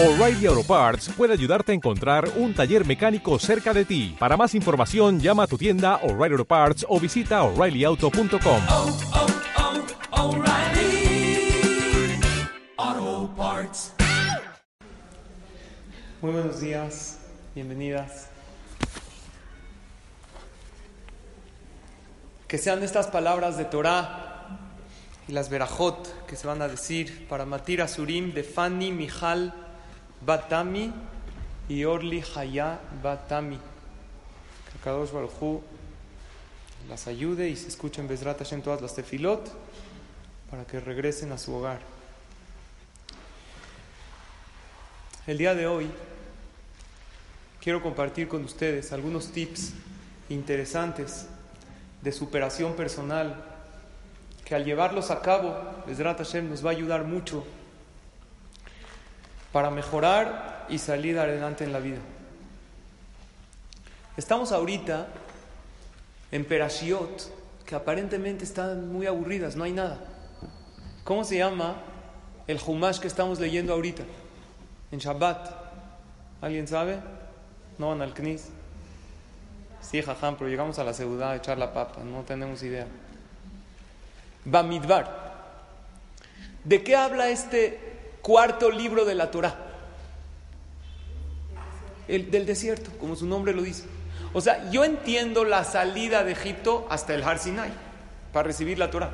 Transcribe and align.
O'Reilly 0.00 0.46
Auto 0.46 0.62
Parts 0.62 1.08
puede 1.08 1.32
ayudarte 1.32 1.72
a 1.72 1.74
encontrar 1.74 2.30
un 2.36 2.54
taller 2.54 2.86
mecánico 2.86 3.36
cerca 3.40 3.74
de 3.74 3.84
ti. 3.84 4.14
Para 4.16 4.36
más 4.36 4.54
información, 4.54 5.18
llama 5.18 5.42
a 5.42 5.46
tu 5.48 5.58
tienda 5.58 5.96
O'Reilly 6.04 6.34
Auto 6.34 6.44
Parts 6.44 6.86
o 6.88 7.00
visita 7.00 7.42
oreillyauto.com. 7.42 8.62
oh, 8.68 8.96
oh, 12.78 13.30
Parts. 13.36 13.92
Muy 16.22 16.30
buenos 16.30 16.60
días, 16.60 17.18
bienvenidas. 17.56 18.28
Que 22.46 22.56
sean 22.56 22.84
estas 22.84 23.08
palabras 23.08 23.58
de 23.58 23.64
Torah 23.64 24.46
y 25.26 25.32
las 25.32 25.50
verajot 25.50 26.24
que 26.26 26.36
se 26.36 26.46
van 26.46 26.62
a 26.62 26.68
decir 26.68 27.26
para 27.26 27.44
Matir 27.44 27.82
Asurim 27.82 28.32
de 28.32 28.44
Fanny 28.44 28.92
Mijal 28.92 29.64
Batami 30.20 30.92
y 31.68 31.84
Orli 31.84 32.22
Haya 32.34 32.80
Batami. 33.02 33.58
Que 34.72 34.78
Kadosh 34.82 35.10
Baruj 35.10 35.62
las 36.88 37.06
ayude 37.06 37.48
y 37.48 37.56
se 37.56 37.68
escuchen 37.68 38.08
Bezrat 38.08 38.38
Hashem 38.38 38.62
todas 38.62 38.80
las 38.80 38.94
tefilot 38.94 39.50
para 40.50 40.64
que 40.64 40.80
regresen 40.80 41.32
a 41.32 41.38
su 41.38 41.54
hogar. 41.54 41.80
El 45.26 45.36
día 45.36 45.54
de 45.54 45.66
hoy 45.66 45.90
quiero 47.60 47.82
compartir 47.82 48.28
con 48.28 48.44
ustedes 48.44 48.92
algunos 48.92 49.32
tips 49.32 49.74
interesantes 50.30 51.26
de 52.00 52.12
superación 52.12 52.74
personal 52.74 53.44
que 54.44 54.54
al 54.54 54.64
llevarlos 54.64 55.10
a 55.10 55.20
cabo, 55.20 55.54
Bezrat 55.86 56.18
Hashem 56.18 56.48
nos 56.48 56.64
va 56.64 56.70
a 56.70 56.72
ayudar 56.72 57.04
mucho 57.04 57.44
para 59.52 59.70
mejorar 59.70 60.66
y 60.68 60.78
salir 60.78 61.18
adelante 61.18 61.64
en 61.64 61.72
la 61.72 61.78
vida. 61.78 61.98
Estamos 64.16 64.52
ahorita 64.52 65.06
en 66.32 66.44
Perashiot, 66.44 67.64
que 67.64 67.74
aparentemente 67.74 68.44
están 68.44 68.92
muy 68.92 69.06
aburridas, 69.06 69.56
no 69.56 69.64
hay 69.64 69.72
nada. 69.72 69.98
¿Cómo 71.04 71.24
se 71.24 71.38
llama 71.38 71.76
el 72.46 72.60
Humash 72.64 72.98
que 72.98 73.08
estamos 73.08 73.38
leyendo 73.38 73.72
ahorita? 73.72 74.02
En 74.90 74.98
Shabbat. 74.98 75.50
¿Alguien 76.40 76.68
sabe? 76.68 76.98
No 77.78 77.88
van 77.88 78.02
al 78.02 78.14
Knis. 78.14 78.48
Sí, 79.80 80.02
jajam, 80.02 80.36
pero 80.36 80.50
llegamos 80.50 80.78
a 80.78 80.84
la 80.84 80.92
ciudad 80.92 81.30
a 81.30 81.36
echar 81.36 81.56
la 81.56 81.72
papa, 81.72 82.02
no 82.04 82.22
tenemos 82.22 82.62
idea. 82.62 82.86
Bamidbar. 84.44 85.28
¿De 86.64 86.82
qué 86.82 86.96
habla 86.96 87.28
este 87.28 87.87
cuarto 88.28 88.70
libro 88.70 89.06
de 89.06 89.14
la 89.14 89.30
Torah? 89.30 89.56
El 92.08 92.30
del 92.30 92.44
desierto, 92.44 92.90
como 93.00 93.16
su 93.16 93.24
nombre 93.24 93.54
lo 93.54 93.62
dice. 93.62 93.84
O 94.34 94.42
sea, 94.42 94.70
yo 94.70 94.84
entiendo 94.84 95.46
la 95.46 95.64
salida 95.64 96.24
de 96.24 96.32
Egipto 96.32 96.86
hasta 96.90 97.14
el 97.14 97.22
Har 97.22 97.38
Sinai 97.38 97.70
para 98.30 98.46
recibir 98.46 98.78
la 98.78 98.90
Torah. 98.90 99.12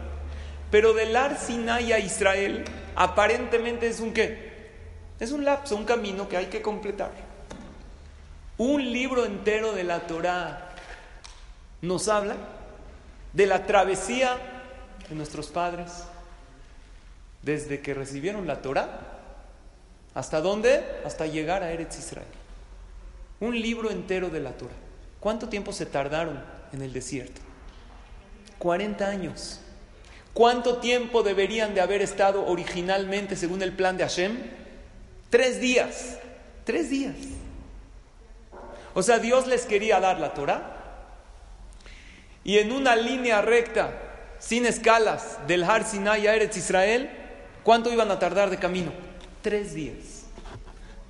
Pero 0.72 0.94
del 0.94 1.14
Har 1.14 1.38
Sinai 1.38 1.92
a 1.92 2.00
Israel, 2.00 2.64
aparentemente 2.96 3.86
es 3.86 4.00
un 4.00 4.12
qué? 4.12 4.72
Es 5.20 5.30
un 5.30 5.44
lapso, 5.44 5.76
un 5.76 5.84
camino 5.84 6.28
que 6.28 6.36
hay 6.36 6.46
que 6.46 6.60
completar. 6.60 7.12
Un 8.58 8.92
libro 8.92 9.26
entero 9.26 9.74
de 9.74 9.84
la 9.84 10.08
Torah 10.08 10.70
nos 11.82 12.08
habla 12.08 12.34
de 13.32 13.46
la 13.46 13.64
travesía 13.64 14.36
de 15.08 15.14
nuestros 15.14 15.50
padres 15.50 16.02
desde 17.44 17.80
que 17.80 17.94
recibieron 17.94 18.46
la 18.46 18.62
Torah 18.62 19.14
hasta 20.14 20.40
dónde? 20.40 20.84
Hasta 21.04 21.26
llegar 21.26 21.62
a 21.62 21.72
Eretz 21.72 21.98
Israel. 21.98 22.26
Un 23.40 23.60
libro 23.60 23.90
entero 23.90 24.30
de 24.30 24.40
la 24.40 24.52
Torah. 24.52 24.74
¿Cuánto 25.20 25.48
tiempo 25.48 25.72
se 25.72 25.86
tardaron 25.86 26.42
en 26.72 26.82
el 26.82 26.92
desierto? 26.92 27.40
40 28.58 29.06
años. 29.06 29.60
¿Cuánto 30.32 30.78
tiempo 30.78 31.22
deberían 31.22 31.74
de 31.74 31.80
haber 31.80 32.00
estado 32.02 32.46
originalmente 32.46 33.36
según 33.36 33.62
el 33.62 33.72
plan 33.72 33.96
de 33.96 34.04
Hashem? 34.04 34.36
Tres 35.30 35.60
días. 35.60 36.18
Tres 36.64 36.90
días. 36.90 37.16
O 38.94 39.02
sea, 39.02 39.18
Dios 39.18 39.46
les 39.48 39.66
quería 39.66 39.98
dar 40.00 40.20
la 40.20 40.34
Torah 40.34 40.70
y 42.44 42.58
en 42.58 42.72
una 42.72 42.94
línea 42.94 43.40
recta, 43.40 43.92
sin 44.38 44.66
escalas, 44.66 45.38
del 45.46 45.64
Har 45.64 45.84
Sinai 45.84 46.26
a 46.26 46.34
Eretz 46.36 46.58
Israel, 46.58 47.23
¿cuánto 47.64 47.92
iban 47.92 48.10
a 48.10 48.18
tardar 48.20 48.50
de 48.50 48.58
camino? 48.58 48.92
Tres 49.42 49.74
días. 49.74 50.26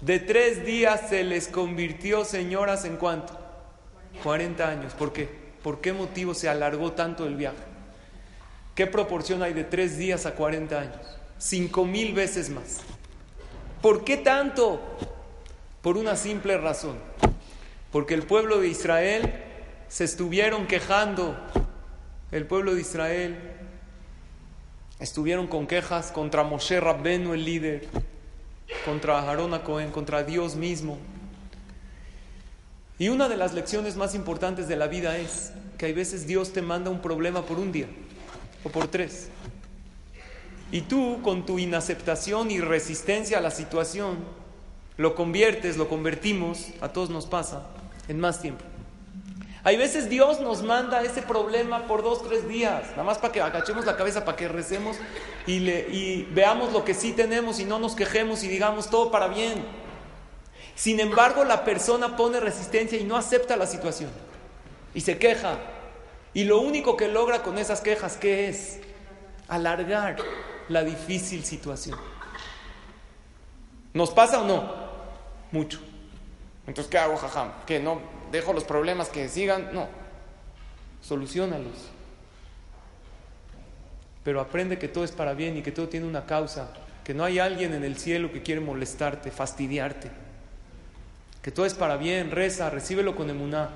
De 0.01 0.19
tres 0.19 0.65
días 0.65 1.09
se 1.09 1.25
les 1.25 1.49
convirtió, 1.49 2.25
señoras, 2.25 2.85
¿en 2.85 2.97
cuánto? 2.97 3.39
40 4.23 4.69
años. 4.69 4.95
¿Por 4.95 5.13
qué? 5.13 5.29
¿Por 5.63 5.81
qué 5.81 5.93
motivo 5.93 6.35
se 6.35 6.49
alargó 6.49 6.93
tanto 6.93 7.27
el 7.27 7.37
viaje? 7.37 7.57
¿Qué 8.75 8.87
proporción 8.87 9.43
hay 9.43 9.53
de 9.53 9.65
tres 9.65 9.97
días 9.97 10.27
a 10.27 10.35
40 10.35 10.79
años? 10.79 11.01
Cinco 11.39 11.85
mil 11.85 12.13
veces 12.13 12.51
más. 12.51 12.81
¿Por 13.81 14.05
qué 14.05 14.17
tanto? 14.17 14.81
Por 15.81 15.97
una 15.97 16.17
simple 16.17 16.59
razón. 16.59 16.99
Porque 17.93 18.15
el 18.15 18.25
pueblo 18.25 18.61
de 18.61 18.69
Israel 18.69 19.33
se 19.89 20.05
estuvieron 20.05 20.67
quejando. 20.67 21.37
El 22.33 22.47
pueblo 22.47 22.75
de 22.75 22.81
Israel 22.81 23.54
estuvieron 25.01 25.47
con 25.47 25.67
quejas 25.67 26.11
contra 26.11 26.45
Moshe 26.45 26.81
Rabbenu, 26.81 27.35
el 27.35 27.45
líder, 27.45 27.89
contra 28.85 29.21
Aarón 29.21 29.59
Cohen, 29.61 29.91
contra 29.91 30.25
Dios 30.25 30.57
mismo. 30.57 30.99
Y 32.99 33.09
una 33.09 33.29
de 33.29 33.37
las 33.37 33.55
lecciones 33.55 33.97
más 33.97 34.15
importantes 34.15 34.69
de 34.69 34.77
la 34.77 34.87
vida 34.87 35.19
es 35.19 35.53
que 35.79 35.87
hay 35.87 35.93
veces 35.93 36.27
Dios 36.27 36.53
te 36.53 36.63
manda 36.63 36.91
un 36.91 37.03
problema 37.03 37.43
por 37.43 37.59
un 37.59 37.73
día 37.73 37.89
o 38.63 38.69
por 38.69 38.89
tres. 38.89 39.29
Y 40.71 40.83
tú, 40.83 41.21
con 41.23 41.45
tu 41.45 41.59
inaceptación 41.59 42.51
y 42.51 42.61
resistencia 42.61 43.39
a 43.39 43.41
la 43.41 43.51
situación, 43.51 44.19
lo 44.97 45.15
conviertes, 45.15 45.77
lo 45.77 45.89
convertimos, 45.89 46.69
a 46.81 46.89
todos 46.89 47.11
nos 47.11 47.27
pasa, 47.27 47.67
en 48.09 48.21
más 48.21 48.41
tiempo. 48.41 48.65
Hay 49.65 49.79
veces 49.79 50.11
Dios 50.11 50.41
nos 50.41 50.63
manda 50.63 51.03
ese 51.03 51.23
problema 51.23 51.87
por 51.87 52.03
dos, 52.03 52.23
tres 52.23 52.47
días, 52.47 52.91
nada 52.91 53.03
más 53.03 53.17
para 53.17 53.33
que 53.33 53.41
agachemos 53.41 53.87
la 53.87 53.97
cabeza, 53.97 54.23
para 54.23 54.37
que 54.37 54.47
recemos 54.47 54.99
y, 55.47 56.25
veamos 56.33 56.71
lo 56.75 56.85
que 56.85 56.93
sí 56.93 57.13
tenemos 57.13 57.59
y 57.61 57.65
no 57.65 57.79
nos 57.79 57.95
quejemos 57.95 58.45
y 58.45 58.49
digamos 58.49 58.91
todo 58.91 59.11
para 59.11 59.27
bien. 59.27 59.65
Sin 60.75 61.01
embargo, 61.01 61.45
la 61.45 61.65
persona 61.65 62.15
pone 62.15 62.41
resistencia 62.41 62.99
y 62.99 63.05
no 63.05 63.17
acepta 63.17 63.57
la 63.57 63.67
situación 63.67 64.11
y 64.93 65.01
se 65.01 65.17
queja. 65.17 65.59
Y 66.35 66.45
lo 66.45 66.61
único 66.61 66.97
que 66.99 67.09
logra 67.09 67.43
con 67.43 67.57
esas 67.57 67.81
quejas, 67.81 68.19
¿qué 68.19 68.49
es? 68.49 68.81
Alargar 69.49 70.17
la 70.69 70.85
difícil 70.85 71.43
situación. 71.43 71.99
¿Nos 73.95 74.11
pasa 74.11 74.43
o 74.43 74.45
no? 74.45 74.75
Mucho. 75.53 75.81
Entonces, 76.67 76.91
¿qué 76.91 76.99
hago, 76.99 77.17
jajam? 77.17 77.53
¿Qué 77.67 77.81
no? 77.81 78.01
¿Dejo 78.33 78.53
los 78.53 78.65
problemas 78.65 79.09
que 79.09 79.29
sigan? 79.29 79.75
No. 79.75 79.89
Solucionalos. 81.03 81.91
Pero 84.25 84.41
aprende 84.41 84.79
que 84.79 84.89
todo 84.89 85.05
es 85.05 85.13
para 85.13 85.35
bien 85.35 85.57
y 85.57 85.63
que 85.63 85.73
todo 85.73 85.89
tiene 85.89 86.07
una 86.07 86.25
causa. 86.25 86.71
Que 87.05 87.13
no 87.13 87.25
hay 87.25 87.39
alguien 87.39 87.75
en 87.75 87.85
el 87.85 87.99
cielo 87.99 88.33
que 88.33 88.43
quiere 88.43 88.63
molestarte, 88.63 89.31
fastidiarte. 89.31 90.11
Que 91.43 91.51
todo 91.51 91.67
es 91.67 91.75
para 91.75 91.99
bien, 91.99 92.31
reza, 92.31 92.71
recíbelo 92.71 93.15
con 93.15 93.29
emuná. 93.29 93.69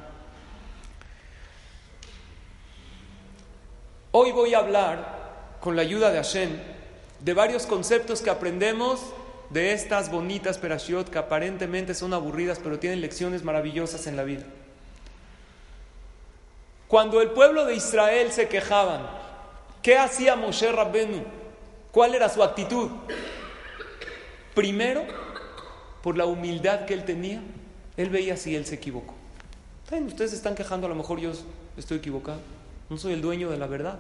Hoy 4.11 4.33
voy 4.33 4.55
a 4.55 4.61
hablar, 4.61 5.59
con 5.61 5.77
la 5.77 5.83
ayuda 5.83 6.11
de 6.11 6.17
Hashem, 6.17 6.51
de 7.21 7.35
varios 7.35 7.67
conceptos 7.67 8.23
que 8.23 8.31
aprendemos 8.31 9.13
de 9.51 9.73
estas 9.73 10.11
bonitas 10.11 10.59
perashiot 10.59 11.09
que 11.09 11.19
aparentemente 11.19 11.95
son 11.95 12.13
aburridas, 12.13 12.61
pero 12.63 12.79
tienen 12.79 13.01
lecciones 13.01 13.45
maravillosas 13.45 14.07
en 14.07 14.17
la 14.17 14.25
vida. 14.25 14.45
Cuando 16.87 17.21
el 17.21 17.31
pueblo 17.31 17.65
de 17.67 17.75
Israel 17.75 18.33
se 18.33 18.49
quejaban, 18.49 19.07
¿qué 19.83 19.99
hacía 19.99 20.37
Moshe 20.37 20.71
Rabbenu? 20.73 21.23
¿Cuál 21.93 22.15
era 22.15 22.29
su 22.29 22.43
actitud? 22.43 22.91
Primero, 24.55 25.05
por 26.03 26.17
la 26.17 26.27
humildad 26.27 26.87
que 26.87 26.95
él 26.95 27.05
tenía, 27.05 27.43
él 27.97 28.11
veía 28.11 28.37
si 28.37 28.57
él 28.57 28.67
se 28.67 28.77
equivocó. 28.77 29.15
Ustedes 29.91 30.33
están 30.33 30.55
quejando, 30.55 30.87
a 30.87 30.91
lo 30.91 30.97
mejor 30.97 31.21
yo 31.21 31.33
estoy 31.77 31.99
equivocado. 31.99 32.41
No 32.91 32.97
soy 32.97 33.13
el 33.13 33.23
dueño 33.23 33.51
de 33.51 33.59
la 33.59 33.67
verdad. 33.67 33.99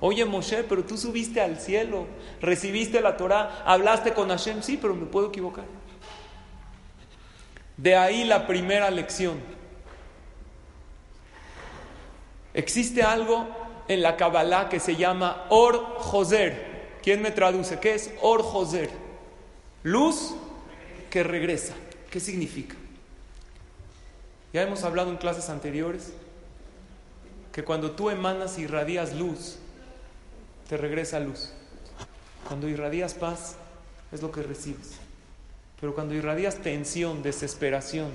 Oye 0.00 0.24
Moshe, 0.24 0.62
pero 0.64 0.84
tú 0.84 0.96
subiste 0.96 1.40
al 1.40 1.58
cielo, 1.58 2.06
recibiste 2.40 3.00
la 3.00 3.16
Torah, 3.16 3.62
hablaste 3.64 4.14
con 4.14 4.28
Hashem, 4.28 4.62
sí, 4.62 4.78
pero 4.80 4.94
me 4.94 5.06
puedo 5.06 5.28
equivocar. 5.28 5.64
De 7.76 7.96
ahí 7.96 8.24
la 8.24 8.46
primera 8.46 8.90
lección. 8.90 9.40
Existe 12.54 13.02
algo 13.02 13.48
en 13.88 14.02
la 14.02 14.16
Kabbalah 14.16 14.68
que 14.68 14.80
se 14.80 14.96
llama 14.96 15.46
Or 15.48 15.96
Joser. 15.98 16.98
¿Quién 17.02 17.22
me 17.22 17.30
traduce? 17.30 17.78
¿Qué 17.78 17.94
es 17.94 18.12
Or 18.20 18.42
Joser? 18.42 18.90
Luz 19.82 20.34
que 21.10 21.22
regresa. 21.22 21.74
¿Qué 22.10 22.20
significa? 22.20 22.74
Ya 24.52 24.62
hemos 24.62 24.82
hablado 24.84 25.10
en 25.10 25.16
clases 25.16 25.48
anteriores 25.50 26.12
que 27.52 27.64
cuando 27.64 27.92
tú 27.92 28.10
emanas 28.10 28.58
y 28.58 28.62
irradias 28.62 29.14
luz, 29.14 29.58
te 30.68 30.76
regresa 30.76 31.18
luz. 31.18 31.50
Cuando 32.46 32.68
irradias 32.68 33.14
paz, 33.14 33.56
es 34.12 34.22
lo 34.22 34.30
que 34.30 34.42
recibes. 34.42 34.92
Pero 35.80 35.94
cuando 35.94 36.14
irradias 36.14 36.56
tensión, 36.56 37.22
desesperación, 37.22 38.10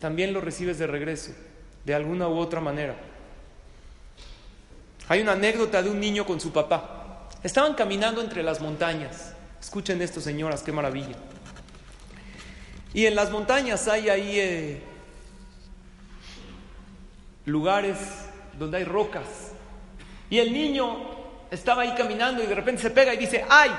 también 0.00 0.32
lo 0.32 0.40
recibes 0.40 0.78
de 0.78 0.86
regreso, 0.86 1.32
de 1.84 1.94
alguna 1.94 2.28
u 2.28 2.38
otra 2.38 2.60
manera. 2.60 2.96
Hay 5.08 5.20
una 5.20 5.32
anécdota 5.32 5.82
de 5.82 5.90
un 5.90 6.00
niño 6.00 6.24
con 6.24 6.40
su 6.40 6.52
papá. 6.52 7.28
Estaban 7.42 7.74
caminando 7.74 8.22
entre 8.22 8.42
las 8.42 8.60
montañas. 8.60 9.34
Escuchen 9.60 10.00
esto, 10.00 10.20
señoras, 10.20 10.62
qué 10.62 10.72
maravilla. 10.72 11.16
Y 12.94 13.06
en 13.06 13.14
las 13.14 13.30
montañas 13.30 13.88
hay 13.88 14.08
ahí 14.08 14.38
eh, 14.38 14.82
lugares 17.44 17.98
donde 18.58 18.78
hay 18.78 18.84
rocas. 18.84 19.26
Y 20.30 20.38
el 20.38 20.52
niño 20.52 21.11
estaba 21.52 21.82
ahí 21.82 21.94
caminando 21.94 22.42
y 22.42 22.46
de 22.46 22.54
repente 22.54 22.80
se 22.80 22.90
pega 22.90 23.12
y 23.12 23.18
dice, 23.18 23.44
¡ay! 23.48 23.70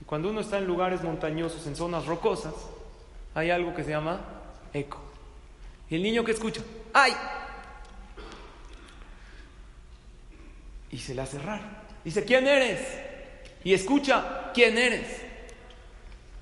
Y 0.00 0.04
cuando 0.04 0.30
uno 0.30 0.40
está 0.40 0.56
en 0.56 0.66
lugares 0.66 1.02
montañosos, 1.02 1.66
en 1.66 1.76
zonas 1.76 2.06
rocosas, 2.06 2.54
hay 3.34 3.50
algo 3.50 3.74
que 3.74 3.84
se 3.84 3.90
llama 3.90 4.20
eco. 4.72 4.98
Y 5.90 5.96
el 5.96 6.02
niño 6.02 6.24
que 6.24 6.32
escucha, 6.32 6.62
¡ay! 6.94 7.12
Y 10.90 10.98
se 10.98 11.14
le 11.14 11.20
hace 11.20 11.38
raro. 11.38 11.64
Dice, 12.02 12.24
¿quién 12.24 12.48
eres? 12.48 12.80
Y 13.62 13.74
escucha, 13.74 14.50
¿quién 14.54 14.78
eres? 14.78 15.20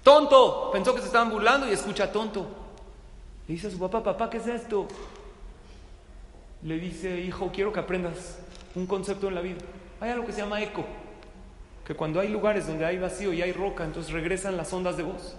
Tonto. 0.04 0.70
Pensó 0.72 0.94
que 0.94 1.00
se 1.00 1.08
estaban 1.08 1.30
burlando 1.30 1.68
y 1.68 1.72
escucha 1.72 2.12
tonto. 2.12 2.46
Le 3.48 3.54
dice 3.54 3.66
a 3.66 3.70
su 3.70 3.80
papá, 3.80 4.00
papá, 4.04 4.30
¿qué 4.30 4.36
es 4.36 4.46
esto? 4.46 4.86
Le 6.62 6.78
dice, 6.78 7.18
hijo, 7.20 7.50
quiero 7.52 7.72
que 7.72 7.80
aprendas 7.80 8.38
un 8.76 8.86
concepto 8.86 9.26
en 9.26 9.34
la 9.34 9.40
vida. 9.40 9.58
Hay 10.00 10.10
algo 10.10 10.26
que 10.26 10.32
se 10.32 10.42
llama 10.42 10.62
eco. 10.62 10.84
Que 11.84 11.94
cuando 11.94 12.20
hay 12.20 12.28
lugares 12.28 12.66
donde 12.66 12.84
hay 12.84 12.98
vacío 12.98 13.32
y 13.32 13.42
hay 13.42 13.52
roca, 13.52 13.84
entonces 13.84 14.12
regresan 14.12 14.56
las 14.56 14.72
ondas 14.72 14.96
de 14.96 15.02
voz. 15.02 15.36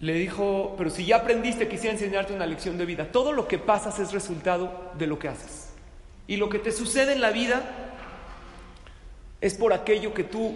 Le 0.00 0.14
dijo, 0.14 0.74
pero 0.76 0.90
si 0.90 1.04
ya 1.04 1.16
aprendiste, 1.16 1.68
quisiera 1.68 1.92
enseñarte 1.92 2.34
una 2.34 2.46
lección 2.46 2.78
de 2.78 2.86
vida. 2.86 3.12
Todo 3.12 3.32
lo 3.32 3.46
que 3.46 3.58
pasas 3.58 3.98
es 3.98 4.12
resultado 4.12 4.92
de 4.98 5.06
lo 5.06 5.18
que 5.18 5.28
haces. 5.28 5.70
Y 6.26 6.36
lo 6.36 6.48
que 6.48 6.58
te 6.58 6.72
sucede 6.72 7.12
en 7.12 7.20
la 7.20 7.30
vida 7.30 7.62
es 9.40 9.54
por 9.54 9.72
aquello 9.72 10.14
que 10.14 10.24
tú 10.24 10.54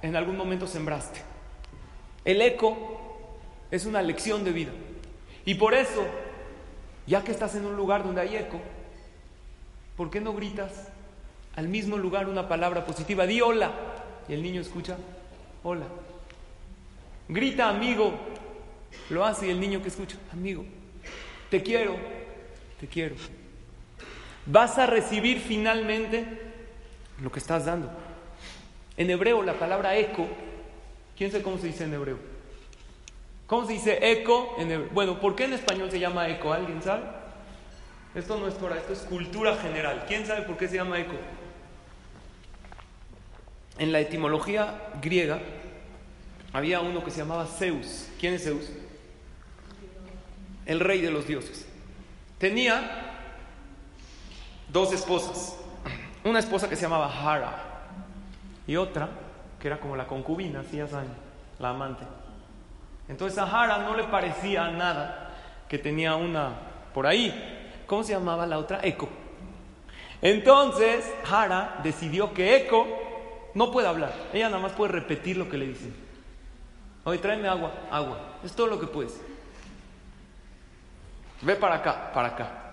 en 0.00 0.16
algún 0.16 0.36
momento 0.36 0.66
sembraste. 0.66 1.20
El 2.24 2.40
eco 2.40 3.28
es 3.70 3.84
una 3.84 4.00
lección 4.00 4.44
de 4.44 4.52
vida. 4.52 4.72
Y 5.44 5.54
por 5.54 5.74
eso, 5.74 6.06
ya 7.06 7.22
que 7.22 7.32
estás 7.32 7.54
en 7.54 7.66
un 7.66 7.76
lugar 7.76 8.04
donde 8.04 8.22
hay 8.22 8.36
eco, 8.36 8.60
¿por 9.98 10.08
qué 10.08 10.22
no 10.22 10.32
gritas 10.32 10.88
al 11.56 11.68
mismo 11.68 11.98
lugar 11.98 12.26
una 12.26 12.48
palabra 12.48 12.86
positiva? 12.86 13.26
Di 13.26 13.42
hola. 13.42 13.72
Y 14.26 14.32
el 14.32 14.42
niño 14.42 14.62
escucha, 14.62 14.96
hola. 15.62 15.84
Grita 17.28 17.68
amigo. 17.68 18.14
Lo 19.10 19.26
hace 19.26 19.48
y 19.48 19.50
el 19.50 19.60
niño 19.60 19.82
que 19.82 19.88
escucha, 19.88 20.16
amigo. 20.32 20.64
Te 21.50 21.62
quiero, 21.62 21.96
te 22.80 22.86
quiero 22.86 23.16
vas 24.50 24.78
a 24.78 24.86
recibir 24.86 25.40
finalmente 25.40 26.24
lo 27.22 27.30
que 27.30 27.38
estás 27.38 27.66
dando. 27.66 27.90
En 28.96 29.10
hebreo 29.10 29.42
la 29.42 29.54
palabra 29.54 29.96
eco, 29.96 30.26
¿quién 31.16 31.30
sabe 31.30 31.44
cómo 31.44 31.58
se 31.58 31.68
dice 31.68 31.84
en 31.84 31.94
hebreo? 31.94 32.18
¿Cómo 33.46 33.66
se 33.66 33.74
dice 33.74 33.98
eco 34.10 34.56
en 34.58 34.70
hebreo? 34.70 34.90
Bueno, 34.92 35.20
¿por 35.20 35.36
qué 35.36 35.44
en 35.44 35.52
español 35.52 35.90
se 35.90 36.00
llama 36.00 36.28
eco? 36.28 36.52
¿Alguien 36.52 36.82
sabe? 36.82 37.04
Esto 38.18 38.36
no 38.36 38.48
es 38.48 38.58
Torah, 38.58 38.76
esto 38.76 38.92
es 38.92 38.98
cultura 39.00 39.56
general. 39.56 40.04
¿Quién 40.08 40.26
sabe 40.26 40.42
por 40.42 40.56
qué 40.56 40.66
se 40.66 40.74
llama 40.74 40.98
eco? 40.98 41.14
En 43.78 43.92
la 43.92 44.00
etimología 44.00 44.90
griega 45.00 45.40
había 46.52 46.80
uno 46.80 47.04
que 47.04 47.12
se 47.12 47.18
llamaba 47.18 47.46
Zeus. 47.46 48.08
¿Quién 48.18 48.34
es 48.34 48.42
Zeus? 48.42 48.70
El 50.66 50.80
rey 50.80 51.00
de 51.00 51.12
los 51.12 51.28
dioses. 51.28 51.64
Tenía 52.38 53.12
dos 54.68 54.92
esposas. 54.92 55.56
Una 56.24 56.40
esposa 56.40 56.68
que 56.68 56.74
se 56.74 56.82
llamaba 56.82 57.06
Hara 57.06 57.84
y 58.66 58.74
otra 58.74 59.08
que 59.60 59.68
era 59.68 59.78
como 59.78 59.94
la 59.94 60.08
concubina, 60.08 60.60
así 60.60 60.76
ya 60.78 60.88
la 61.60 61.70
amante. 61.70 62.02
Entonces 63.08 63.38
a 63.38 63.44
Hara 63.44 63.78
no 63.78 63.96
le 63.96 64.04
parecía 64.04 64.72
nada 64.72 65.36
que 65.68 65.78
tenía 65.78 66.16
una 66.16 66.52
por 66.92 67.06
ahí. 67.06 67.54
¿Cómo 67.88 68.04
se 68.04 68.12
llamaba 68.12 68.46
la 68.46 68.58
otra? 68.58 68.80
Eco. 68.82 69.08
Entonces 70.20 71.10
Hara 71.28 71.80
decidió 71.82 72.34
que 72.34 72.56
Eco 72.56 72.86
no 73.54 73.72
puede 73.72 73.88
hablar. 73.88 74.12
Ella 74.32 74.50
nada 74.50 74.62
más 74.62 74.72
puede 74.72 74.92
repetir 74.92 75.38
lo 75.38 75.48
que 75.48 75.56
le 75.56 75.68
dicen. 75.68 75.94
Oye, 77.04 77.18
tráeme 77.18 77.48
agua, 77.48 77.72
agua. 77.90 78.36
Es 78.44 78.52
todo 78.52 78.66
lo 78.66 78.78
que 78.78 78.86
puedes. 78.86 79.18
Ve 81.40 81.56
para 81.56 81.76
acá, 81.76 82.12
para 82.12 82.28
acá. 82.28 82.64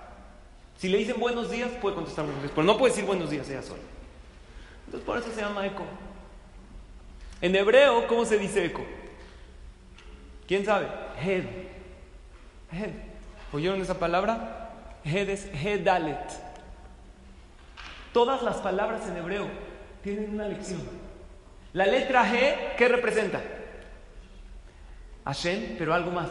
Si 0.77 0.89
le 0.89 0.97
dicen 0.97 1.17
buenos 1.17 1.49
días, 1.49 1.71
puede 1.81 1.95
contestar 1.95 2.25
buenos 2.25 2.43
días, 2.43 2.51
pero 2.53 2.67
no 2.67 2.77
puede 2.77 2.91
decir 2.91 3.05
buenos 3.05 3.29
días 3.29 3.49
ella 3.49 3.61
sola. 3.61 3.81
Entonces 4.85 5.05
por 5.05 5.17
eso 5.17 5.31
se 5.31 5.39
llama 5.39 5.65
eco. 5.65 5.85
En 7.39 7.55
hebreo, 7.55 8.05
¿cómo 8.07 8.25
se 8.25 8.37
dice 8.37 8.65
eco? 8.65 8.83
¿Quién 10.45 10.65
sabe? 10.65 10.87
Hed. 11.23 11.45
Hed. 12.69 12.91
¿Oyeron 13.53 13.81
esa 13.81 13.97
palabra? 13.97 14.64
Todas 18.11 18.41
las 18.43 18.57
palabras 18.57 19.07
en 19.07 19.17
hebreo 19.17 19.47
tienen 20.01 20.33
una 20.33 20.47
lección. 20.47 20.81
La 21.73 21.85
letra 21.85 22.25
G, 22.25 22.75
¿qué 22.77 22.87
representa? 22.87 23.41
Hashem, 25.25 25.75
pero 25.77 25.93
algo 25.93 26.11
más. 26.11 26.29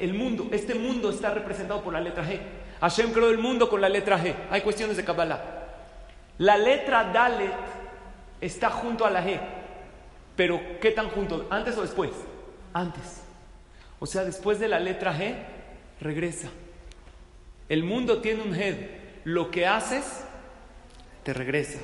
El 0.00 0.14
mundo, 0.14 0.48
este 0.52 0.74
mundo 0.74 1.10
está 1.10 1.30
representado 1.30 1.82
por 1.82 1.92
la 1.92 2.00
letra 2.00 2.24
G. 2.24 2.38
Hashem 2.80 3.12
creó 3.12 3.30
el 3.30 3.38
mundo 3.38 3.68
con 3.68 3.80
la 3.80 3.88
letra 3.88 4.18
G. 4.18 4.34
Hay 4.50 4.60
cuestiones 4.60 4.96
de 4.96 5.04
Kabbalah. 5.04 5.40
La 6.38 6.58
letra 6.58 7.04
Dalet 7.12 7.52
está 8.40 8.70
junto 8.70 9.06
a 9.06 9.10
la 9.10 9.24
G. 9.24 9.40
Pero 10.36 10.60
¿qué 10.80 10.90
tan 10.90 11.08
junto? 11.10 11.46
¿Antes 11.50 11.76
o 11.76 11.82
después? 11.82 12.10
Antes. 12.72 13.22
O 13.98 14.06
sea, 14.06 14.24
después 14.24 14.58
de 14.58 14.68
la 14.68 14.80
letra 14.80 15.14
G, 15.16 15.34
regresa. 16.00 16.48
El 17.68 17.84
mundo 17.84 18.20
tiene 18.20 18.42
un 18.42 18.54
head. 18.54 18.76
Lo 19.24 19.50
que 19.50 19.66
haces, 19.66 20.24
te 21.22 21.32
regresa. 21.32 21.78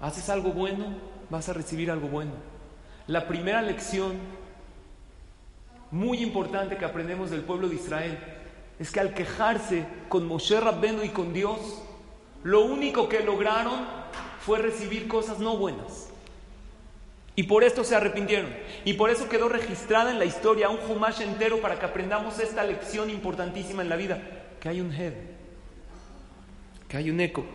Haces 0.00 0.28
algo 0.28 0.52
bueno, 0.52 0.96
vas 1.28 1.48
a 1.48 1.52
recibir 1.52 1.90
algo 1.90 2.08
bueno. 2.08 2.32
La 3.06 3.26
primera 3.26 3.60
lección 3.62 4.14
muy 5.90 6.18
importante 6.18 6.76
que 6.76 6.84
aprendemos 6.84 7.30
del 7.30 7.42
pueblo 7.42 7.68
de 7.68 7.74
Israel 7.74 8.18
es 8.78 8.90
que 8.90 9.00
al 9.00 9.12
quejarse 9.12 9.84
con 10.08 10.26
Moshe 10.26 10.58
Rabbeno 10.58 11.04
y 11.04 11.10
con 11.10 11.32
Dios, 11.32 11.82
lo 12.42 12.64
único 12.64 13.08
que 13.08 13.20
lograron 13.20 13.84
fue 14.40 14.58
recibir 14.58 15.06
cosas 15.08 15.38
no 15.38 15.56
buenas. 15.56 16.09
Y 17.40 17.44
por 17.44 17.64
esto 17.64 17.84
se 17.84 17.96
arrepintieron. 17.96 18.54
Y 18.84 18.92
por 18.92 19.08
eso 19.08 19.26
quedó 19.26 19.48
registrada 19.48 20.10
en 20.10 20.18
la 20.18 20.26
historia 20.26 20.68
un 20.68 20.78
Humash 20.78 21.22
entero 21.22 21.58
para 21.62 21.78
que 21.78 21.86
aprendamos 21.86 22.38
esta 22.38 22.62
lección 22.64 23.08
importantísima 23.08 23.80
en 23.80 23.88
la 23.88 23.96
vida, 23.96 24.20
que 24.60 24.68
hay 24.68 24.82
un 24.82 24.92
head, 24.92 25.14
que 26.86 26.98
hay 26.98 27.08
un 27.08 27.18
eco. 27.18 27.46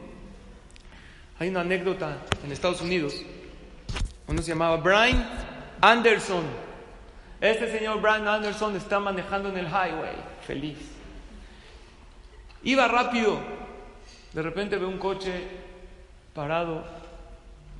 Hay 1.37 1.49
una 1.49 1.61
anécdota 1.61 2.17
en 2.43 2.51
Estados 2.51 2.81
Unidos, 2.81 3.21
uno 4.25 4.41
se 4.41 4.53
llamaba 4.53 4.77
Brian 4.77 5.23
Anderson. 5.81 6.45
Este 7.39 7.71
señor 7.71 8.01
Brian 8.01 8.27
Anderson 8.27 8.75
está 8.75 8.99
manejando 8.99 9.49
en 9.49 9.57
el 9.59 9.67
highway, 9.67 10.15
feliz. 10.47 10.79
Iba 12.63 12.87
rápido. 12.87 13.37
De 14.33 14.41
repente 14.41 14.77
ve 14.77 14.85
un 14.87 14.97
coche 14.97 15.43
parado 16.33 16.83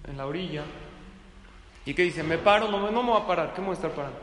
en 0.07 0.17
la 0.17 0.27
orilla. 0.27 0.65
¿Y 1.85 1.93
qué 1.93 2.03
dice? 2.03 2.23
¿Me 2.23 2.37
paro? 2.37 2.69
No, 2.69 2.91
no 2.91 3.03
me 3.03 3.11
voy 3.11 3.21
a 3.21 3.27
parar. 3.27 3.53
¿Qué 3.53 3.61
me 3.61 3.67
voy 3.67 3.73
a 3.73 3.77
estar 3.77 3.91
parando? 3.91 4.17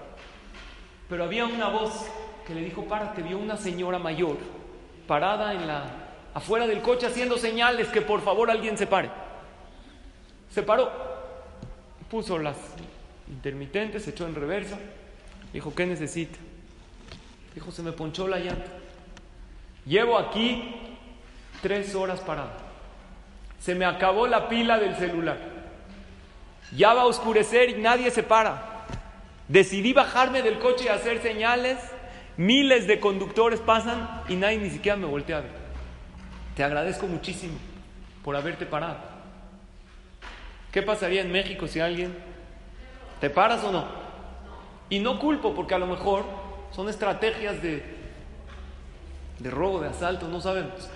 Pero 1.09 1.25
había 1.25 1.47
una 1.47 1.69
voz 1.69 2.07
que 2.47 2.55
le 2.55 2.63
dijo, 2.63 2.85
párate. 2.85 3.23
Vio 3.23 3.39
una 3.39 3.57
señora 3.57 3.99
mayor 3.99 4.37
parada 5.07 5.53
en 5.53 5.67
la, 5.67 5.85
afuera 6.35 6.67
del 6.67 6.81
coche 6.81 7.07
haciendo 7.07 7.39
señales 7.39 7.89
que 7.89 8.03
por 8.03 8.21
favor 8.21 8.51
alguien 8.51 8.77
se 8.77 8.87
pare. 8.87 9.11
Se 10.51 10.63
paró. 10.63 10.91
Puso 12.11 12.39
las 12.39 12.57
intermitentes, 13.29 14.05
se 14.05 14.11
echó 14.11 14.27
en 14.27 14.35
reversa. 14.35 14.79
Dijo, 15.53 15.75
¿qué 15.75 15.87
necesita? 15.87 16.39
Dijo, 17.55 17.71
se 17.71 17.83
me 17.83 17.93
ponchó 17.93 18.27
la 18.27 18.39
llanta. 18.39 18.71
Llevo 19.87 20.19
aquí 20.19 20.75
tres 21.61 21.95
horas 21.95 22.21
parado. 22.21 22.51
Se 23.61 23.75
me 23.75 23.85
acabó 23.85 24.27
la 24.27 24.49
pila 24.49 24.79
del 24.79 24.97
celular. 24.97 25.52
Ya 26.77 26.95
va 26.95 27.03
a 27.03 27.07
oscurecer 27.07 27.71
y 27.71 27.75
nadie 27.75 28.11
se 28.11 28.23
para. 28.23 28.87
Decidí 29.49 29.93
bajarme 29.93 30.43
del 30.43 30.59
coche 30.59 30.85
y 30.87 30.89
hacer 30.89 31.21
señales. 31.21 31.79
Miles 32.37 32.87
de 32.87 32.99
conductores 32.99 33.61
pasan 33.61 34.23
y 34.29 34.37
nadie 34.37 34.59
ni 34.59 34.71
siquiera 34.71 34.97
me 34.97 35.07
voltea 35.07 35.39
a 35.39 35.41
ver. 35.43 35.51
Te 36.57 36.65
agradezco 36.65 37.07
muchísimo 37.07 37.59
por 38.25 38.37
haberte 38.37 38.65
parado. 38.65 38.99
¿Qué 40.71 40.83
pasaría 40.83 41.21
en 41.21 41.31
México 41.31 41.69
si 41.69 41.81
alguien 41.81 42.17
te 43.21 43.29
paras 43.29 43.63
o 43.65 43.73
no? 43.73 43.87
Y 44.89 45.01
no 45.01 45.19
culpo 45.19 45.55
porque 45.55 45.75
a 45.75 45.79
lo 45.79 45.87
mejor 45.87 46.25
son 46.71 46.89
estrategias 46.89 47.63
de, 47.63 47.85
de 49.39 49.51
robo, 49.51 49.81
de 49.81 49.89
asalto, 49.89 50.29
no 50.29 50.41
sabemos. 50.41 50.89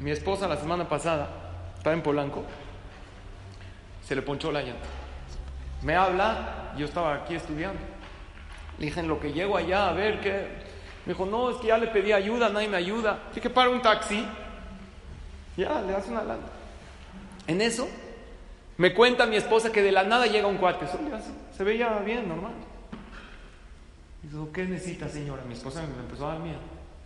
Mi 0.00 0.12
esposa 0.12 0.46
la 0.46 0.56
semana 0.56 0.88
pasada 0.88 1.28
estaba 1.76 1.94
en 1.94 2.02
Polanco, 2.02 2.44
se 4.08 4.16
le 4.16 4.22
ponchó 4.22 4.50
la 4.50 4.62
llanta. 4.62 4.86
Me 5.82 5.94
habla, 5.94 6.72
yo 6.78 6.86
estaba 6.86 7.14
aquí 7.14 7.34
estudiando. 7.34 7.78
Le 8.78 8.86
dije, 8.86 9.00
en 9.00 9.08
lo 9.08 9.20
que 9.20 9.34
llego 9.34 9.54
allá 9.54 9.90
a 9.90 9.92
ver 9.92 10.22
qué. 10.22 10.48
Me 11.04 11.12
dijo, 11.12 11.26
no, 11.26 11.50
es 11.50 11.58
que 11.58 11.66
ya 11.66 11.76
le 11.76 11.88
pedí 11.88 12.12
ayuda, 12.12 12.48
nadie 12.48 12.68
me 12.68 12.78
ayuda. 12.78 13.18
Que 13.34 13.50
para 13.50 13.68
un 13.68 13.82
taxi. 13.82 14.26
Ya, 15.58 15.82
le 15.82 15.94
hace 15.94 16.10
una 16.10 16.24
lana. 16.24 16.46
En 17.46 17.60
eso, 17.60 17.86
me 18.78 18.94
cuenta 18.94 19.26
mi 19.26 19.36
esposa 19.36 19.70
que 19.70 19.82
de 19.82 19.92
la 19.92 20.04
nada 20.04 20.26
llega 20.26 20.46
un 20.46 20.56
cuate. 20.56 20.86
Así, 20.86 20.96
se 21.54 21.62
veía 21.62 21.98
bien, 21.98 22.26
normal. 22.28 22.52
Dijo, 24.22 24.50
¿qué 24.52 24.64
necesita, 24.64 25.06
señora? 25.06 25.42
Mi 25.46 25.52
esposa 25.52 25.82
me 25.82 26.02
empezó 26.02 26.26
a 26.26 26.32
dar 26.32 26.40
miedo. 26.40 26.60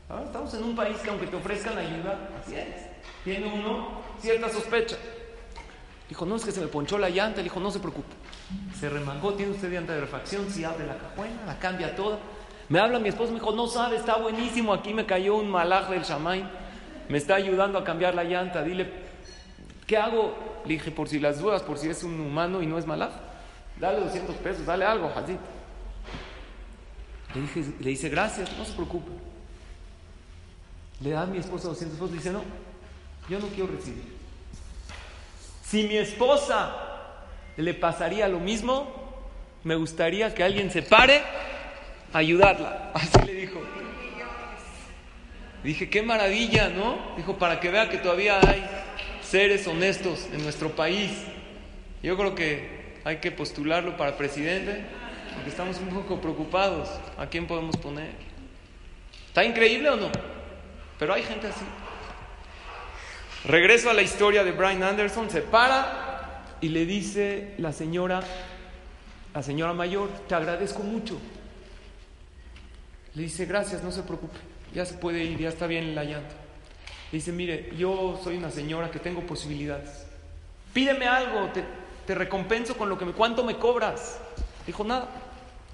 Ahora 0.09 0.25
estamos 0.27 0.55
en 0.55 0.63
un 0.63 0.77
país 0.77 0.99
que 0.99 1.11
aunque 1.11 1.27
te 1.27 1.35
ofrezcan 1.35 1.77
ayuda, 1.77 2.29
así 2.41 2.55
es. 2.55 2.87
Tiene 3.25 3.53
uno 3.53 4.03
cierta 4.21 4.49
sospecha. 4.49 4.97
Dijo, 6.13 6.27
no, 6.27 6.37
es 6.37 6.45
que 6.45 6.53
se 6.53 6.61
me 6.61 6.67
ponchó 6.67 6.99
la 6.99 7.09
llanta. 7.09 7.39
Le 7.39 7.45
dijo, 7.45 7.59
no 7.59 7.71
se 7.71 7.79
preocupe. 7.79 8.13
Se 8.79 8.91
remangó, 8.91 9.33
tiene 9.33 9.53
usted 9.53 9.73
llanta 9.73 9.95
de 9.95 10.03
refacción, 10.03 10.47
si 10.51 10.63
abre 10.63 10.87
la 10.87 10.99
cajuela, 10.99 11.47
la 11.47 11.59
cambia 11.59 11.97
toda. 11.97 12.19
Me 12.69 12.81
habla 12.81 12.99
mi 12.99 13.09
esposo, 13.09 13.33
me 13.33 13.39
dijo, 13.39 13.53
no 13.53 13.67
sabe, 13.67 13.97
está 13.97 14.19
buenísimo, 14.19 14.75
aquí 14.75 14.93
me 14.93 15.07
cayó 15.07 15.37
un 15.37 15.49
malaj 15.49 15.89
del 15.89 16.03
shamain, 16.03 16.47
me 17.09 17.17
está 17.17 17.37
ayudando 17.37 17.79
a 17.79 17.85
cambiar 17.85 18.15
la 18.15 18.25
llanta, 18.25 18.63
dile, 18.63 18.93
¿qué 19.87 19.97
hago? 19.97 20.35
Le 20.67 20.75
dije, 20.75 20.91
por 20.91 21.09
si 21.09 21.19
las 21.19 21.41
dudas, 21.41 21.63
por 21.63 21.79
si 21.79 21.89
es 21.89 22.05
un 22.05 22.21
humano 22.21 22.61
y 22.61 22.67
no 22.67 22.77
es 22.77 22.87
malaj, 22.87 23.13
dale 23.81 24.01
200 24.01 24.37
pesos, 24.37 24.67
dale 24.67 24.85
algo, 24.85 25.11
así. 25.17 25.39
Le, 27.35 27.41
dije, 27.41 27.65
le 27.81 27.89
dice, 27.89 28.11
gracias, 28.11 28.55
no 28.59 28.67
se 28.67 28.75
preocupe. 28.75 29.13
Le 31.01 31.09
da 31.09 31.23
a 31.23 31.27
mi 31.27 31.39
esposa 31.39 31.69
200 31.69 31.97
pesos, 31.97 32.11
le 32.11 32.17
dice, 32.19 32.33
no, 32.33 32.43
yo 33.31 33.39
no 33.39 33.47
quiero 33.47 33.73
recibir. 33.73 34.21
Si 35.73 35.85
mi 35.85 35.97
esposa 35.97 36.77
le 37.57 37.73
pasaría 37.73 38.29
lo 38.29 38.39
mismo, 38.39 38.93
me 39.65 39.75
gustaría 39.75 40.35
que 40.35 40.45
alguien 40.45 40.71
se 40.71 40.83
pare 40.83 41.23
a 42.13 42.19
ayudarla. 42.19 42.91
Así 42.95 43.19
le 43.25 43.33
dijo. 43.33 43.59
Dije, 45.65 45.89
qué 45.89 46.03
maravilla, 46.03 46.69
¿no? 46.69 47.17
Dijo, 47.17 47.39
para 47.39 47.59
que 47.59 47.71
vea 47.71 47.89
que 47.89 47.97
todavía 47.97 48.39
hay 48.47 48.63
seres 49.23 49.67
honestos 49.67 50.29
en 50.35 50.43
nuestro 50.43 50.77
país. 50.77 51.11
Yo 52.03 52.19
creo 52.19 52.35
que 52.35 53.01
hay 53.05 53.17
que 53.17 53.31
postularlo 53.31 53.97
para 53.97 54.19
presidente, 54.19 54.85
porque 55.33 55.49
estamos 55.49 55.79
un 55.79 55.89
poco 55.89 56.21
preocupados. 56.21 56.91
¿A 57.17 57.29
quién 57.29 57.47
podemos 57.47 57.79
poner? 57.79 58.11
¿Está 59.29 59.43
increíble 59.43 59.89
o 59.89 59.97
no? 59.97 60.11
Pero 60.99 61.15
hay 61.15 61.23
gente 61.23 61.47
así. 61.47 61.65
Regreso 63.45 63.91
a 63.91 63.95
la 63.95 64.03
historia 64.03 64.45
de 64.45 64.53
Brian 64.53 64.85
Anderson, 64.85 65.29
se 65.29 65.43
para 65.43 66.45
y 66.61 66.69
le 66.69 66.87
dice 66.87 67.55
la 67.59 67.73
señora, 67.73 68.23
la 69.35 69.43
señora 69.43 69.73
mayor, 69.73 70.11
te 70.29 70.37
agradezco 70.37 70.85
mucho. 70.85 71.19
Le 73.15 73.25
dice, 73.25 73.45
gracias, 73.47 73.83
no 73.83 73.91
se 73.91 74.05
preocupe, 74.05 74.39
ya 74.73 74.87
se 74.87 74.95
puede 74.95 75.25
ir, 75.25 75.39
ya 75.41 75.49
está 75.49 75.67
bien 75.67 75.93
la 75.93 76.05
llanta. 76.05 76.37
Le 77.11 77.19
dice, 77.19 77.33
mire, 77.33 77.73
yo 77.77 78.21
soy 78.23 78.37
una 78.37 78.51
señora 78.51 78.93
que 78.93 79.01
tengo 79.01 79.23
posibilidades. 79.23 80.07
Pídeme 80.73 81.09
algo, 81.09 81.51
te, 82.07 82.15
recompenso 82.15 82.77
con 82.77 82.89
lo 82.89 82.97
que 82.97 83.07
me... 83.07 83.13
¿Cuánto 83.13 83.43
me 83.43 83.57
cobras? 83.57 84.21
Dijo, 84.67 84.85
nada, 84.85 85.09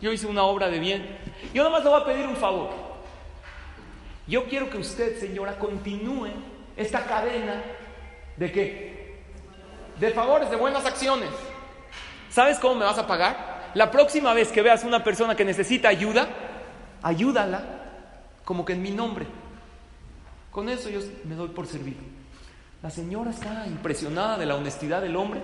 yo 0.00 0.10
hice 0.10 0.26
una 0.26 0.44
obra 0.44 0.70
de 0.70 0.78
bien. 0.78 1.18
Yo 1.52 1.62
nada 1.64 1.75
más 1.75 1.84
le 1.84 1.90
voy 1.90 2.00
a 2.00 2.04
pedir 2.06 2.26
un 2.26 2.37
favor. 2.37 2.70
Yo 4.26 4.46
quiero 4.46 4.70
que 4.70 4.78
usted, 4.78 5.20
señora, 5.20 5.58
continúe 5.58 6.28
esta 6.78 7.04
cadena 7.04 7.62
de 8.37 8.52
qué? 8.52 9.18
De 9.99 10.11
favores, 10.12 10.49
de 10.49 10.56
buenas 10.56 10.87
acciones. 10.87 11.28
¿Sabes 12.30 12.58
cómo 12.58 12.76
me 12.76 12.85
vas 12.85 12.99
a 12.99 13.06
pagar? 13.06 13.70
La 13.75 13.90
próxima 13.90 14.32
vez 14.32 14.52
que 14.52 14.62
veas 14.62 14.85
una 14.85 15.02
persona 15.02 15.35
que 15.35 15.44
necesita 15.44 15.88
ayuda, 15.88 16.28
ayúdala 17.02 17.64
como 18.44 18.64
que 18.64 18.75
en 18.75 18.82
mi 18.82 18.92
nombre. 18.92 19.26
Con 20.52 20.68
eso 20.68 20.88
yo 20.88 21.00
me 21.25 21.35
doy 21.35 21.49
por 21.49 21.66
servido. 21.66 21.99
La 22.80 22.90
señora 22.90 23.30
está 23.30 23.66
impresionada 23.66 24.38
de 24.38 24.47
la 24.47 24.54
honestidad 24.54 25.02
del 25.02 25.16
hombre, 25.16 25.40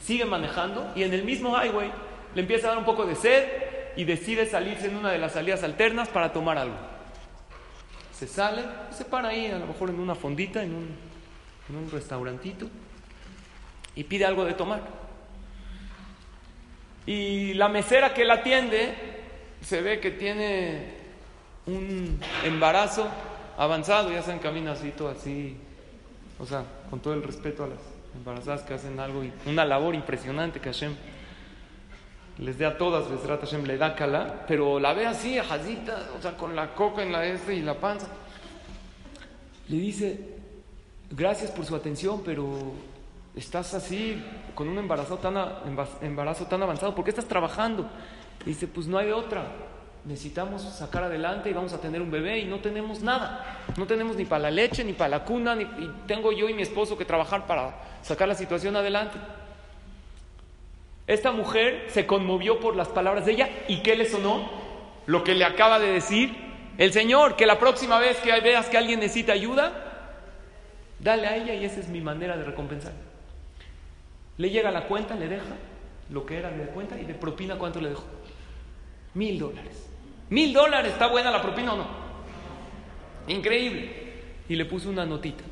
sigue 0.00 0.24
manejando 0.24 0.90
y 0.96 1.02
en 1.02 1.12
el 1.12 1.22
mismo 1.22 1.54
highway 1.54 1.92
le 2.34 2.40
empieza 2.40 2.66
a 2.66 2.70
dar 2.70 2.78
un 2.78 2.86
poco 2.86 3.04
de 3.04 3.14
sed 3.14 3.44
y 3.94 4.04
decide 4.04 4.46
salirse 4.46 4.86
en 4.86 4.96
una 4.96 5.10
de 5.10 5.18
las 5.18 5.32
salidas 5.32 5.62
alternas 5.62 6.08
para 6.08 6.32
tomar 6.32 6.56
algo. 6.56 6.91
Se 8.22 8.28
sale 8.28 8.62
y 8.88 8.94
se 8.94 9.04
para 9.04 9.30
ahí, 9.30 9.46
a 9.46 9.58
lo 9.58 9.66
mejor 9.66 9.90
en 9.90 9.98
una 9.98 10.14
fondita, 10.14 10.62
en 10.62 10.76
un, 10.76 11.90
restaurantito, 11.90 12.68
y 13.96 14.04
pide 14.04 14.24
algo 14.24 14.44
de 14.44 14.54
tomar. 14.54 14.80
Y 17.04 17.52
la 17.54 17.68
mesera 17.68 18.14
que 18.14 18.24
la 18.24 18.34
atiende 18.34 18.94
se 19.60 19.82
ve 19.82 19.98
que 19.98 20.12
tiene 20.12 20.94
un 21.66 22.20
embarazo 22.44 23.08
avanzado, 23.58 24.12
ya 24.12 24.22
saben, 24.22 24.38
camina 24.38 24.70
así, 24.70 24.92
todo 24.92 25.08
así, 25.08 25.56
o 26.38 26.46
sea, 26.46 26.62
con 26.90 27.00
todo 27.00 27.14
el 27.14 27.24
respeto 27.24 27.64
a 27.64 27.66
las 27.66 27.80
embarazadas 28.14 28.62
que 28.62 28.74
hacen 28.74 29.00
algo, 29.00 29.24
una 29.46 29.64
labor 29.64 29.96
impresionante 29.96 30.60
que 30.60 30.72
Hashem 30.72 30.94
les 32.38 32.58
dé 32.58 32.64
a 32.64 32.78
todas, 32.78 33.10
les 33.10 33.20
Hashem 33.20 33.64
le 33.64 33.76
da 33.76 33.94
cala, 33.94 34.44
pero 34.48 34.80
la 34.80 34.94
ve 34.94 35.06
así, 35.06 35.38
ajadita, 35.38 36.10
o 36.18 36.22
sea, 36.22 36.36
con 36.36 36.56
la 36.56 36.74
coca 36.74 37.02
en 37.02 37.12
la 37.12 37.24
este 37.26 37.54
y 37.54 37.62
la 37.62 37.74
panza. 37.74 38.08
Le 39.68 39.76
dice, 39.76 40.18
gracias 41.10 41.50
por 41.50 41.64
su 41.66 41.76
atención, 41.76 42.22
pero 42.24 42.72
estás 43.36 43.74
así, 43.74 44.22
con 44.54 44.68
un 44.68 44.78
embarazo 44.78 45.18
tan, 45.18 45.36
embarazo 46.00 46.46
tan 46.46 46.62
avanzado, 46.62 46.94
¿por 46.94 47.04
qué 47.04 47.10
estás 47.10 47.26
trabajando? 47.26 47.88
Le 48.40 48.46
dice, 48.46 48.66
pues 48.66 48.86
no 48.86 48.98
hay 48.98 49.10
otra. 49.10 49.44
Necesitamos 50.04 50.62
sacar 50.62 51.04
adelante 51.04 51.48
y 51.48 51.52
vamos 51.52 51.72
a 51.72 51.80
tener 51.80 52.02
un 52.02 52.10
bebé 52.10 52.40
y 52.40 52.44
no 52.46 52.58
tenemos 52.58 53.02
nada. 53.02 53.62
No 53.76 53.86
tenemos 53.86 54.16
ni 54.16 54.24
para 54.24 54.44
la 54.44 54.50
leche, 54.50 54.82
ni 54.82 54.94
para 54.94 55.10
la 55.10 55.24
cuna, 55.24 55.54
ni, 55.54 55.62
y 55.62 55.94
tengo 56.08 56.32
yo 56.32 56.48
y 56.48 56.54
mi 56.54 56.62
esposo 56.62 56.98
que 56.98 57.04
trabajar 57.04 57.46
para 57.46 57.76
sacar 58.02 58.26
la 58.26 58.34
situación 58.34 58.74
adelante. 58.74 59.16
Esta 61.12 61.30
mujer 61.30 61.88
se 61.88 62.06
conmovió 62.06 62.58
por 62.58 62.74
las 62.74 62.88
palabras 62.88 63.26
de 63.26 63.32
ella 63.32 63.50
y 63.68 63.82
¿qué 63.82 63.96
le 63.96 64.06
sonó? 64.06 64.48
Lo 65.04 65.22
que 65.22 65.34
le 65.34 65.44
acaba 65.44 65.78
de 65.78 65.92
decir 65.92 66.34
el 66.78 66.90
Señor, 66.90 67.36
que 67.36 67.44
la 67.44 67.58
próxima 67.58 67.98
vez 67.98 68.16
que 68.16 68.40
veas 68.40 68.70
que 68.70 68.78
alguien 68.78 68.98
necesita 68.98 69.34
ayuda, 69.34 70.14
dale 70.98 71.26
a 71.26 71.36
ella 71.36 71.52
y 71.52 71.66
esa 71.66 71.80
es 71.80 71.88
mi 71.88 72.00
manera 72.00 72.38
de 72.38 72.44
recompensar. 72.44 72.94
Le 74.38 74.48
llega 74.48 74.70
la 74.70 74.86
cuenta, 74.86 75.14
le 75.14 75.28
deja 75.28 75.54
lo 76.08 76.24
que 76.24 76.38
era 76.38 76.50
de 76.50 76.64
cuenta 76.68 76.98
y 76.98 77.04
de 77.04 77.12
propina 77.12 77.58
cuánto 77.58 77.78
le 77.82 77.90
dejó. 77.90 78.04
Mil 79.12 79.38
dólares. 79.38 79.90
Mil 80.30 80.54
dólares, 80.54 80.92
¿está 80.92 81.08
buena 81.08 81.30
la 81.30 81.42
propina 81.42 81.74
o 81.74 81.76
no? 81.76 81.86
Increíble. 83.28 84.14
Y 84.48 84.56
le 84.56 84.64
puso 84.64 84.88
una 84.88 85.04
notita. 85.04 85.44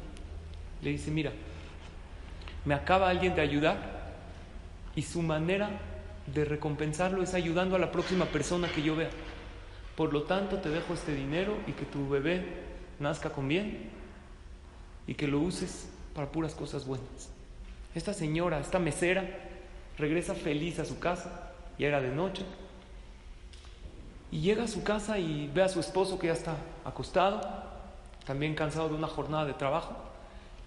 Le 0.80 0.88
dice, 0.88 1.10
mira, 1.10 1.32
me 2.64 2.72
acaba 2.72 3.10
alguien 3.10 3.34
de 3.34 3.42
ayudar 3.42 3.99
y 4.96 5.02
su 5.02 5.22
manera 5.22 5.80
de 6.26 6.44
recompensarlo 6.44 7.22
es 7.22 7.34
ayudando 7.34 7.76
a 7.76 7.78
la 7.78 7.92
próxima 7.92 8.26
persona 8.26 8.68
que 8.68 8.82
yo 8.82 8.96
vea. 8.96 9.10
Por 9.96 10.12
lo 10.12 10.22
tanto, 10.22 10.58
te 10.58 10.70
dejo 10.70 10.94
este 10.94 11.14
dinero 11.14 11.56
y 11.66 11.72
que 11.72 11.84
tu 11.84 12.08
bebé 12.08 12.44
nazca 12.98 13.30
con 13.30 13.48
bien 13.48 13.90
y 15.06 15.14
que 15.14 15.26
lo 15.26 15.40
uses 15.40 15.88
para 16.14 16.30
puras 16.30 16.54
cosas 16.54 16.86
buenas. 16.86 17.30
Esta 17.94 18.14
señora, 18.14 18.60
esta 18.60 18.78
mesera, 18.78 19.28
regresa 19.98 20.34
feliz 20.34 20.78
a 20.78 20.84
su 20.84 20.98
casa, 20.98 21.52
ya 21.78 21.88
era 21.88 22.00
de 22.00 22.10
noche, 22.10 22.44
y 24.30 24.40
llega 24.40 24.64
a 24.64 24.68
su 24.68 24.84
casa 24.84 25.18
y 25.18 25.50
ve 25.52 25.62
a 25.62 25.68
su 25.68 25.80
esposo 25.80 26.18
que 26.18 26.28
ya 26.28 26.34
está 26.34 26.56
acostado, 26.84 27.40
también 28.24 28.54
cansado 28.54 28.88
de 28.88 28.94
una 28.94 29.08
jornada 29.08 29.44
de 29.44 29.54
trabajo, 29.54 29.96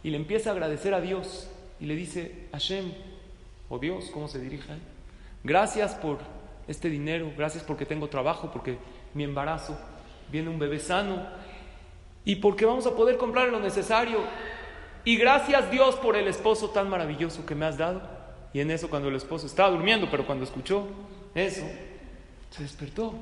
y 0.03 0.09
le 0.09 0.17
empieza 0.17 0.49
a 0.49 0.53
agradecer 0.53 0.93
a 0.93 0.99
Dios 0.99 1.47
y 1.79 1.85
le 1.85 1.95
dice, 1.95 2.49
Hashem, 2.51 2.91
o 3.73 3.79
Dios, 3.79 4.11
¿cómo 4.13 4.27
se 4.27 4.39
dirige? 4.39 4.71
Gracias 5.43 5.95
por 5.95 6.19
este 6.67 6.89
dinero, 6.89 7.31
gracias 7.35 7.63
porque 7.63 7.87
tengo 7.87 8.07
trabajo, 8.07 8.51
porque 8.53 8.77
mi 9.15 9.23
embarazo 9.23 9.75
viene 10.31 10.49
un 10.49 10.59
bebé 10.59 10.79
sano 10.79 11.25
y 12.23 12.35
porque 12.35 12.65
vamos 12.65 12.85
a 12.85 12.95
poder 12.95 13.17
comprar 13.17 13.49
lo 13.49 13.59
necesario. 13.59 14.19
Y 15.03 15.17
gracias 15.17 15.71
Dios 15.71 15.95
por 15.95 16.15
el 16.15 16.27
esposo 16.27 16.69
tan 16.69 16.87
maravilloso 16.87 17.45
que 17.45 17.55
me 17.55 17.65
has 17.65 17.77
dado 17.77 18.01
Y 18.53 18.61
en 18.61 18.69
eso 18.71 18.89
cuando 18.89 19.09
el 19.09 19.15
esposo 19.15 19.47
estaba 19.47 19.71
durmiendo, 19.71 20.07
pero 20.09 20.25
cuando 20.25 20.43
escuchó 20.43 20.87
eso, 21.33 21.65
se 22.51 22.61
despertó. 22.61 23.15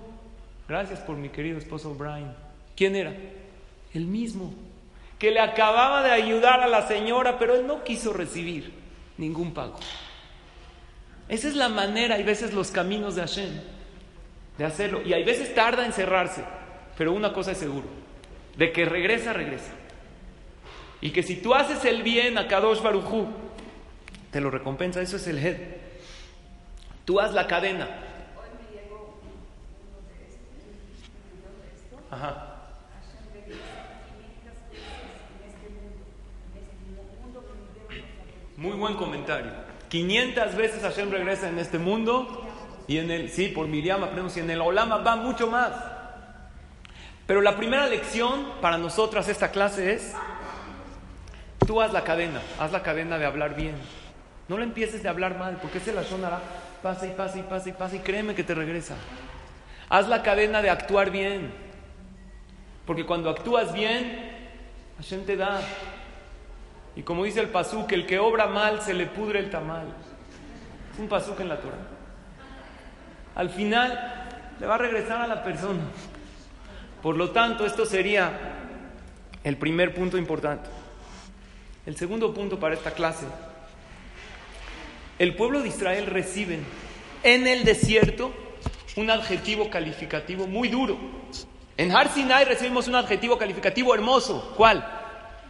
Gracias 0.67 0.99
por 0.99 1.15
mi 1.15 1.29
querido 1.29 1.59
esposo 1.59 1.95
Brian. 1.95 2.35
¿Quién 2.75 2.97
era? 2.97 3.15
El 3.93 4.05
mismo, 4.05 4.53
que 5.17 5.31
le 5.31 5.39
acababa 5.39 6.03
de 6.03 6.11
ayudar 6.11 6.59
a 6.59 6.67
la 6.67 6.85
señora, 6.89 7.39
pero 7.39 7.55
él 7.55 7.65
no 7.65 7.85
quiso 7.85 8.11
recibir 8.11 8.73
ningún 9.17 9.53
pago. 9.53 9.79
Esa 11.31 11.47
es 11.47 11.55
la 11.55 11.69
manera, 11.69 12.15
hay 12.15 12.23
veces 12.23 12.53
los 12.53 12.71
caminos 12.71 13.15
de 13.15 13.21
Hashem, 13.21 13.49
de 14.57 14.65
hacerlo. 14.65 15.01
Y 15.05 15.13
hay 15.13 15.23
veces 15.23 15.55
tarda 15.55 15.85
en 15.85 15.93
cerrarse, 15.93 16.43
pero 16.97 17.13
una 17.13 17.31
cosa 17.31 17.53
es 17.53 17.57
seguro, 17.57 17.87
de 18.57 18.73
que 18.73 18.83
regresa, 18.83 19.31
regresa. 19.31 19.71
Y 20.99 21.11
que 21.11 21.23
si 21.23 21.37
tú 21.37 21.55
haces 21.55 21.85
el 21.85 22.03
bien 22.03 22.37
a 22.37 22.49
Kadosh 22.49 22.81
Barujú, 22.81 23.27
te 24.29 24.41
lo 24.41 24.51
recompensa, 24.51 25.01
eso 25.01 25.15
es 25.15 25.25
el 25.25 25.37
head. 25.37 25.55
Tú 27.05 27.21
haz 27.21 27.33
la 27.33 27.47
cadena. 27.47 27.87
Ajá. 32.11 32.57
Muy 38.57 38.73
buen 38.73 38.95
comentario. 38.95 39.70
500 39.91 40.55
veces 40.55 40.81
Hashem 40.83 41.11
regresa 41.11 41.49
en 41.49 41.59
este 41.59 41.77
mundo 41.77 42.47
y 42.87 42.97
en 42.97 43.11
el, 43.11 43.29
sí, 43.29 43.49
por 43.49 43.67
Miriam 43.67 44.01
aprendemos, 44.01 44.37
y 44.37 44.39
en 44.39 44.49
el 44.49 44.61
Olama 44.61 44.99
va 44.99 45.17
mucho 45.17 45.47
más. 45.47 45.73
Pero 47.27 47.41
la 47.41 47.57
primera 47.57 47.87
lección 47.87 48.53
para 48.61 48.77
nosotras 48.77 49.27
esta 49.27 49.51
clase 49.51 49.91
es, 49.91 50.13
tú 51.67 51.81
haz 51.81 51.91
la 51.91 52.05
cadena, 52.05 52.41
haz 52.57 52.71
la 52.71 52.83
cadena 52.83 53.17
de 53.17 53.25
hablar 53.25 53.53
bien. 53.53 53.75
No 54.47 54.57
le 54.57 54.63
empieces 54.63 55.03
de 55.03 55.09
hablar 55.09 55.37
mal, 55.37 55.57
porque 55.61 55.79
ese 55.79 55.91
la 55.91 56.05
sonará, 56.05 56.39
pasa 56.81 57.05
y 57.05 57.09
pasa 57.09 57.39
y 57.39 57.43
pasa 57.43 57.67
y 57.67 57.73
pasa 57.73 57.95
y 57.97 57.99
créeme 57.99 58.33
que 58.33 58.45
te 58.45 58.55
regresa. 58.55 58.95
Haz 59.89 60.07
la 60.07 60.23
cadena 60.23 60.61
de 60.61 60.69
actuar 60.69 61.11
bien. 61.11 61.51
Porque 62.85 63.05
cuando 63.05 63.29
actúas 63.29 63.73
bien, 63.73 64.55
Hashem 64.99 65.25
te 65.25 65.35
da. 65.35 65.59
Y 66.95 67.03
como 67.03 67.23
dice 67.23 67.39
el 67.39 67.49
pasuk, 67.49 67.91
el 67.91 68.05
que 68.05 68.19
obra 68.19 68.47
mal 68.47 68.81
se 68.81 68.93
le 68.93 69.05
pudre 69.05 69.39
el 69.39 69.49
tamal. 69.49 69.87
Es 70.93 70.99
un 70.99 71.07
pasuk 71.07 71.39
en 71.39 71.49
la 71.49 71.59
Torah. 71.59 71.77
Al 73.35 73.49
final 73.49 74.29
le 74.59 74.65
va 74.65 74.75
a 74.75 74.77
regresar 74.77 75.21
a 75.21 75.27
la 75.27 75.43
persona. 75.43 75.81
Por 77.01 77.17
lo 77.17 77.31
tanto, 77.31 77.65
esto 77.65 77.85
sería 77.85 78.31
el 79.43 79.57
primer 79.57 79.93
punto 79.93 80.17
importante. 80.17 80.69
El 81.85 81.95
segundo 81.95 82.33
punto 82.33 82.59
para 82.59 82.75
esta 82.75 82.91
clase. 82.91 83.25
El 85.17 85.35
pueblo 85.35 85.61
de 85.61 85.69
Israel 85.69 86.07
recibe 86.07 86.59
en 87.23 87.47
el 87.47 87.63
desierto 87.63 88.31
un 88.97 89.09
adjetivo 89.09 89.69
calificativo 89.69 90.45
muy 90.45 90.67
duro. 90.67 90.97
En 91.77 91.95
Har 91.95 92.09
Sinai 92.09 92.45
recibimos 92.45 92.87
un 92.87 92.95
adjetivo 92.95 93.37
calificativo 93.37 93.95
hermoso. 93.95 94.53
¿Cuál? 94.57 95.00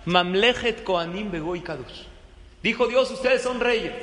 Mamlechet 0.05 0.84
Koanim. 0.84 1.31
Dijo 2.63 2.88
Dios, 2.88 3.12
ustedes 3.12 3.41
son 3.41 3.60
reyes, 3.60 3.93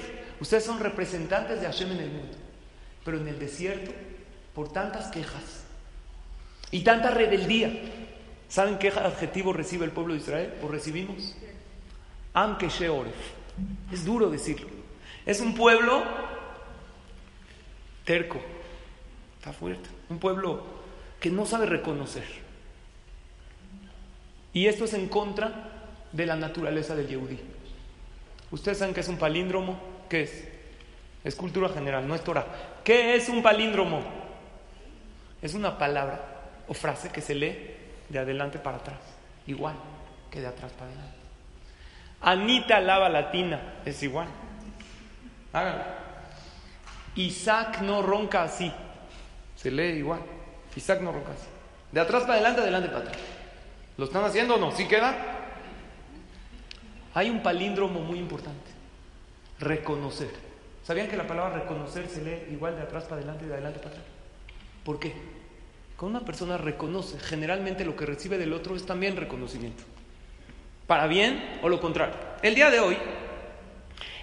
ustedes 0.41 0.65
son 0.65 0.81
representantes 0.81 1.61
de 1.61 1.67
Hashem 1.67 1.93
en 1.93 2.01
el 2.01 2.11
mundo. 2.11 2.37
Pero 3.05 3.19
en 3.19 3.29
el 3.29 3.39
desierto, 3.39 3.93
por 4.55 4.73
tantas 4.73 5.11
quejas 5.11 5.65
y 6.71 6.81
tanta 6.81 7.11
rebeldía, 7.11 7.73
¿saben 8.49 8.79
qué 8.79 8.89
adjetivo 8.89 9.53
recibe 9.53 9.85
el 9.85 9.93
pueblo 9.93 10.15
de 10.15 10.21
Israel? 10.21 10.55
¿O 10.63 10.69
recibimos? 10.69 11.35
Am 12.35 12.57
Oref. 12.57 13.15
Es 13.93 14.05
duro 14.05 14.31
decirlo. 14.31 14.69
Es 15.25 15.41
un 15.41 15.55
pueblo 15.55 16.05
terco, 18.05 18.41
está 19.39 19.53
fuerte, 19.53 19.89
un 20.09 20.19
pueblo 20.19 20.63
que 21.21 21.31
no 21.31 21.45
sabe 21.45 21.67
reconocer. 21.67 22.25
Y 24.55 24.67
esto 24.67 24.87
es 24.87 24.95
en 24.95 25.09
contra 25.09 25.78
de 26.13 26.27
la 26.27 26.37
naturaleza 26.37 26.95
del 26.95 27.09
Yehudi. 27.09 27.39
Ustedes 28.51 28.79
saben 28.79 28.95
que 28.95 29.01
es 29.01 29.09
un 29.09 29.19
palíndromo. 29.19 29.79
¿Qué 30.09 30.23
es? 30.23 30.49
Es 31.25 31.35
cultura 31.35 31.69
general, 31.69 32.07
no 32.07 32.15
es 32.15 32.23
Torah. 32.23 32.47
¿Qué 32.85 33.15
es 33.15 33.29
un 33.29 33.43
palíndromo? 33.43 34.03
Es 35.43 35.55
una 35.55 35.77
palabra 35.77 36.21
o 36.67 36.75
frase 36.75 37.11
que 37.11 37.21
se 37.21 37.35
lee 37.35 37.77
de 38.09 38.19
adelante 38.19 38.59
para 38.59 38.79
atrás, 38.79 38.99
igual 39.47 39.75
que 40.31 40.41
de 40.41 40.47
atrás 40.47 40.73
para 40.73 40.87
adelante. 40.87 41.17
Anita 42.21 42.81
lava 42.81 43.09
latina 43.09 43.81
es 43.85 44.03
igual. 44.03 44.29
Háganlo. 45.53 45.85
Isaac 47.17 47.81
no 47.83 48.03
ronca 48.03 48.43
así. 48.45 48.73
Se 49.57 49.71
lee 49.71 49.99
igual. 49.99 50.21
Isaac 50.77 51.01
no 51.01 51.13
ronca 51.13 51.33
así. 51.33 51.47
De 51.93 52.01
atrás 52.01 52.23
para 52.23 52.35
adelante, 52.35 52.61
adelante 52.61 52.89
para 52.89 53.01
atrás. 53.01 53.17
¿Lo 53.97 54.05
están 54.05 54.25
haciendo 54.25 54.55
o 54.55 54.59
no? 54.59 54.71
¿Sí 54.73 54.87
queda? 54.87 55.38
Hay 57.19 57.31
un 57.31 57.43
palíndromo 57.43 57.99
muy 57.99 58.17
importante. 58.17 58.71
Reconocer. 59.59 60.31
¿Sabían 60.85 61.09
que 61.09 61.17
la 61.17 61.27
palabra 61.27 61.59
reconocer 61.59 62.07
se 62.07 62.23
lee 62.23 62.53
igual 62.53 62.77
de 62.77 62.83
atrás 62.83 63.07
para 63.07 63.17
adelante 63.17 63.45
y 63.45 63.49
de 63.49 63.55
adelante 63.55 63.81
para 63.81 63.91
atrás? 63.91 64.07
¿Por 64.85 65.01
qué? 65.01 65.15
Cuando 65.97 66.19
una 66.19 66.25
persona 66.25 66.59
reconoce, 66.59 67.19
generalmente 67.19 67.85
lo 67.85 67.97
que 67.97 68.07
recibe 68.07 68.39
del 68.39 68.53
otro 68.53 68.77
es 68.77 68.87
también 68.87 69.17
reconocimiento. 69.17 69.83
Para 70.87 71.09
bien 71.09 71.59
o 71.61 71.69
lo 71.69 71.81
contrario. 71.81 72.15
El 72.41 72.55
día 72.55 72.71
de 72.71 72.79
hoy 72.79 72.97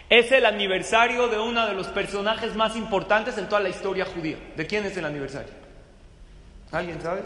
es 0.10 0.32
el 0.32 0.46
aniversario 0.46 1.28
de 1.28 1.38
uno 1.38 1.68
de 1.68 1.74
los 1.74 1.88
personajes 1.88 2.56
más 2.56 2.78
importantes 2.78 3.38
en 3.38 3.50
toda 3.50 3.60
la 3.60 3.68
historia 3.68 4.06
judía. 4.06 4.38
¿De 4.56 4.66
quién 4.68 4.86
es 4.86 4.96
el 4.96 5.04
aniversario? 5.04 5.52
¿Alguien 6.72 7.02
sabe? 7.02 7.24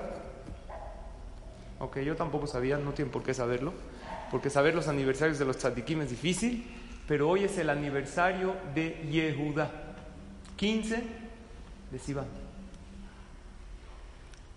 Ok, 1.78 2.00
yo 2.00 2.16
tampoco 2.16 2.48
sabía, 2.48 2.80
no 2.80 2.94
tienen 2.94 3.12
por 3.12 3.22
qué 3.22 3.36
saberlo, 3.36 3.72
porque 4.32 4.50
saber 4.50 4.76
los 4.76 4.88
aniversarios 4.88 5.40
de 5.40 5.46
los 5.46 5.58
tzadikim 5.58 6.02
es 6.02 6.10
difícil, 6.10 6.66
pero 7.08 7.30
hoy 7.30 7.44
es 7.46 7.58
el 7.58 7.70
aniversario 7.70 8.56
de 8.76 9.02
Yehuda, 9.10 9.72
15 10.56 11.04
de 11.92 12.00
Sivan, 12.00 12.28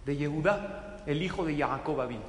de 0.04 0.16
Yehuda, 0.16 1.02
el 1.06 1.22
hijo 1.22 1.44
de 1.44 1.56
Jacob 1.56 2.00
Abin 2.00 2.20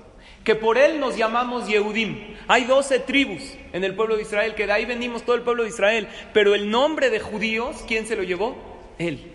que 0.43 0.56
por 0.56 0.77
él 0.77 0.99
nos 0.99 1.15
llamamos 1.15 1.67
Yehudim. 1.67 2.36
Hay 2.47 2.65
doce 2.65 2.99
tribus 2.99 3.41
en 3.71 3.84
el 3.84 3.95
pueblo 3.95 4.15
de 4.15 4.23
Israel, 4.23 4.56
que 4.56 4.65
de 4.65 4.73
ahí 4.73 4.86
venimos 4.86 5.23
todo 5.23 5.36
el 5.36 5.41
pueblo 5.41 5.63
de 5.63 5.69
Israel, 5.69 6.08
pero 6.34 6.53
el 6.53 6.69
nombre 6.69 7.10
de 7.10 7.19
judíos, 7.19 7.84
¿quién 7.88 8.06
se 8.06 8.15
lo 8.15 8.23
llevó? 8.23 8.56
Él. 8.97 9.32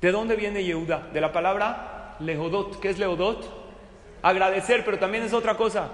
¿De 0.00 0.12
dónde 0.12 0.36
viene 0.36 0.62
Yehuda? 0.62 1.08
De 1.12 1.20
la 1.20 1.32
palabra 1.32 2.16
Lehodot. 2.20 2.80
¿Qué 2.80 2.90
es 2.90 2.98
Lehodot? 2.98 3.64
Agradecer, 4.22 4.84
pero 4.84 4.98
también 4.98 5.24
es 5.24 5.32
otra 5.32 5.56
cosa, 5.56 5.90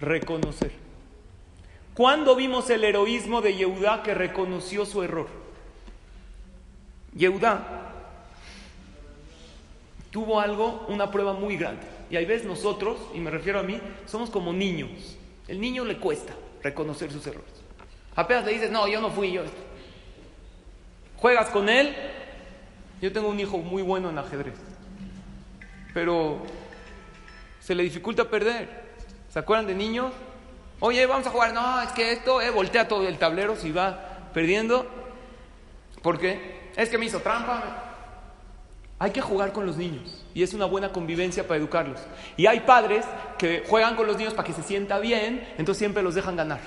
reconocer. 0.00 0.72
¿Cuándo 1.94 2.36
vimos 2.36 2.68
el 2.70 2.84
heroísmo 2.84 3.40
de 3.40 3.54
Yehudá 3.54 4.02
que 4.02 4.14
reconoció 4.14 4.84
su 4.84 5.02
error? 5.02 5.28
Yehudá 7.14 7.92
tuvo 10.10 10.40
algo, 10.40 10.84
una 10.88 11.10
prueba 11.10 11.32
muy 11.32 11.56
grande. 11.56 11.86
Y 12.10 12.16
hay 12.16 12.24
veces 12.24 12.46
nosotros, 12.46 12.98
y 13.14 13.18
me 13.18 13.30
refiero 13.30 13.58
a 13.58 13.62
mí, 13.62 13.80
somos 14.06 14.30
como 14.30 14.52
niños. 14.52 15.16
El 15.48 15.60
niño 15.60 15.84
le 15.84 15.98
cuesta 15.98 16.34
reconocer 16.62 17.10
sus 17.10 17.26
errores. 17.26 17.52
Apenas 18.14 18.44
le 18.44 18.52
dices, 18.52 18.70
no, 18.70 18.88
yo 18.88 19.00
no 19.00 19.10
fui 19.10 19.32
yo. 19.32 19.42
Juegas 21.16 21.50
con 21.50 21.68
él. 21.68 21.94
Yo 23.02 23.12
tengo 23.12 23.28
un 23.28 23.38
hijo 23.38 23.58
muy 23.58 23.82
bueno 23.82 24.08
en 24.08 24.18
ajedrez. 24.18 24.54
Pero 25.92 26.38
se 27.60 27.74
le 27.74 27.82
dificulta 27.82 28.28
perder. 28.28 28.85
¿Se 29.36 29.40
acuerdan 29.40 29.66
de 29.66 29.74
niños? 29.74 30.14
Oye, 30.80 31.04
vamos 31.04 31.26
a 31.26 31.30
jugar. 31.30 31.52
No, 31.52 31.82
es 31.82 31.92
que 31.92 32.10
esto, 32.10 32.40
eh, 32.40 32.48
voltea 32.48 32.88
todo 32.88 33.06
el 33.06 33.18
tablero 33.18 33.54
si 33.54 33.70
va 33.70 34.30
perdiendo. 34.32 34.86
¿Por 36.00 36.18
qué? 36.18 36.70
Es 36.74 36.88
que 36.88 36.96
me 36.96 37.04
hizo 37.04 37.20
trampa. 37.20 37.62
Hay 38.98 39.10
que 39.10 39.20
jugar 39.20 39.52
con 39.52 39.66
los 39.66 39.76
niños 39.76 40.24
y 40.32 40.42
es 40.42 40.54
una 40.54 40.64
buena 40.64 40.90
convivencia 40.90 41.46
para 41.46 41.58
educarlos. 41.58 42.00
Y 42.38 42.46
hay 42.46 42.60
padres 42.60 43.04
que 43.36 43.62
juegan 43.68 43.94
con 43.94 44.06
los 44.06 44.16
niños 44.16 44.32
para 44.32 44.46
que 44.46 44.54
se 44.54 44.62
sienta 44.62 44.98
bien, 45.00 45.46
entonces 45.58 45.80
siempre 45.80 46.02
los 46.02 46.14
dejan 46.14 46.36
ganar. 46.36 46.60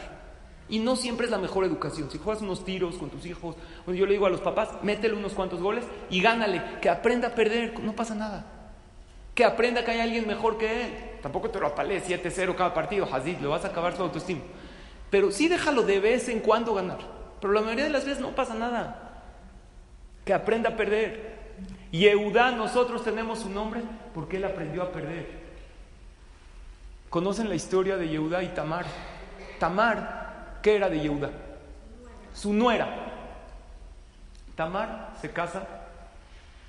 Y 0.69 0.77
no 0.77 0.95
siempre 0.95 1.25
es 1.25 1.31
la 1.31 1.39
mejor 1.39 1.65
educación. 1.65 2.11
Si 2.11 2.19
juegas 2.19 2.43
unos 2.43 2.63
tiros 2.65 2.97
con 2.99 3.09
tus 3.09 3.25
hijos, 3.25 3.55
yo 3.87 4.05
le 4.05 4.11
digo 4.11 4.27
a 4.27 4.29
los 4.29 4.41
papás, 4.41 4.69
métele 4.83 5.15
unos 5.15 5.33
cuantos 5.33 5.59
goles 5.59 5.85
y 6.11 6.21
gánale, 6.21 6.61
que 6.83 6.89
aprenda 6.89 7.29
a 7.29 7.31
perder, 7.33 7.79
no 7.79 7.95
pasa 7.95 8.13
nada. 8.13 8.58
Que 9.39 9.45
aprenda 9.45 9.85
que 9.85 9.91
hay 9.91 10.01
alguien 10.01 10.27
mejor 10.27 10.57
que 10.57 10.83
él. 10.83 10.93
Tampoco 11.21 11.49
te 11.49 11.61
lo 11.61 11.67
apalees 11.67 12.05
7-0 12.05 12.55
cada 12.55 12.73
partido, 12.73 13.07
Hazid, 13.09 13.37
lo 13.37 13.51
vas 13.51 13.63
a 13.63 13.69
acabar 13.69 13.95
su 13.95 14.03
autoestima. 14.03 14.41
Pero 15.09 15.31
sí 15.31 15.47
déjalo 15.47 15.83
de 15.83 16.01
vez 16.01 16.27
en 16.27 16.41
cuando 16.41 16.73
ganar. 16.73 16.97
Pero 17.39 17.53
la 17.53 17.61
mayoría 17.61 17.85
de 17.85 17.89
las 17.89 18.03
veces 18.03 18.19
no 18.19 18.35
pasa 18.35 18.53
nada. 18.53 19.23
Que 20.25 20.33
aprenda 20.33 20.71
a 20.71 20.75
perder. 20.75 21.37
Yehudá, 21.89 22.51
nosotros 22.51 23.01
tenemos 23.01 23.39
su 23.39 23.49
nombre 23.49 23.81
porque 24.13 24.35
él 24.35 24.43
aprendió 24.43 24.83
a 24.83 24.91
perder. 24.91 25.29
¿Conocen 27.09 27.47
la 27.47 27.55
historia 27.55 27.95
de 27.95 28.09
Yehudá 28.09 28.43
y 28.43 28.49
Tamar? 28.49 28.87
Tamar, 29.57 30.59
¿qué 30.61 30.75
era 30.75 30.89
de 30.89 30.99
Yehudá? 30.99 31.29
Su 32.33 32.51
nuera. 32.51 32.89
Tamar 34.57 35.13
se 35.21 35.31
casa 35.31 35.65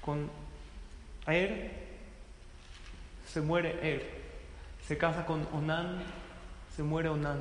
con 0.00 0.30
Er, 1.26 1.79
se 3.32 3.40
muere 3.40 3.78
Er. 3.82 4.20
Se 4.86 4.98
casa 4.98 5.24
con 5.24 5.46
Onan, 5.52 6.02
se 6.74 6.82
muere 6.82 7.08
Onan. 7.08 7.40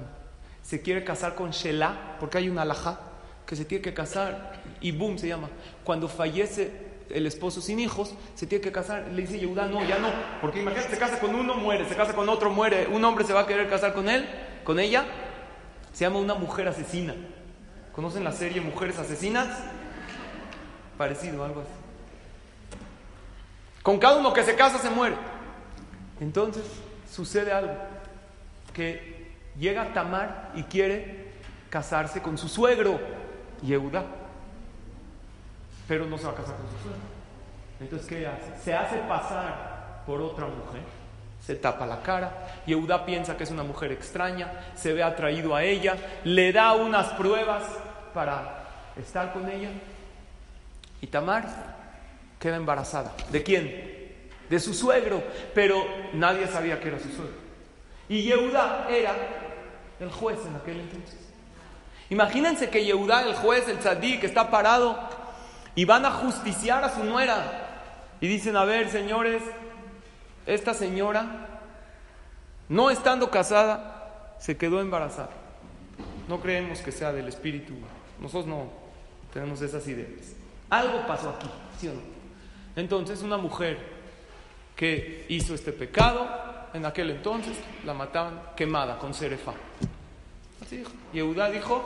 Se 0.61 0.81
quiere 0.81 1.03
casar 1.03 1.35
con 1.35 1.51
Shelah, 1.51 2.17
porque 2.19 2.37
hay 2.37 2.49
una 2.49 2.61
alajá 2.61 2.99
que 3.45 3.55
se 3.55 3.65
tiene 3.65 3.81
que 3.81 3.93
casar, 3.93 4.61
y 4.81 4.91
boom 4.91 5.17
se 5.17 5.27
llama. 5.27 5.49
Cuando 5.83 6.07
fallece 6.07 6.71
el 7.09 7.25
esposo 7.25 7.61
sin 7.61 7.79
hijos, 7.79 8.13
se 8.35 8.45
tiene 8.45 8.63
que 8.63 8.71
casar. 8.71 9.07
Le 9.11 9.23
dice 9.23 9.39
Yehuda, 9.39 9.65
no, 9.65 9.83
ya 9.83 9.97
no. 9.97 10.09
Porque 10.41 10.61
imagínate, 10.61 10.91
se 10.91 10.99
casa 10.99 11.19
con 11.19 11.33
uno, 11.33 11.55
muere, 11.55 11.89
se 11.89 11.95
casa 11.95 12.13
con 12.13 12.29
otro, 12.29 12.51
muere. 12.51 12.87
Un 12.87 13.03
hombre 13.03 13.25
se 13.25 13.33
va 13.33 13.41
a 13.41 13.47
querer 13.47 13.67
casar 13.67 13.93
con 13.93 14.07
él, 14.09 14.29
con 14.63 14.79
ella. 14.79 15.05
Se 15.91 16.05
llama 16.05 16.19
una 16.19 16.35
mujer 16.35 16.67
asesina. 16.67 17.15
¿Conocen 17.93 18.23
la 18.23 18.31
serie 18.31 18.61
Mujeres 18.61 18.99
Asesinas? 18.99 19.49
Parecido, 20.97 21.43
algo 21.43 21.61
así. 21.61 21.71
Con 23.81 23.97
cada 23.97 24.17
uno 24.17 24.31
que 24.31 24.43
se 24.43 24.55
casa 24.55 24.77
se 24.77 24.89
muere. 24.91 25.15
Entonces 26.19 26.63
sucede 27.09 27.51
algo, 27.51 27.73
que 28.73 29.31
llega 29.57 29.93
Tamar 29.93 30.51
y 30.55 30.63
quiere 30.63 31.29
casarse 31.69 32.21
con 32.21 32.37
su 32.37 32.47
suegro, 32.47 32.99
Yehuda, 33.61 34.03
pero 35.87 36.05
no 36.05 36.17
se 36.17 36.25
va 36.25 36.31
a 36.31 36.35
casar 36.35 36.55
con 36.55 36.67
su 36.67 36.77
suegro. 36.83 37.01
Entonces, 37.79 38.07
¿qué 38.07 38.27
hace? 38.27 38.63
Se 38.63 38.75
hace 38.75 38.97
pasar 39.07 40.03
por 40.05 40.21
otra 40.21 40.45
mujer, 40.45 40.81
se 41.41 41.55
tapa 41.55 41.85
la 41.85 42.01
cara, 42.01 42.47
Yehuda 42.65 43.05
piensa 43.05 43.37
que 43.37 43.43
es 43.43 43.51
una 43.51 43.63
mujer 43.63 43.91
extraña, 43.91 44.51
se 44.75 44.93
ve 44.93 45.03
atraído 45.03 45.55
a 45.55 45.63
ella, 45.63 45.95
le 46.23 46.51
da 46.51 46.73
unas 46.73 47.07
pruebas 47.13 47.63
para 48.13 48.65
estar 48.97 49.31
con 49.31 49.49
ella, 49.49 49.69
y 51.01 51.07
Tamar 51.07 51.45
queda 52.39 52.57
embarazada. 52.57 53.13
¿De 53.31 53.41
quién? 53.41 53.98
De 54.49 54.59
su 54.59 54.73
suegro, 54.73 55.23
pero 55.53 55.85
nadie 56.13 56.47
sabía 56.47 56.79
que 56.79 56.87
era 56.87 56.99
su 56.99 57.09
suegro. 57.09 57.35
Y 58.07 58.23
Yehuda 58.23 58.87
era 58.89 59.15
el 59.99 60.11
juez 60.11 60.39
en 60.45 60.55
aquel 60.55 60.79
entonces. 60.79 61.19
Imagínense 62.09 62.69
que 62.69 62.83
Yehuda, 62.83 63.23
el 63.23 63.35
juez, 63.35 63.67
el 63.67 63.77
tzadí, 63.77 64.19
que 64.19 64.25
está 64.25 64.49
parado 64.49 64.97
y 65.75 65.85
van 65.85 66.05
a 66.05 66.11
justiciar 66.11 66.83
a 66.83 66.93
su 66.93 67.03
nuera. 67.03 67.67
Y 68.19 68.27
dicen, 68.27 68.55
a 68.57 68.65
ver, 68.65 68.89
señores, 68.89 69.43
esta 70.45 70.73
señora, 70.73 71.47
no 72.67 72.89
estando 72.89 73.29
casada, 73.29 74.35
se 74.39 74.57
quedó 74.57 74.81
embarazada. 74.81 75.29
No 76.27 76.41
creemos 76.41 76.79
que 76.79 76.91
sea 76.91 77.13
del 77.13 77.27
espíritu. 77.27 77.73
Nosotros 78.19 78.47
no 78.47 78.69
tenemos 79.31 79.61
esas 79.61 79.87
ideas. 79.87 80.33
Algo 80.69 81.05
pasó 81.07 81.29
aquí, 81.29 81.49
¿sí 81.79 81.87
o 81.87 81.93
no? 81.93 82.01
Entonces, 82.75 83.21
una 83.21 83.37
mujer 83.37 83.98
que 84.79 85.25
hizo 85.27 85.53
este 85.53 85.73
pecado, 85.73 86.25
en 86.73 86.85
aquel 86.85 87.09
entonces 87.09 87.57
la 87.83 87.93
mataban 87.93 88.39
quemada 88.55 88.97
con 88.97 89.13
cerefa. 89.13 89.51
Así 90.61 90.77
dijo. 90.77 90.91
Yehuda 91.11 91.49
dijo, 91.49 91.83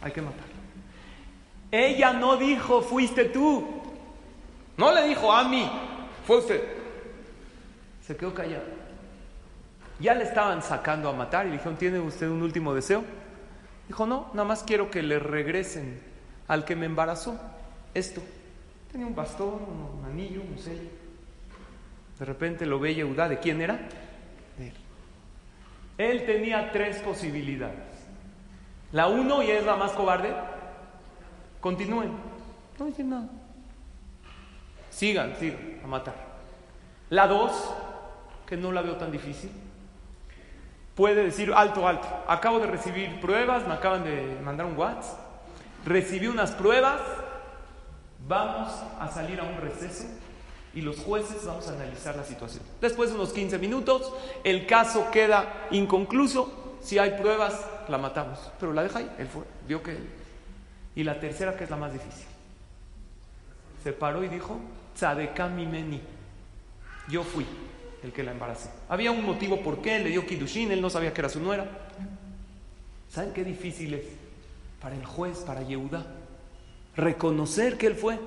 hay 0.00 0.10
que 0.10 0.22
matarla. 0.22 0.54
Ella 1.70 2.14
no 2.14 2.38
dijo, 2.38 2.80
fuiste 2.80 3.26
tú. 3.26 3.82
No 4.78 4.94
le 4.94 5.06
dijo 5.06 5.30
a 5.30 5.46
mí, 5.46 5.70
fue 6.26 6.38
usted. 6.38 6.64
Se 8.06 8.16
quedó 8.16 8.32
callado. 8.32 8.64
Ya 10.00 10.14
le 10.14 10.24
estaban 10.24 10.62
sacando 10.62 11.10
a 11.10 11.12
matar 11.12 11.44
y 11.44 11.50
le 11.50 11.56
dijeron, 11.56 11.76
¿tiene 11.76 12.00
usted 12.00 12.26
un 12.26 12.40
último 12.40 12.72
deseo? 12.72 13.04
Dijo, 13.86 14.06
no, 14.06 14.30
nada 14.32 14.48
más 14.48 14.62
quiero 14.62 14.90
que 14.90 15.02
le 15.02 15.18
regresen 15.18 16.00
al 16.48 16.64
que 16.64 16.74
me 16.74 16.86
embarazó 16.86 17.38
esto. 17.92 18.22
Tenía 18.90 19.06
un 19.06 19.14
bastón, 19.14 19.60
un 19.98 20.06
anillo, 20.06 20.40
un 20.40 20.58
sello. 20.58 21.05
De 22.18 22.24
repente 22.24 22.64
lo 22.64 22.78
ve 22.78 22.94
Yehuda, 22.94 23.28
¿de 23.28 23.38
quién 23.38 23.60
era? 23.60 23.78
De 24.58 24.68
él. 24.68 24.74
Él 25.98 26.26
tenía 26.26 26.72
tres 26.72 26.98
posibilidades. 26.98 27.78
La 28.92 29.08
uno, 29.08 29.42
y 29.42 29.50
es 29.50 29.64
la 29.64 29.76
más 29.76 29.92
cobarde, 29.92 30.32
continúen. 31.60 32.12
No 32.78 32.86
dicen 32.86 33.10
nada. 33.10 33.28
Sigan, 34.90 35.34
sigan 35.36 35.80
a 35.84 35.86
matar. 35.86 36.14
La 37.10 37.26
dos, 37.26 37.74
que 38.46 38.56
no 38.56 38.72
la 38.72 38.80
veo 38.80 38.96
tan 38.96 39.12
difícil, 39.12 39.50
puede 40.94 41.24
decir 41.24 41.52
alto, 41.54 41.86
alto. 41.86 42.08
Acabo 42.28 42.60
de 42.60 42.66
recibir 42.66 43.20
pruebas, 43.20 43.66
me 43.66 43.74
acaban 43.74 44.04
de 44.04 44.38
mandar 44.42 44.66
un 44.66 44.76
WhatsApp. 44.76 45.18
Recibí 45.84 46.26
unas 46.28 46.52
pruebas, 46.52 47.00
vamos 48.26 48.72
a 48.98 49.08
salir 49.08 49.38
a 49.38 49.44
un 49.44 49.60
receso 49.60 50.06
y 50.76 50.82
los 50.82 50.98
jueces 50.98 51.46
vamos 51.46 51.66
a 51.68 51.72
analizar 51.72 52.14
la 52.16 52.22
situación. 52.22 52.62
Después 52.82 53.08
de 53.08 53.16
unos 53.16 53.32
15 53.32 53.58
minutos, 53.58 54.12
el 54.44 54.66
caso 54.66 55.10
queda 55.10 55.66
inconcluso. 55.70 56.76
Si 56.82 56.98
hay 56.98 57.12
pruebas, 57.18 57.66
la 57.88 57.96
matamos. 57.96 58.38
Pero 58.60 58.74
la 58.74 58.82
deja 58.82 58.98
ahí, 58.98 59.10
él 59.18 59.26
fue, 59.26 59.42
vio 59.66 59.82
que... 59.82 59.96
Y 60.94 61.02
la 61.02 61.18
tercera, 61.18 61.56
que 61.56 61.64
es 61.64 61.70
la 61.70 61.78
más 61.78 61.94
difícil. 61.94 62.26
Se 63.82 63.94
paró 63.94 64.22
y 64.22 64.28
dijo, 64.28 64.60
Tzadekami 64.94 65.64
meni. 65.64 66.02
Yo 67.08 67.24
fui 67.24 67.46
el 68.02 68.12
que 68.12 68.22
la 68.22 68.32
embaracé. 68.32 68.68
Había 68.90 69.12
un 69.12 69.24
motivo 69.24 69.62
por 69.62 69.80
qué, 69.80 69.98
le 69.98 70.10
dio 70.10 70.26
Kidushin, 70.26 70.70
él 70.72 70.82
no 70.82 70.90
sabía 70.90 71.14
que 71.14 71.22
era 71.22 71.30
su 71.30 71.40
nuera. 71.40 71.66
¿Saben 73.08 73.32
qué 73.32 73.44
difícil 73.44 73.94
es 73.94 74.04
para 74.82 74.94
el 74.94 75.06
juez, 75.06 75.38
para 75.38 75.62
Yehuda? 75.62 76.04
Reconocer 76.96 77.78
que 77.78 77.86
él 77.86 77.94
fue. 77.94 78.18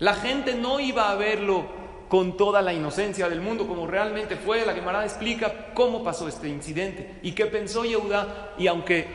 La 0.00 0.14
gente 0.14 0.54
no 0.54 0.80
iba 0.80 1.10
a 1.10 1.14
verlo 1.14 1.66
con 2.08 2.36
toda 2.36 2.62
la 2.62 2.72
inocencia 2.72 3.28
del 3.28 3.40
mundo 3.40 3.68
como 3.68 3.86
realmente 3.86 4.34
fue. 4.34 4.64
La 4.64 4.72
Gemara 4.72 5.04
explica 5.04 5.72
cómo 5.74 6.02
pasó 6.02 6.26
este 6.26 6.48
incidente 6.48 7.18
y 7.22 7.32
qué 7.32 7.46
pensó 7.46 7.84
Yehuda. 7.84 8.54
Y 8.58 8.66
aunque 8.66 9.06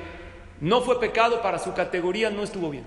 no 0.62 0.82
fue 0.82 1.00
pecado 1.00 1.42
para 1.42 1.60
su 1.60 1.74
categoría, 1.74 2.30
no 2.30 2.44
estuvo 2.44 2.70
bien. 2.70 2.86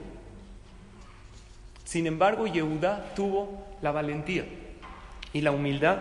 Sin 1.85 2.07
embargo, 2.07 2.47
Yehuda 2.47 3.15
tuvo 3.17 3.67
la 3.83 3.91
valentía 3.91 4.45
y 5.33 5.41
la 5.41 5.51
humildad 5.51 5.99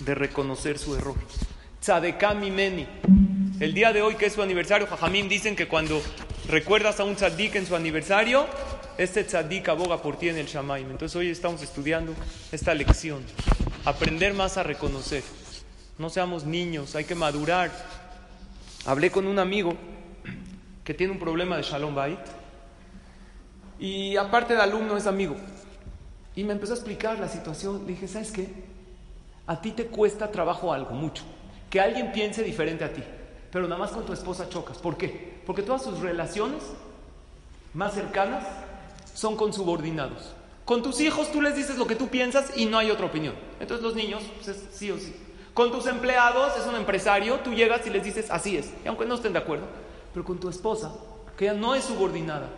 de 0.00 0.14
reconocer 0.14 0.78
su 0.78 0.94
error. 0.94 1.16
Tzadekami 1.80 2.50
meni. 2.50 2.86
El 3.60 3.72
día 3.72 3.94
de 3.94 4.02
hoy, 4.02 4.16
que 4.16 4.26
es 4.26 4.34
su 4.34 4.42
aniversario, 4.42 4.86
Jajamim 4.86 5.28
dicen 5.28 5.56
que 5.56 5.68
cuando 5.68 6.02
recuerdas 6.48 7.00
a 7.00 7.04
un 7.04 7.16
tzadik 7.16 7.54
en 7.54 7.64
su 7.64 7.74
aniversario, 7.74 8.46
este 8.98 9.24
tzadik 9.24 9.68
aboga 9.68 10.00
por 10.00 10.16
ti 10.16 10.28
en 10.28 10.38
el 10.38 10.46
Shamaim. 10.46 10.90
Entonces 10.90 11.14
hoy 11.16 11.30
estamos 11.30 11.62
estudiando 11.62 12.14
esta 12.50 12.74
lección. 12.74 13.22
Aprender 13.84 14.34
más 14.34 14.56
a 14.56 14.62
reconocer. 14.62 15.22
No 15.98 16.10
seamos 16.10 16.44
niños, 16.44 16.94
hay 16.94 17.04
que 17.04 17.14
madurar. 17.14 17.70
Hablé 18.86 19.10
con 19.10 19.26
un 19.26 19.38
amigo 19.38 19.74
que 20.84 20.94
tiene 20.94 21.12
un 21.12 21.18
problema 21.18 21.56
de 21.56 21.62
Shalom 21.62 21.94
Bait. 21.94 22.18
Y 23.78 24.16
aparte 24.16 24.54
de 24.54 24.62
alumno 24.62 24.96
es 24.96 25.06
amigo. 25.06 25.36
Y 26.34 26.44
me 26.44 26.52
empezó 26.52 26.72
a 26.72 26.76
explicar 26.76 27.18
la 27.18 27.28
situación. 27.28 27.82
Le 27.82 27.92
dije, 27.92 28.08
¿sabes 28.08 28.30
qué? 28.30 28.48
A 29.46 29.60
ti 29.60 29.72
te 29.72 29.86
cuesta 29.86 30.30
trabajo 30.30 30.72
algo, 30.72 30.92
mucho. 30.92 31.24
Que 31.70 31.80
alguien 31.80 32.12
piense 32.12 32.42
diferente 32.42 32.84
a 32.84 32.92
ti. 32.92 33.02
Pero 33.50 33.68
nada 33.68 33.78
más 33.78 33.90
con 33.90 34.06
tu 34.06 34.12
esposa 34.12 34.48
chocas. 34.48 34.78
¿Por 34.78 34.96
qué? 34.96 35.40
Porque 35.46 35.62
todas 35.62 35.82
sus 35.82 36.00
relaciones 36.00 36.62
más 37.74 37.94
cercanas 37.94 38.44
son 39.16 39.34
con 39.34 39.52
subordinados. 39.52 40.34
Con 40.66 40.82
tus 40.82 41.00
hijos 41.00 41.32
tú 41.32 41.40
les 41.40 41.56
dices 41.56 41.78
lo 41.78 41.86
que 41.86 41.96
tú 41.96 42.08
piensas 42.08 42.52
y 42.54 42.66
no 42.66 42.76
hay 42.76 42.90
otra 42.90 43.06
opinión. 43.06 43.34
Entonces 43.60 43.82
los 43.82 43.94
niños, 43.94 44.22
pues 44.36 44.48
es 44.48 44.64
sí 44.72 44.90
o 44.90 44.98
sí. 44.98 45.14
Con 45.54 45.72
tus 45.72 45.86
empleados, 45.86 46.54
es 46.56 46.66
un 46.66 46.76
empresario, 46.76 47.40
tú 47.40 47.54
llegas 47.54 47.86
y 47.86 47.90
les 47.90 48.04
dices 48.04 48.30
así 48.30 48.58
es, 48.58 48.70
y 48.84 48.88
aunque 48.88 49.06
no 49.06 49.14
estén 49.14 49.32
de 49.32 49.38
acuerdo. 49.38 49.66
Pero 50.12 50.24
con 50.24 50.38
tu 50.38 50.50
esposa, 50.50 50.92
que 51.38 51.46
ella 51.46 51.54
no 51.54 51.74
es 51.74 51.84
subordinada, 51.84 52.50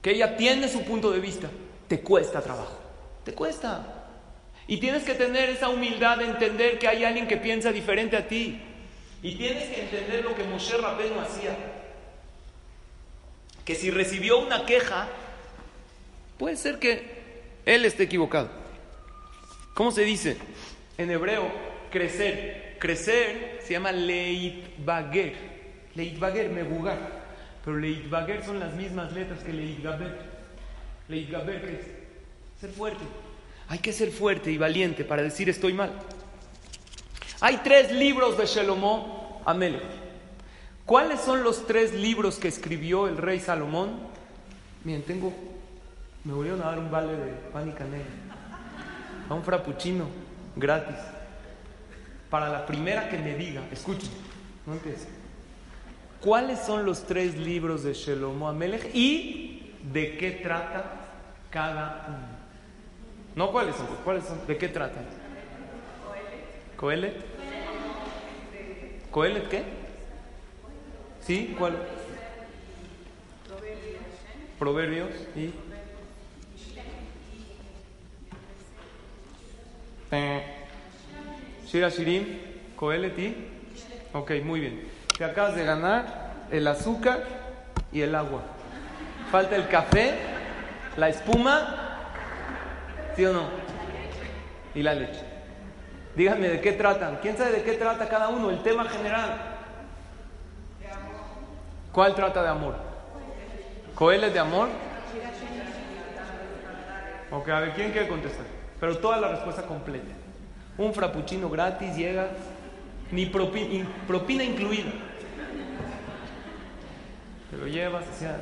que 0.00 0.12
ella 0.12 0.36
tiene 0.36 0.68
su 0.68 0.82
punto 0.84 1.10
de 1.10 1.20
vista, 1.20 1.50
te 1.88 2.00
cuesta 2.00 2.40
trabajo. 2.40 2.78
Te 3.22 3.34
cuesta. 3.34 4.04
Y 4.66 4.78
tienes 4.78 5.04
que 5.04 5.14
tener 5.14 5.50
esa 5.50 5.68
humildad 5.68 6.18
de 6.18 6.24
entender 6.24 6.78
que 6.78 6.88
hay 6.88 7.04
alguien 7.04 7.28
que 7.28 7.36
piensa 7.36 7.70
diferente 7.70 8.16
a 8.16 8.26
ti. 8.26 8.62
Y 9.22 9.34
tienes 9.36 9.68
que 9.68 9.82
entender 9.82 10.24
lo 10.24 10.34
que 10.34 10.44
Moshe 10.44 10.76
Rabbeinu 10.78 11.20
hacía. 11.20 11.54
Que 13.64 13.74
si 13.74 13.90
recibió 13.90 14.38
una 14.38 14.64
queja, 14.64 15.08
puede 16.38 16.56
ser 16.56 16.78
que 16.78 17.16
él 17.64 17.84
esté 17.84 18.04
equivocado. 18.04 18.50
¿Cómo 19.74 19.90
se 19.90 20.04
dice? 20.04 20.36
En 20.98 21.10
hebreo, 21.10 21.50
crecer. 21.90 22.76
Crecer 22.78 23.60
se 23.62 23.72
llama 23.72 23.92
leitbager. 23.92 25.34
Leitbager, 25.94 26.50
mebugar. 26.50 27.26
Pero 27.64 27.78
leitbager 27.78 28.44
son 28.44 28.60
las 28.60 28.74
mismas 28.74 29.12
letras 29.12 29.40
que 29.40 29.52
leitgaber. 29.52 30.18
Leitgaber, 31.08 31.60
¿qué 31.62 31.72
es? 31.72 32.60
Ser 32.60 32.70
fuerte. 32.70 33.04
Hay 33.68 33.78
que 33.80 33.92
ser 33.92 34.10
fuerte 34.10 34.50
y 34.50 34.58
valiente 34.58 35.04
para 35.04 35.22
decir 35.22 35.48
estoy 35.48 35.72
mal. 35.72 35.92
Hay 37.40 37.58
tres 37.58 37.92
libros 37.92 38.38
de 38.38 38.46
Shalomó 38.46 39.42
Amelech. 39.44 39.82
¿Cuáles 40.84 41.20
son 41.20 41.42
los 41.42 41.66
tres 41.66 41.92
libros 41.92 42.36
que 42.36 42.48
escribió 42.48 43.08
el 43.08 43.16
rey 43.16 43.40
Salomón? 43.40 43.98
Miren, 44.84 45.02
tengo 45.02 45.32
Me 46.26 46.32
volvieron 46.32 46.60
a 46.60 46.64
dar 46.64 46.78
un 46.80 46.90
vale 46.90 47.16
de 47.16 47.32
pan 47.52 47.68
y 47.68 47.72
canela. 47.72 48.04
A 49.28 49.34
un 49.34 49.44
frappuccino 49.44 50.06
gratis. 50.56 50.96
Para 52.28 52.48
la 52.48 52.66
primera 52.66 53.08
que 53.08 53.16
me 53.16 53.36
diga, 53.36 53.62
escuchen, 53.70 54.10
no 54.66 54.72
empiece. 54.72 55.06
¿Cuáles 56.20 56.58
son 56.58 56.84
los 56.84 57.06
tres 57.06 57.36
libros 57.38 57.84
de 57.84 57.94
Shelomo 57.94 58.48
Amelech 58.48 58.92
y 58.92 59.72
de 59.92 60.16
qué 60.16 60.32
trata 60.32 60.84
cada 61.48 62.06
uno? 62.08 62.26
No, 63.36 63.52
¿cuáles 63.52 63.76
son? 63.76 63.86
¿Cuáles 64.02 64.24
son? 64.24 64.44
¿De 64.48 64.58
qué 64.58 64.68
tratan? 64.68 65.04
Coelet. 66.76 67.24
¿Coelet 69.12 69.48
qué? 69.48 69.62
¿Sí? 71.20 71.54
¿Cuál? 71.56 71.76
Proverbios 74.58 75.10
y 75.36 75.52
Shira 80.10 81.88
Shirim, 81.88 82.38
Coelet 82.76 83.18
y 83.18 83.56
Ok, 84.12 84.32
muy 84.42 84.60
bien. 84.60 84.88
Te 85.18 85.24
acabas 85.24 85.56
de 85.56 85.64
ganar 85.64 86.32
el 86.50 86.66
azúcar 86.66 87.24
y 87.92 88.00
el 88.00 88.14
agua. 88.14 88.42
Falta 89.30 89.56
el 89.56 89.68
café, 89.68 90.14
la 90.96 91.08
espuma, 91.08 91.98
¿sí 93.14 93.24
o 93.26 93.32
no? 93.32 93.44
Y 94.74 94.82
la 94.82 94.94
leche. 94.94 95.22
Díganme 96.14 96.48
de 96.48 96.60
qué 96.60 96.72
tratan. 96.72 97.18
¿Quién 97.20 97.36
sabe 97.36 97.52
de 97.52 97.62
qué 97.62 97.72
trata 97.72 98.08
cada 98.08 98.28
uno? 98.28 98.50
El 98.50 98.62
tema 98.62 98.84
general. 98.86 99.36
¿Cuál 101.92 102.14
trata 102.14 102.42
de 102.42 102.48
amor? 102.48 102.76
¿Coeles 103.94 104.32
de 104.32 104.38
amor? 104.38 104.68
Ok, 107.30 107.48
a 107.48 107.60
ver, 107.60 107.72
¿quién 107.72 107.90
quiere 107.92 108.08
contestar? 108.08 108.55
Pero 108.80 108.98
toda 108.98 109.18
la 109.20 109.28
respuesta 109.28 109.62
completa. 109.62 110.12
Un 110.78 110.92
frappuccino 110.92 111.48
gratis 111.48 111.96
llega, 111.96 112.28
ni 113.10 113.26
propina, 113.26 113.72
in- 113.74 113.86
propina 114.06 114.44
incluida. 114.44 114.90
Te 117.50 117.56
lo 117.56 117.66
llevas 117.66 118.04
hacia 118.08 118.36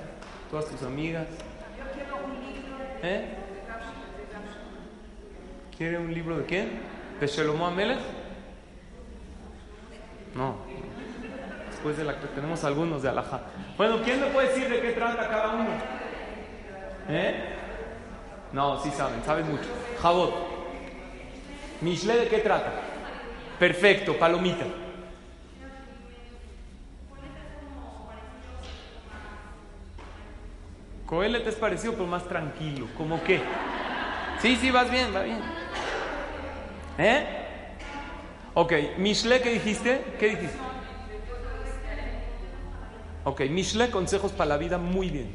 todas 0.51 0.67
tus 0.67 0.83
amigas. 0.83 1.27
¿Eh? 3.03 3.25
¿Quiere 5.77 5.99
un 5.99 6.13
libro 6.13 6.39
de 6.39 6.45
quién? 6.47 6.71
¿De 7.21 7.27
Shelomo 7.27 7.67
Amelech? 7.67 7.99
No. 10.35 10.57
Después 11.71 11.97
de 11.97 12.05
la 12.05 12.19
que 12.19 12.27
tenemos 12.29 12.65
algunos 12.65 13.03
de 13.03 13.09
Alajá. 13.11 13.43
Bueno, 13.77 13.99
¿quién 14.03 14.21
me 14.21 14.27
puede 14.29 14.49
decir 14.49 14.69
de 14.69 14.81
qué 14.81 14.91
trata 14.93 15.29
cada 15.29 15.55
uno? 15.55 15.67
¿Eh? 17.09 17.35
No, 18.53 18.81
sí 18.83 18.91
saben, 18.91 19.23
saben 19.25 19.49
mucho. 19.51 19.69
Jabot. 20.05 20.35
Mishle, 21.81 22.17
¿de 22.17 22.29
qué 22.29 22.39
trata? 22.41 22.75
Perfecto, 23.59 24.19
palomita. 24.19 24.67
Coelet 31.07 31.47
es 31.47 31.55
parecido, 31.55 31.95
pero 31.95 32.07
más 32.07 32.29
tranquilo. 32.29 32.87
¿Cómo 32.99 33.25
qué? 33.25 33.41
Sí, 34.43 34.57
sí, 34.57 34.71
vas 34.71 34.91
bien, 34.91 35.07
va 35.15 35.23
bien. 35.23 35.41
¿Eh? 36.99 37.27
Ok, 38.53 38.73
Mishle, 38.99 39.41
¿qué 39.41 39.55
dijiste? 39.55 40.05
¿Qué 40.21 40.27
dijiste? 40.29 40.59
Ok, 43.25 43.41
Mishle, 43.49 43.91
consejos 43.91 44.33
para 44.33 44.51
la 44.51 44.57
vida, 44.59 44.77
muy 44.77 45.09
bien. 45.09 45.31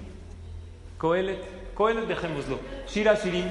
Coelet, 0.99 1.73
Coelet, 1.73 2.05
dejémoslo. 2.05 2.59
Shira 2.87 3.15
Shirim, 3.15 3.47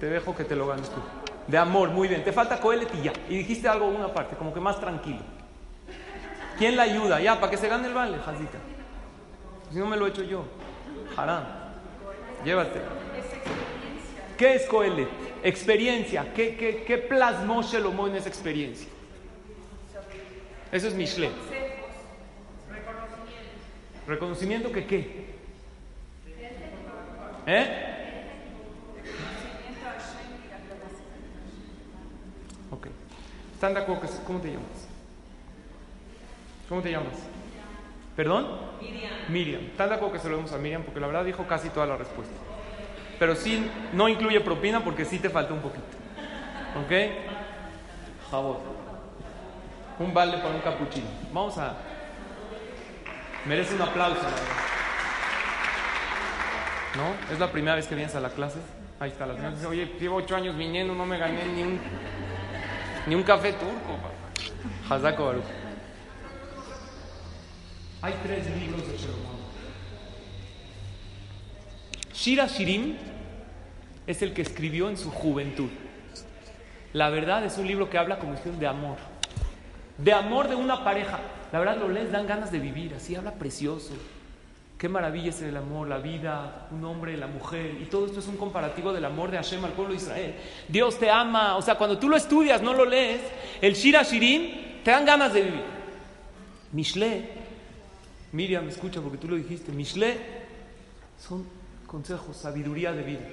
te 0.00 0.06
dejo 0.06 0.34
que 0.34 0.44
te 0.44 0.56
lo 0.56 0.66
ganes 0.66 0.90
tú. 0.90 1.00
De 1.46 1.58
amor, 1.58 1.90
muy 1.90 2.08
bien. 2.08 2.24
Te 2.24 2.32
falta 2.32 2.60
Coelet 2.60 2.88
y 2.94 3.02
ya. 3.02 3.12
Y 3.28 3.38
dijiste 3.38 3.68
algo, 3.68 3.86
una 3.86 4.12
parte, 4.12 4.36
como 4.36 4.52
que 4.52 4.60
más 4.60 4.80
tranquilo. 4.80 5.20
¿Quién 6.58 6.76
la 6.76 6.84
ayuda? 6.84 7.20
Ya, 7.20 7.38
para 7.40 7.50
que 7.50 7.56
se 7.56 7.68
gane 7.68 7.88
el 7.88 7.94
vale, 7.94 8.18
Jazita. 8.18 8.58
Si 9.70 9.78
no 9.78 9.86
me 9.86 9.96
lo 9.96 10.06
he 10.06 10.10
hecho 10.10 10.22
yo. 10.22 10.44
Harán. 11.16 11.44
Llévate. 12.44 12.80
¿Qué 14.38 14.54
es 14.54 14.66
Coelet? 14.66 15.08
Experiencia. 15.42 16.32
¿Qué, 16.34 16.56
qué, 16.56 16.84
qué 16.84 16.98
plasmó 16.98 17.62
Shelomo 17.62 18.06
en 18.08 18.16
esa 18.16 18.28
experiencia? 18.28 18.88
Eso 20.72 20.88
es 20.88 20.94
Mishle. 20.94 21.30
¿Reconocimiento 24.06 24.70
que 24.72 24.86
qué? 24.86 25.24
¿Eh? 27.46 27.93
Ok. 32.74 32.88
¿Están 33.54 33.74
de 33.74 33.80
acuerdo? 33.80 34.02
¿Cómo 34.26 34.40
te 34.40 34.48
llamas? 34.48 34.88
¿Cómo 36.68 36.82
te 36.82 36.90
llamas? 36.90 37.14
¿Perdón? 38.16 38.46
Miriam. 38.80 39.12
Miriam. 39.28 39.62
¿Están 39.62 39.88
de 39.90 39.94
acuerdo 39.94 40.14
que 40.14 40.20
se 40.20 40.28
lo 40.28 40.36
demos 40.36 40.52
a 40.52 40.58
Miriam? 40.58 40.82
Porque 40.82 41.00
la 41.00 41.06
verdad 41.06 41.24
dijo 41.24 41.46
casi 41.46 41.68
toda 41.70 41.86
la 41.86 41.96
respuesta. 41.96 42.34
Pero 43.18 43.36
sí, 43.36 43.70
no 43.92 44.08
incluye 44.08 44.40
propina 44.40 44.82
porque 44.82 45.04
sí 45.04 45.18
te 45.18 45.30
falta 45.30 45.54
un 45.54 45.60
poquito. 45.60 45.84
¿Ok? 46.84 46.92
Jabot. 48.30 48.60
Un 50.00 50.12
vale 50.12 50.38
para 50.38 50.54
un 50.54 50.60
capuchino. 50.60 51.06
Vamos 51.32 51.56
a... 51.58 51.76
Merece 53.46 53.74
un 53.76 53.82
aplauso. 53.82 54.22
la 54.22 54.28
verdad. 54.30 54.64
¿No? 56.96 57.32
¿Es 57.32 57.38
la 57.38 57.52
primera 57.52 57.76
vez 57.76 57.86
que 57.86 57.94
vienes 57.94 58.14
a 58.16 58.20
la 58.20 58.30
clase? 58.30 58.58
Ahí 58.98 59.10
está 59.10 59.26
la 59.26 59.34
señora. 59.34 59.68
Oye, 59.68 59.92
llevo 60.00 60.16
ocho 60.16 60.36
años 60.36 60.56
viniendo, 60.56 60.94
no 60.94 61.04
me 61.04 61.18
gané 61.18 61.44
ni 61.46 61.62
un, 61.62 61.80
ni 63.06 63.14
un 63.14 63.22
café 63.22 63.52
turco. 63.52 63.96
papá". 64.88 64.94
Hazako. 64.94 65.34
Hay 68.02 68.14
tres 68.22 68.46
libros 68.60 68.86
de 68.86 68.98
Shelomo. 68.98 69.34
Shira 72.12 72.46
Shirim 72.46 72.96
es 74.06 74.22
el 74.22 74.34
que 74.34 74.42
escribió 74.42 74.88
en 74.88 74.96
su 74.96 75.10
juventud. 75.10 75.70
La 76.92 77.10
verdad 77.10 77.44
es 77.44 77.58
un 77.58 77.66
libro 77.66 77.90
que 77.90 77.98
habla 77.98 78.18
como 78.18 78.34
de 78.34 78.66
amor. 78.66 78.96
De 79.98 80.12
amor 80.12 80.48
de 80.48 80.54
una 80.54 80.84
pareja. 80.84 81.18
La 81.52 81.58
verdad 81.58 81.76
lo 81.76 81.88
lees, 81.88 82.12
dan 82.12 82.26
ganas 82.26 82.52
de 82.52 82.58
vivir. 82.58 82.94
Así 82.94 83.16
habla 83.16 83.32
precioso. 83.34 83.94
Qué 84.78 84.88
maravilla 84.88 85.30
es 85.30 85.40
el 85.40 85.56
amor, 85.56 85.88
la 85.88 85.98
vida, 85.98 86.68
un 86.70 86.84
hombre, 86.84 87.16
la 87.16 87.26
mujer. 87.26 87.78
Y 87.80 87.84
todo 87.86 88.06
esto 88.06 88.20
es 88.20 88.26
un 88.26 88.36
comparativo 88.36 88.92
del 88.92 89.04
amor 89.04 89.30
de 89.30 89.36
Hashem 89.36 89.64
al 89.64 89.72
pueblo 89.72 89.94
de 89.94 90.00
Israel. 90.00 90.34
Dios 90.68 90.98
te 90.98 91.10
ama. 91.10 91.56
O 91.56 91.62
sea, 91.62 91.76
cuando 91.76 91.98
tú 91.98 92.08
lo 92.08 92.16
estudias, 92.16 92.60
no 92.60 92.74
lo 92.74 92.84
lees, 92.84 93.20
el 93.60 93.74
Shira 93.74 94.02
Shirim, 94.02 94.82
te 94.82 94.90
dan 94.90 95.04
ganas 95.04 95.32
de 95.32 95.42
vivir. 95.42 95.62
Mishle, 96.72 97.28
Miriam, 98.32 98.68
escucha 98.68 99.00
porque 99.00 99.16
tú 99.16 99.28
lo 99.28 99.36
dijiste. 99.36 99.70
Mishle 99.70 100.18
son 101.18 101.46
consejos, 101.86 102.36
sabiduría 102.36 102.92
de 102.92 103.02
vida. 103.02 103.28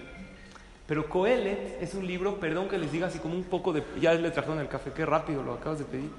Pero 0.85 1.09
Coelet 1.09 1.81
es 1.81 1.93
un 1.93 2.05
libro, 2.05 2.39
perdón 2.39 2.67
que 2.67 2.77
les 2.77 2.91
diga 2.91 3.07
así 3.07 3.19
como 3.19 3.33
un 3.33 3.45
poco 3.45 3.73
de... 3.73 3.83
Ya 3.99 4.13
le 4.13 4.29
trajeron 4.29 4.59
el 4.59 4.67
café, 4.67 4.91
qué 4.91 5.05
rápido 5.05 5.41
lo 5.41 5.53
acabas 5.53 5.79
de 5.79 5.85
pedir. 5.85 6.11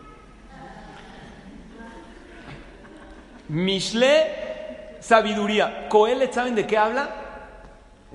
Mishle, 3.49 4.52
sabiduría. 5.03 5.89
Coelet, 5.89 6.33
¿saben 6.33 6.55
de 6.55 6.67
qué 6.67 6.79
habla? 6.79 7.09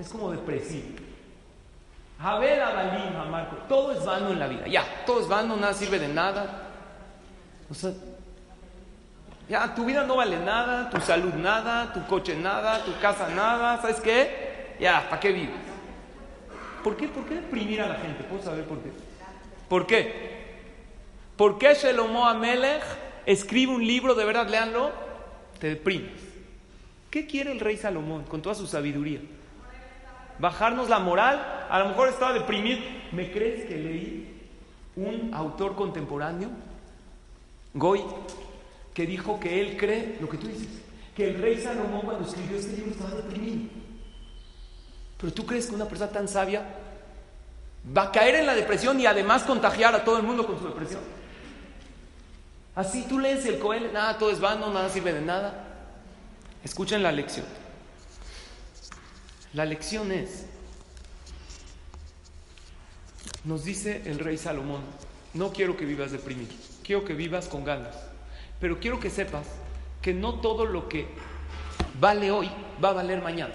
Es 0.00 0.08
como 0.08 0.30
depresivo. 0.30 0.98
Javel, 2.20 2.60
Abalim, 2.60 3.30
Marco. 3.30 3.56
Todo 3.68 3.92
es 3.92 4.04
vano 4.04 4.30
en 4.30 4.38
la 4.38 4.48
vida. 4.48 4.66
Ya, 4.66 4.84
todo 5.06 5.20
es 5.20 5.28
vano, 5.28 5.56
nada 5.56 5.74
sirve 5.74 5.98
de 5.98 6.08
nada. 6.08 6.70
O 7.70 7.74
sea, 7.74 7.92
ya, 9.48 9.74
tu 9.74 9.84
vida 9.84 10.04
no 10.04 10.16
vale 10.16 10.38
nada, 10.38 10.90
tu 10.90 11.00
salud 11.00 11.32
nada, 11.34 11.92
tu 11.92 12.04
coche 12.06 12.34
nada, 12.34 12.84
tu 12.84 12.98
casa 13.00 13.28
nada. 13.28 13.80
¿Sabes 13.80 14.00
qué? 14.00 14.76
Ya, 14.80 15.06
¿para 15.08 15.20
qué 15.20 15.32
vives? 15.32 15.56
¿Por 16.82 16.96
qué? 16.96 17.08
¿Por 17.08 17.24
qué 17.24 17.36
deprimir 17.36 17.82
a 17.82 17.88
la 17.88 17.94
gente? 17.96 18.24
¿Puedo 18.24 18.42
saber 18.42 18.64
por 18.64 18.78
qué? 18.78 18.90
¿Por 19.68 19.86
qué? 19.86 20.38
¿Por 21.36 21.58
qué 21.58 21.74
Shelomo 21.74 22.26
Amelech 22.26 22.82
escribe 23.26 23.72
un 23.72 23.86
libro, 23.86 24.14
de 24.14 24.24
verdad, 24.24 24.48
léanlo, 24.48 24.90
te 25.60 25.68
deprimes? 25.68 26.27
¿Qué 27.10 27.26
quiere 27.26 27.52
el 27.52 27.60
rey 27.60 27.76
Salomón 27.76 28.24
con 28.24 28.42
toda 28.42 28.54
su 28.54 28.66
sabiduría? 28.66 29.20
Bajarnos 30.38 30.88
la 30.88 30.98
moral, 30.98 31.66
a 31.68 31.78
lo 31.78 31.88
mejor 31.88 32.08
estaba 32.08 32.32
deprimido. 32.32 32.80
¿Me 33.12 33.30
crees 33.32 33.64
que 33.64 33.76
leí 33.76 34.48
un 34.96 35.32
autor 35.32 35.74
contemporáneo, 35.74 36.50
Goy, 37.74 38.02
que 38.92 39.06
dijo 39.06 39.40
que 39.40 39.60
él 39.60 39.76
cree 39.76 40.18
lo 40.20 40.28
que 40.28 40.36
tú 40.36 40.48
dices, 40.48 40.68
que 41.16 41.30
el 41.30 41.40
rey 41.40 41.58
Salomón 41.58 42.02
cuando 42.02 42.28
escribió 42.28 42.58
este 42.58 42.76
libro 42.76 42.90
estaba 42.90 43.10
deprimido? 43.10 43.70
Pero 45.18 45.32
tú 45.32 45.46
crees 45.46 45.66
que 45.66 45.74
una 45.74 45.86
persona 45.86 46.10
tan 46.10 46.28
sabia 46.28 46.62
va 47.96 48.02
a 48.04 48.12
caer 48.12 48.36
en 48.36 48.46
la 48.46 48.54
depresión 48.54 49.00
y 49.00 49.06
además 49.06 49.42
contagiar 49.42 49.94
a 49.94 50.04
todo 50.04 50.18
el 50.18 50.22
mundo 50.22 50.46
con 50.46 50.58
su 50.58 50.66
depresión. 50.66 51.00
Así 52.76 53.06
tú 53.08 53.18
lees 53.18 53.44
el 53.46 53.58
Coel, 53.58 53.92
nada, 53.92 54.18
todo 54.18 54.30
es 54.30 54.38
vano, 54.38 54.72
nada 54.72 54.88
sirve 54.88 55.12
de 55.12 55.22
nada. 55.22 55.67
Escuchen 56.68 57.02
la 57.02 57.10
lección. 57.10 57.46
La 59.54 59.64
lección 59.64 60.12
es, 60.12 60.44
nos 63.42 63.64
dice 63.64 64.02
el 64.04 64.18
rey 64.18 64.36
Salomón, 64.36 64.82
no 65.32 65.50
quiero 65.50 65.78
que 65.78 65.86
vivas 65.86 66.12
deprimido, 66.12 66.52
quiero 66.84 67.06
que 67.06 67.14
vivas 67.14 67.48
con 67.48 67.64
ganas, 67.64 67.96
pero 68.60 68.78
quiero 68.80 69.00
que 69.00 69.08
sepas 69.08 69.46
que 70.02 70.12
no 70.12 70.40
todo 70.40 70.66
lo 70.66 70.90
que 70.90 71.08
vale 71.98 72.30
hoy 72.30 72.50
va 72.84 72.90
a 72.90 72.92
valer 72.92 73.22
mañana. 73.22 73.54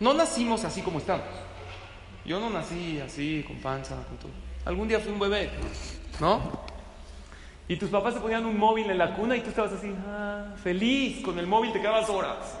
No 0.00 0.12
nacimos 0.12 0.64
así 0.64 0.82
como 0.82 0.98
estamos. 0.98 1.24
Yo 2.26 2.40
no 2.40 2.50
nací 2.50 3.00
así, 3.00 3.44
con 3.46 3.58
panza, 3.58 3.94
con 4.08 4.16
todo. 4.18 4.32
Algún 4.64 4.88
día 4.88 4.98
fui 4.98 5.12
un 5.12 5.20
bebé, 5.20 5.48
¿no? 6.20 6.71
Y 7.68 7.76
tus 7.76 7.90
papás 7.90 8.14
te 8.14 8.20
ponían 8.20 8.44
un 8.44 8.58
móvil 8.58 8.90
en 8.90 8.98
la 8.98 9.14
cuna 9.14 9.36
y 9.36 9.40
tú 9.40 9.50
estabas 9.50 9.72
así, 9.72 9.94
ah, 10.06 10.54
feliz, 10.62 11.22
con 11.22 11.38
el 11.38 11.46
móvil 11.46 11.72
te 11.72 11.80
quedabas 11.80 12.08
horas. 12.08 12.58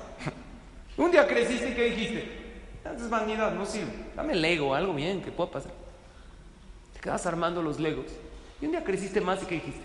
un 0.96 1.10
día 1.10 1.26
creciste 1.26 1.70
y 1.70 1.74
¿qué 1.74 1.84
dijiste? 1.84 2.42
Es 2.84 3.10
vanidad, 3.10 3.52
no 3.52 3.64
sirve. 3.64 3.92
Dame 4.14 4.34
Lego, 4.34 4.74
algo 4.74 4.94
bien 4.94 5.22
que 5.22 5.30
pueda 5.30 5.50
pasar. 5.50 5.72
Te 6.94 7.00
quedas 7.00 7.26
armando 7.26 7.62
los 7.62 7.80
Legos. 7.80 8.06
Y 8.60 8.66
un 8.66 8.72
día 8.72 8.84
creciste 8.84 9.20
más 9.20 9.42
y 9.42 9.46
¿qué 9.46 9.54
dijiste? 9.56 9.80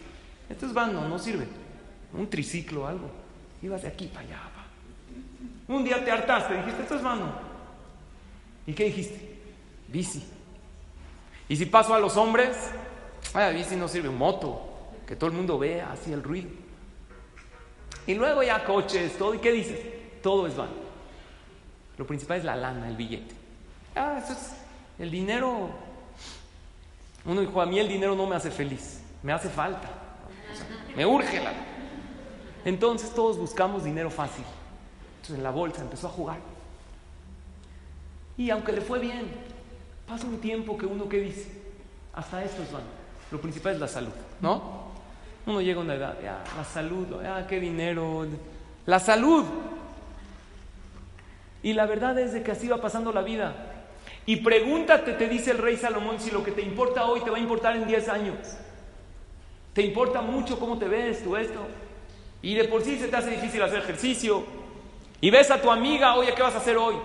Esto 0.50 0.66
es 0.66 0.74
vano, 0.74 1.08
no 1.08 1.18
sirve. 1.20 1.48
Un 2.14 2.30
triciclo, 2.30 2.88
algo. 2.88 3.10
Ibas 3.62 3.82
de 3.82 3.88
aquí 3.88 4.08
para 4.08 4.28
allá. 4.28 4.40
Un 5.68 5.84
día 5.84 6.04
te 6.04 6.12
hartaste, 6.12 6.56
dijiste, 6.56 6.84
esto 6.84 6.96
es 6.96 7.04
vano. 7.04 7.32
¿Y 8.66 8.74
qué 8.74 8.86
dijiste? 8.86 9.38
Bici. 9.88 10.24
Y 11.50 11.56
si 11.56 11.66
paso 11.66 11.94
a 11.94 12.00
los 12.00 12.16
hombres, 12.18 12.58
ah, 13.34 13.50
bici 13.50 13.76
no 13.76 13.88
sirve, 13.88 14.10
moto, 14.10 14.67
que 15.08 15.16
todo 15.16 15.30
el 15.30 15.36
mundo 15.36 15.58
vea 15.58 15.92
así 15.92 16.12
el 16.12 16.22
ruido. 16.22 16.50
Y 18.06 18.14
luego 18.14 18.44
ya 18.44 18.64
coches, 18.64 19.18
todo. 19.18 19.34
¿Y 19.34 19.40
qué 19.40 19.52
dices? 19.52 19.80
Todo 20.22 20.46
es 20.46 20.56
vano. 20.56 20.74
Lo 21.98 22.06
principal 22.06 22.38
es 22.38 22.44
la 22.44 22.56
lana, 22.56 22.88
el 22.88 22.96
billete. 22.96 23.34
Ah, 23.96 24.20
eso 24.24 24.34
es 24.34 24.54
el 25.00 25.10
dinero. 25.10 25.70
Uno 27.26 27.42
dijo, 27.42 27.62
a 27.62 27.66
mí 27.66 27.80
el 27.80 27.88
dinero 27.88 28.16
no 28.16 28.28
me 28.28 28.36
hace 28.36 28.52
feliz, 28.52 29.02
me 29.24 29.34
hace 29.34 29.50
falta. 29.50 29.90
me 30.96 31.06
urge 31.06 31.42
la. 31.42 31.54
Entonces 32.66 33.14
todos 33.14 33.38
buscamos 33.38 33.84
dinero 33.84 34.10
fácil. 34.10 34.46
Entonces 35.16 35.38
en 35.38 35.44
la 35.44 35.52
bolsa 35.52 35.82
empezó 35.82 36.08
a 36.08 36.12
jugar. 36.12 36.38
Y 38.38 38.50
aunque 38.50 38.72
le 38.72 38.82
fue 38.82 39.00
bien, 39.00 39.28
pasa 40.08 40.28
un 40.28 40.40
tiempo 40.40 40.78
que 40.78 40.86
uno 40.86 41.10
que 41.10 41.20
dice, 41.20 41.50
hasta 42.14 42.44
esto 42.44 42.62
es 42.62 42.72
vano. 42.72 42.86
Lo 43.32 43.42
principal 43.42 43.74
es 43.74 43.80
la 43.80 43.88
salud, 43.88 44.14
¿no? 44.40 44.77
Uno 45.48 45.62
llega 45.62 45.80
a 45.80 45.84
una 45.84 45.96
edad, 45.96 46.18
ya, 46.22 46.44
la 46.56 46.64
salud, 46.64 47.08
ya, 47.24 47.48
qué 47.48 47.60
dinero. 47.60 48.28
La 48.86 49.00
salud, 49.00 49.46
y 51.64 51.74
la 51.74 51.86
verdad 51.86 52.18
es 52.20 52.34
de 52.34 52.44
que 52.44 52.52
así 52.52 52.68
va 52.68 52.78
pasando 52.78 53.12
la 53.12 53.22
vida. 53.22 53.54
Y 54.26 54.38
pregúntate, 54.38 55.14
te 55.14 55.28
dice 55.28 55.52
el 55.52 55.58
rey 55.58 55.78
Salomón, 55.78 56.20
si 56.20 56.32
lo 56.32 56.44
que 56.44 56.52
te 56.52 56.62
importa 56.62 57.06
hoy 57.06 57.22
te 57.22 57.30
va 57.30 57.38
a 57.38 57.40
importar 57.40 57.76
en 57.76 57.88
10 57.88 58.10
años. 58.10 58.38
¿Te 59.74 59.82
importa 59.82 60.22
mucho 60.22 60.60
cómo 60.60 60.78
te 60.78 60.88
ves 60.88 61.24
tú 61.24 61.36
esto? 61.36 61.60
Y 62.42 62.56
de 62.56 62.66
por 62.66 62.82
sí 62.84 62.98
se 62.98 63.08
te 63.08 63.16
hace 63.16 63.32
difícil 63.32 63.62
hacer 63.62 63.80
ejercicio. 63.80 64.44
Y 65.20 65.30
ves 65.30 65.50
a 65.50 65.62
tu 65.62 65.72
amiga, 65.72 66.16
oye, 66.16 66.34
¿qué 66.34 66.42
vas 66.42 66.56
a 66.56 66.60
hacer 66.60 66.78
hoy? 66.78 66.96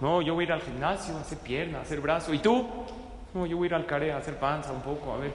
No, 0.00 0.22
yo 0.22 0.34
voy 0.34 0.44
a 0.44 0.46
ir 0.46 0.52
al 0.52 0.62
gimnasio, 0.62 1.16
a 1.16 1.20
hacer 1.20 1.38
pierna, 1.38 1.78
a 1.78 1.82
hacer 1.82 2.00
brazo. 2.00 2.32
¿Y 2.32 2.38
tú? 2.38 2.66
No, 3.34 3.44
yo 3.46 3.56
voy 3.56 3.66
a 3.66 3.70
ir 3.70 3.74
al 3.74 3.86
care, 3.86 4.12
a 4.12 4.18
hacer 4.18 4.38
panza 4.38 4.72
un 4.72 4.82
poco, 4.82 5.12
a 5.12 5.18
ver. 5.18 5.32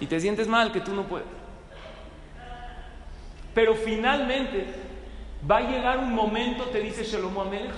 Y 0.00 0.06
te 0.06 0.20
sientes 0.20 0.48
mal 0.48 0.72
que 0.72 0.80
tú 0.80 0.94
no 0.94 1.04
puedes. 1.04 1.26
Pero 3.54 3.74
finalmente 3.76 4.84
Va 5.50 5.58
a 5.58 5.70
llegar 5.70 5.98
un 5.98 6.14
momento, 6.14 6.64
te 6.64 6.80
dice 6.80 7.04
Shalom 7.04 7.38
Amelech, 7.38 7.72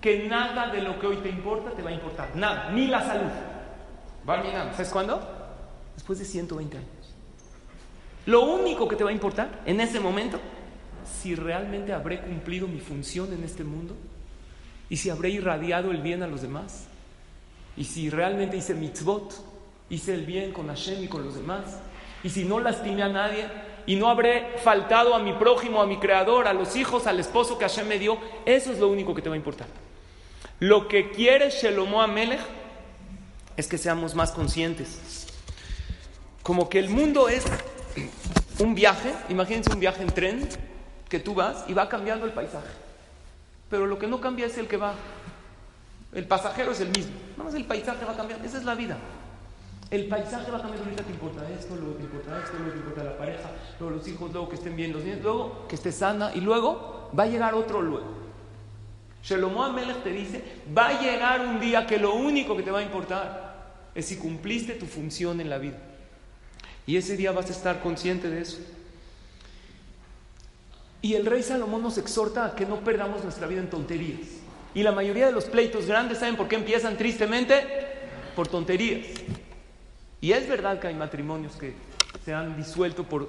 que 0.00 0.28
nada 0.28 0.68
de 0.68 0.82
lo 0.82 1.00
que 1.00 1.08
hoy 1.08 1.16
te 1.16 1.28
importa 1.28 1.70
te 1.70 1.82
va 1.82 1.90
a 1.90 1.92
importar. 1.92 2.34
Nada, 2.36 2.70
ni 2.70 2.86
la 2.86 3.04
salud. 3.04 3.30
¿Sabes 4.72 4.88
cuándo? 4.90 5.20
Después 5.94 6.20
de 6.20 6.24
120 6.24 6.76
años. 6.76 7.14
Lo 8.26 8.42
único 8.42 8.86
que 8.86 8.94
te 8.94 9.02
va 9.02 9.10
a 9.10 9.12
importar 9.12 9.62
en 9.66 9.80
ese 9.80 9.98
momento, 9.98 10.38
si 11.20 11.34
realmente 11.34 11.92
habré 11.92 12.20
cumplido 12.20 12.68
mi 12.68 12.78
función 12.78 13.32
en 13.32 13.42
este 13.42 13.64
mundo 13.64 13.96
y 14.88 14.96
si 14.96 15.10
habré 15.10 15.30
irradiado 15.30 15.90
el 15.90 16.02
bien 16.02 16.22
a 16.22 16.28
los 16.28 16.42
demás 16.42 16.86
y 17.76 17.84
si 17.84 18.10
realmente 18.10 18.56
hice 18.56 18.74
mitzvot, 18.74 19.34
hice 19.92 20.14
el 20.14 20.24
bien 20.24 20.52
con 20.52 20.68
Hashem 20.68 21.04
y 21.04 21.06
con 21.06 21.22
los 21.22 21.36
demás 21.36 21.78
y 22.24 22.30
si 22.30 22.44
no 22.44 22.58
lastimé 22.60 23.02
a 23.02 23.08
nadie 23.08 23.46
y 23.84 23.96
no 23.96 24.08
habré 24.08 24.58
faltado 24.62 25.14
a 25.14 25.18
mi 25.18 25.34
prójimo, 25.34 25.82
a 25.82 25.86
mi 25.86 25.98
creador, 25.98 26.48
a 26.48 26.54
los 26.54 26.76
hijos, 26.76 27.06
al 27.06 27.20
esposo 27.20 27.58
que 27.58 27.64
Hashem 27.64 27.86
me 27.86 27.98
dio. 27.98 28.16
Eso 28.46 28.72
es 28.72 28.78
lo 28.78 28.88
único 28.88 29.14
que 29.14 29.20
te 29.20 29.28
va 29.28 29.34
a 29.34 29.36
importar. 29.36 29.66
Lo 30.60 30.88
que 30.88 31.10
quiere 31.10 31.50
Shelomo 31.50 32.00
Amelech 32.00 32.40
es 33.56 33.66
que 33.66 33.76
seamos 33.76 34.14
más 34.14 34.30
conscientes. 34.30 35.26
Como 36.42 36.68
que 36.68 36.78
el 36.78 36.88
mundo 36.88 37.28
es 37.28 37.44
un 38.60 38.74
viaje, 38.74 39.12
imagínense 39.28 39.72
un 39.72 39.80
viaje 39.80 40.02
en 40.02 40.10
tren, 40.10 40.48
que 41.08 41.18
tú 41.18 41.34
vas 41.34 41.64
y 41.68 41.74
va 41.74 41.88
cambiando 41.88 42.24
el 42.24 42.32
paisaje. 42.32 42.68
Pero 43.68 43.86
lo 43.86 43.98
que 43.98 44.06
no 44.06 44.20
cambia 44.20 44.46
es 44.46 44.56
el 44.56 44.68
que 44.68 44.76
va. 44.78 44.94
El 46.14 46.26
pasajero 46.26 46.72
es 46.72 46.80
el 46.80 46.88
mismo. 46.88 47.12
Nada 47.32 47.44
más 47.44 47.54
el 47.54 47.64
paisaje 47.64 48.04
va 48.04 48.12
a 48.12 48.16
cambiar. 48.16 48.44
Esa 48.44 48.58
es 48.58 48.64
la 48.64 48.74
vida. 48.74 48.96
El 49.92 50.06
paisaje 50.06 50.50
va 50.50 50.56
a 50.56 50.62
cambiar, 50.62 50.82
ahorita 50.82 51.02
te 51.02 51.12
importa 51.12 51.46
esto, 51.50 51.76
luego 51.76 51.96
te 51.96 52.04
importa 52.04 52.38
esto, 52.42 52.56
luego 52.56 52.72
te 52.72 52.78
importa 52.78 53.04
la 53.04 53.18
pareja, 53.18 53.50
luego 53.78 53.96
los 53.96 54.08
hijos, 54.08 54.32
luego 54.32 54.48
que 54.48 54.54
estén 54.54 54.74
bien 54.74 54.90
los 54.90 55.04
niños, 55.04 55.20
luego 55.22 55.68
que 55.68 55.74
esté 55.74 55.92
sana 55.92 56.32
y 56.34 56.40
luego 56.40 57.10
va 57.16 57.24
a 57.24 57.26
llegar 57.26 57.52
otro 57.52 57.82
luego. 57.82 58.22
Amelech 59.62 60.02
te 60.02 60.10
dice, 60.10 60.42
va 60.74 60.88
a 60.88 61.00
llegar 61.02 61.42
un 61.42 61.60
día 61.60 61.86
que 61.86 61.98
lo 61.98 62.14
único 62.14 62.56
que 62.56 62.62
te 62.62 62.70
va 62.70 62.78
a 62.78 62.82
importar 62.82 63.90
es 63.94 64.06
si 64.06 64.16
cumpliste 64.16 64.72
tu 64.72 64.86
función 64.86 65.42
en 65.42 65.50
la 65.50 65.58
vida. 65.58 65.76
Y 66.86 66.96
ese 66.96 67.14
día 67.18 67.32
vas 67.32 67.50
a 67.50 67.52
estar 67.52 67.82
consciente 67.82 68.30
de 68.30 68.40
eso. 68.40 68.60
Y 71.02 71.16
el 71.16 71.26
rey 71.26 71.42
Salomón 71.42 71.82
nos 71.82 71.98
exhorta 71.98 72.46
a 72.46 72.54
que 72.56 72.64
no 72.64 72.80
perdamos 72.80 73.22
nuestra 73.24 73.46
vida 73.46 73.60
en 73.60 73.68
tonterías. 73.68 74.20
Y 74.74 74.84
la 74.84 74.92
mayoría 74.92 75.26
de 75.26 75.32
los 75.32 75.44
pleitos 75.44 75.84
grandes, 75.84 76.18
¿saben 76.20 76.36
por 76.36 76.48
qué 76.48 76.56
empiezan 76.56 76.96
tristemente? 76.96 77.62
Por 78.34 78.48
tonterías. 78.48 79.06
Y 80.22 80.32
es 80.32 80.48
verdad 80.48 80.78
que 80.78 80.86
hay 80.86 80.94
matrimonios 80.94 81.56
que 81.56 81.74
se 82.24 82.32
han 82.32 82.56
disuelto 82.56 83.02
por 83.02 83.28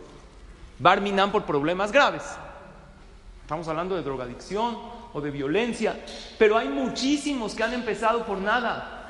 Barminan 0.77 1.31
por 1.31 1.43
problemas 1.43 1.91
graves. 1.91 2.23
Estamos 3.41 3.67
hablando 3.67 3.95
de 3.95 4.03
drogadicción 4.03 4.77
o 5.11 5.19
de 5.19 5.31
violencia, 5.31 5.99
pero 6.37 6.57
hay 6.57 6.69
muchísimos 6.69 7.55
que 7.55 7.63
han 7.63 7.73
empezado 7.73 8.25
por 8.25 8.37
nada. 8.37 9.09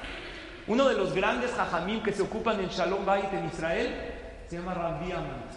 Uno 0.67 0.88
de 0.88 0.96
los 0.96 1.13
grandes 1.13 1.52
jajamim 1.52 2.02
que 2.02 2.13
se 2.13 2.22
ocupan 2.22 2.60
en 2.62 2.69
Shalom 2.69 3.06
Bait 3.06 3.32
en 3.34 3.46
Israel 3.46 4.13
se 4.48 4.58
llama 4.58 4.74
Rabbi 4.74 5.12
Amant. 5.12 5.52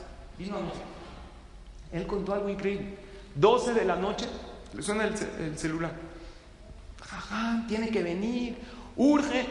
Él 1.92 2.06
contó 2.08 2.34
algo 2.34 2.48
increíble. 2.48 2.98
12 3.36 3.72
de 3.72 3.84
la 3.84 3.96
noche, 3.96 4.26
le 4.74 4.82
suena 4.82 5.04
el, 5.04 5.14
el 5.38 5.56
celular. 5.56 5.92
Jajam, 7.02 7.68
tiene 7.68 7.88
que 7.90 8.02
venir, 8.02 8.58
urge. 8.96 9.46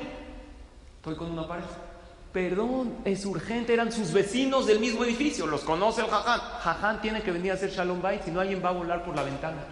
Estoy 0.97 1.15
con 1.15 1.31
una 1.31 1.47
pareja. 1.47 1.94
Perdón, 2.35 2.97
es 3.05 3.25
urgente, 3.25 3.73
eran 3.73 3.93
sus 3.93 4.11
vecinos 4.11 4.67
del 4.67 4.81
mismo 4.81 5.05
edificio, 5.05 5.47
los 5.47 5.61
conoce 5.61 6.01
el 6.01 6.07
jaján. 6.07 6.41
Jaján 6.59 7.01
tiene 7.01 7.21
que 7.21 7.31
venir 7.31 7.51
a 7.51 7.53
hacer 7.53 7.69
shalom 7.69 8.01
bait, 8.01 8.23
si 8.25 8.31
no 8.31 8.41
alguien 8.41 8.61
va 8.61 8.71
a 8.71 8.73
volar 8.73 9.05
por 9.05 9.15
la 9.15 9.23
ventana. 9.23 9.63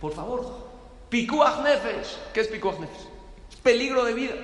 Por 0.00 0.12
favor, 0.12 0.68
pikuach 1.08 1.64
nefesh. 1.64 2.16
¿Qué 2.32 2.42
es 2.42 2.46
pikuach 2.46 2.78
nefesh? 2.78 3.08
Peligro 3.60 4.04
de 4.04 4.14
vida. 4.14 4.34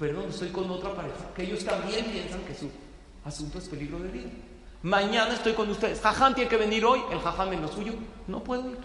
Perdón, 0.00 0.30
estoy 0.30 0.48
con 0.48 0.68
otra 0.68 0.92
pareja, 0.96 1.32
que 1.32 1.44
ellos 1.44 1.64
también 1.64 2.06
piensan 2.06 2.40
que 2.40 2.56
su 2.56 2.68
asunto 3.24 3.58
es 3.58 3.68
peligro 3.68 4.00
de 4.00 4.08
vida. 4.08 4.30
Mañana 4.82 5.34
estoy 5.34 5.52
con 5.52 5.70
ustedes. 5.70 6.00
Jaján 6.00 6.34
tiene 6.34 6.50
que 6.50 6.56
venir 6.56 6.84
hoy, 6.84 7.00
el 7.12 7.20
jaján 7.20 7.52
en 7.52 7.62
lo 7.62 7.68
suyo. 7.68 7.92
No 8.26 8.42
puedo 8.42 8.68
ir. 8.68 8.78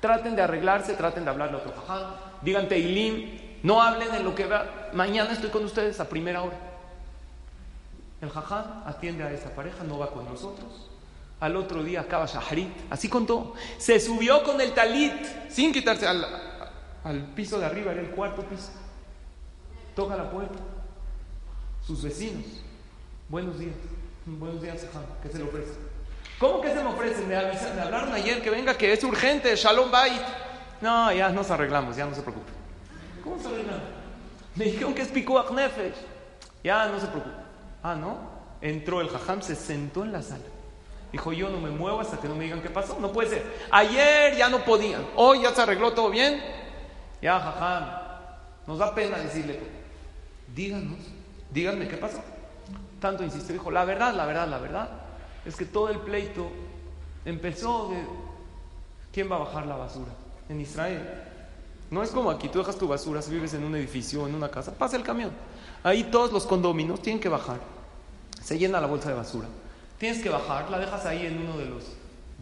Traten 0.00 0.34
de 0.34 0.42
arreglarse, 0.42 0.94
traten 0.94 1.22
de 1.22 1.30
hablarle 1.30 1.58
a 1.58 1.60
otro 1.60 1.80
jaján. 1.80 2.12
Digan 2.42 2.66
Teilim, 2.66 3.38
no 3.62 3.80
hablen 3.80 4.12
en 4.16 4.24
lo 4.24 4.34
que 4.34 4.46
va. 4.46 4.90
Mañana 4.94 5.32
estoy 5.32 5.50
con 5.50 5.64
ustedes 5.64 6.00
a 6.00 6.08
primera 6.08 6.42
hora. 6.42 6.69
El 8.20 8.30
jaján 8.30 8.82
atiende 8.86 9.24
a 9.24 9.32
esa 9.32 9.50
pareja, 9.54 9.82
no 9.84 9.98
va 9.98 10.10
con 10.10 10.24
nosotros. 10.26 10.90
Al 11.40 11.56
otro 11.56 11.82
día 11.82 12.02
acaba 12.02 12.26
Shahrit, 12.26 12.70
así 12.90 13.08
contó. 13.08 13.54
Se 13.78 13.98
subió 13.98 14.42
con 14.42 14.60
el 14.60 14.72
talit, 14.72 15.14
sin 15.48 15.72
quitarse 15.72 16.06
al, 16.06 16.24
al 17.02 17.22
piso 17.34 17.58
de 17.58 17.64
arriba, 17.64 17.92
era 17.92 18.02
el 18.02 18.10
cuarto 18.10 18.42
piso. 18.42 18.70
Toca 19.96 20.16
la 20.16 20.30
puerta. 20.30 20.58
Sus 21.86 22.02
vecinos. 22.02 22.44
Buenos 23.28 23.58
días. 23.58 23.74
Buenos 24.26 24.60
días, 24.60 24.84
jaján. 24.84 25.06
¿Qué 25.22 25.30
se 25.30 25.38
le 25.38 25.44
ofrece? 25.44 25.72
¿Cómo 26.38 26.60
que 26.60 26.68
se 26.68 26.82
me 26.82 26.90
ofrece? 26.90 27.22
Me, 27.22 27.36
me 27.36 27.82
hablaron 27.82 28.12
ayer 28.12 28.42
que 28.42 28.50
venga, 28.50 28.76
que 28.76 28.92
es 28.92 29.02
urgente, 29.02 29.54
Shalom 29.56 29.90
Bait. 29.90 30.22
No, 30.82 31.10
ya 31.12 31.30
nos 31.30 31.50
arreglamos, 31.50 31.96
ya 31.96 32.04
no 32.04 32.14
se 32.14 32.20
preocupe. 32.20 32.52
¿Cómo 33.24 33.40
se 33.40 33.48
arreglan? 33.48 33.80
Me 34.56 34.66
dijeron 34.66 34.94
que 34.94 35.02
es 35.02 35.08
Pikuach 35.08 35.50
Nefesh. 35.50 35.94
Ya 36.62 36.86
no 36.86 37.00
se 37.00 37.06
preocupe. 37.06 37.39
Ah, 37.82 37.94
¿no? 37.94 38.18
Entró 38.60 39.00
el 39.00 39.08
jajam, 39.08 39.42
se 39.42 39.54
sentó 39.54 40.04
en 40.04 40.12
la 40.12 40.22
sala. 40.22 40.44
Dijo, 41.12 41.32
yo 41.32 41.48
no 41.48 41.60
me 41.60 41.70
muevo 41.70 42.00
hasta 42.00 42.20
que 42.20 42.28
no 42.28 42.36
me 42.36 42.44
digan 42.44 42.62
qué 42.62 42.70
pasó. 42.70 42.98
No 43.00 43.10
puede 43.10 43.30
ser. 43.30 43.66
Ayer 43.70 44.36
ya 44.36 44.48
no 44.48 44.64
podían. 44.64 45.04
Hoy 45.16 45.42
ya 45.42 45.54
se 45.54 45.62
arregló 45.62 45.92
todo 45.92 46.10
bien. 46.10 46.40
Ya, 47.20 47.38
jajam, 47.40 47.84
nos 48.66 48.78
da 48.78 48.94
pena 48.94 49.18
decirle, 49.18 49.60
díganos, 50.54 50.98
díganme 51.50 51.88
qué 51.88 51.96
pasó. 51.96 52.22
Tanto 53.00 53.24
insistió, 53.24 53.52
dijo, 53.52 53.70
la 53.70 53.84
verdad, 53.84 54.14
la 54.14 54.26
verdad, 54.26 54.48
la 54.48 54.58
verdad, 54.58 54.88
es 55.44 55.56
que 55.56 55.64
todo 55.64 55.88
el 55.88 55.98
pleito 55.98 56.50
empezó 57.24 57.88
de 57.88 58.02
quién 59.12 59.30
va 59.30 59.36
a 59.36 59.40
bajar 59.40 59.66
la 59.66 59.76
basura 59.76 60.12
en 60.48 60.60
Israel. 60.60 61.02
No 61.90 62.02
es 62.02 62.10
como 62.10 62.30
aquí, 62.30 62.48
tú 62.48 62.60
dejas 62.60 62.76
tu 62.76 62.86
basura, 62.86 63.20
si 63.20 63.32
vives 63.32 63.52
en 63.54 63.64
un 63.64 63.74
edificio 63.74 64.26
en 64.26 64.34
una 64.34 64.50
casa, 64.50 64.72
pasa 64.72 64.96
el 64.96 65.02
camión. 65.02 65.32
Ahí 65.82 66.04
todos 66.04 66.32
los 66.32 66.46
condóminos 66.46 67.00
tienen 67.00 67.20
que 67.20 67.28
bajar. 67.28 67.60
Se 68.42 68.58
llena 68.58 68.80
la 68.80 68.86
bolsa 68.86 69.08
de 69.08 69.14
basura. 69.14 69.48
Tienes 69.98 70.22
que 70.22 70.28
bajar, 70.28 70.70
la 70.70 70.78
dejas 70.78 71.04
ahí 71.06 71.26
en 71.26 71.38
uno 71.38 71.58
de 71.58 71.66
los 71.66 71.84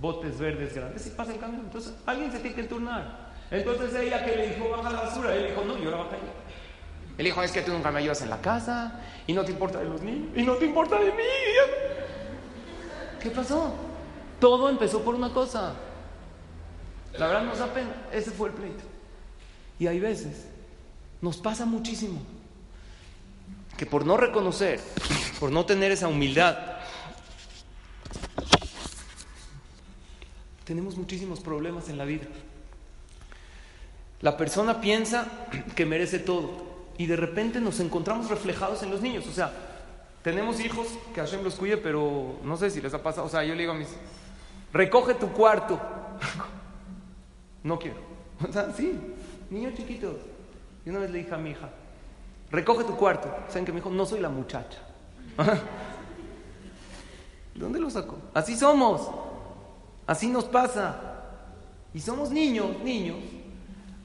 botes 0.01 0.39
verdes 0.39 0.75
grandes 0.75 1.07
y 1.07 1.11
pasa 1.11 1.33
el 1.33 1.39
camión. 1.39 1.63
Entonces 1.65 1.95
alguien 2.07 2.31
se 2.31 2.39
tiene 2.39 2.57
que 2.57 2.65
turnar. 2.65 3.33
Entonces 3.51 3.95
ella 3.95 4.25
que 4.25 4.37
le 4.37 4.55
dijo, 4.55 4.71
baja 4.71 4.91
la 4.91 5.03
basura, 5.03 5.35
él 5.35 5.49
dijo, 5.49 5.65
no, 5.65 5.79
yo 5.79 5.91
la 5.91 5.99
bajé. 5.99 6.17
Él 7.17 7.25
dijo, 7.25 7.43
es 7.43 7.51
que 7.51 7.63
tú 7.63 7.73
nunca 7.73 7.91
me 7.91 7.99
ayudas 7.99 8.23
en 8.23 8.31
la 8.31 8.41
casa 8.41 9.01
y 9.27 9.33
no 9.33 9.45
te 9.45 9.51
importa 9.51 9.81
de 9.81 9.87
los 9.87 10.01
niños 10.03 10.29
y 10.37 10.43
no 10.43 10.55
te 10.55 10.67
importa 10.67 10.99
de 10.99 11.11
mí. 11.13 11.23
¿Qué 13.21 13.31
pasó? 13.31 13.75
Todo 14.39 14.69
empezó 14.69 15.03
por 15.03 15.15
una 15.15 15.33
cosa. 15.33 15.75
La 17.19 17.27
verdad 17.27 17.43
nos 17.43 17.59
da 17.59 17.67
pena. 17.67 17.91
Ese 18.13 18.31
fue 18.31 18.51
el 18.51 18.55
pleito. 18.55 18.85
Y 19.81 19.87
hay 19.87 19.99
veces, 19.99 20.47
nos 21.21 21.37
pasa 21.39 21.65
muchísimo, 21.65 22.21
que 23.79 23.87
por 23.87 24.05
no 24.05 24.17
reconocer, 24.17 24.81
por 25.39 25.53
no 25.53 25.65
tener 25.65 25.93
esa 25.93 26.09
humildad, 26.09 26.59
tenemos 30.65 30.97
muchísimos 30.97 31.41
problemas 31.41 31.89
en 31.89 31.97
la 31.97 32.05
vida. 32.05 32.27
La 34.21 34.37
persona 34.37 34.81
piensa 34.81 35.29
que 35.77 35.87
merece 35.87 36.19
todo 36.19 36.67
y 36.99 37.07
de 37.07 37.15
repente 37.15 37.61
nos 37.61 37.79
encontramos 37.79 38.29
reflejados 38.29 38.83
en 38.83 38.91
los 38.91 39.01
niños. 39.01 39.29
O 39.29 39.33
sea, 39.33 39.53
tenemos 40.23 40.59
hijos 40.59 40.89
que 41.15 41.21
Hashem 41.21 41.45
los 41.45 41.55
cuide, 41.55 41.77
pero 41.77 42.41
no 42.43 42.57
sé 42.57 42.71
si 42.71 42.81
les 42.81 42.93
ha 42.95 43.03
pasado. 43.03 43.29
O 43.29 43.31
sea, 43.31 43.45
yo 43.45 43.55
le 43.55 43.61
digo 43.61 43.73
a 43.73 43.77
mis, 43.77 43.89
recoge 44.73 45.15
tu 45.15 45.29
cuarto. 45.29 45.81
no 47.63 47.79
quiero. 47.79 48.09
O 48.49 48.53
sea, 48.53 48.73
sí, 48.73 48.93
niños 49.51 49.75
chiquitos. 49.75 50.17
Y 50.85 50.91
una 50.91 51.01
vez 51.01 51.11
le 51.11 51.19
dije 51.19 51.35
a 51.35 51.39
mi 51.39 51.51
hija, 51.51 51.71
recoge 52.51 52.85
tu 52.85 52.97
cuarto. 52.97 53.29
¿Saben 53.49 53.65
que 53.65 53.73
me 53.73 53.81
dijo? 53.81 53.91
No 53.91 54.07
soy 54.07 54.21
la 54.21 54.29
muchacha. 54.29 54.79
¿Dónde 57.55 57.81
lo 57.81 57.91
sacó? 57.91 58.19
Así 58.35 58.57
somos. 58.57 59.11
Así 60.07 60.29
nos 60.29 60.45
pasa. 60.45 61.01
Y 61.93 62.01
somos 62.01 62.31
niños, 62.31 62.79
niños. 62.83 63.19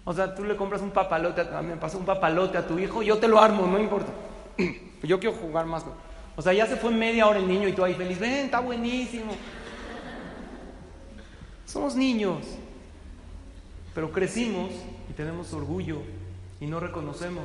O 0.05 0.13
sea, 0.13 0.35
tú 0.35 0.43
le 0.43 0.55
compras 0.55 0.81
un 0.81 0.91
papalote, 0.91 1.41
a, 1.41 1.61
me 1.61 1.77
pasó 1.77 1.97
un 1.97 2.05
papalote 2.05 2.57
a 2.57 2.67
tu 2.67 2.77
hijo, 2.77 3.01
yo 3.01 3.17
te 3.17 3.27
lo 3.27 3.39
armo, 3.39 3.65
no 3.67 3.79
importa. 3.79 4.11
Yo 5.03 5.19
quiero 5.19 5.35
jugar 5.35 5.65
más. 5.65 5.83
O 6.37 6.41
sea, 6.41 6.53
ya 6.53 6.65
se 6.65 6.77
fue 6.77 6.89
media 6.89 7.27
hora 7.27 7.37
el 7.37 7.47
niño 7.47 7.67
y 7.67 7.73
tú 7.73 7.83
ahí 7.83 7.93
feliz, 7.93 8.17
ven, 8.19 8.45
está 8.45 8.61
buenísimo. 8.61 9.33
Somos 11.65 11.95
niños, 11.95 12.37
pero 13.93 14.11
crecimos 14.11 14.71
y 15.09 15.13
tenemos 15.13 15.51
orgullo 15.51 15.97
y 16.61 16.67
no 16.67 16.79
reconocemos. 16.79 17.43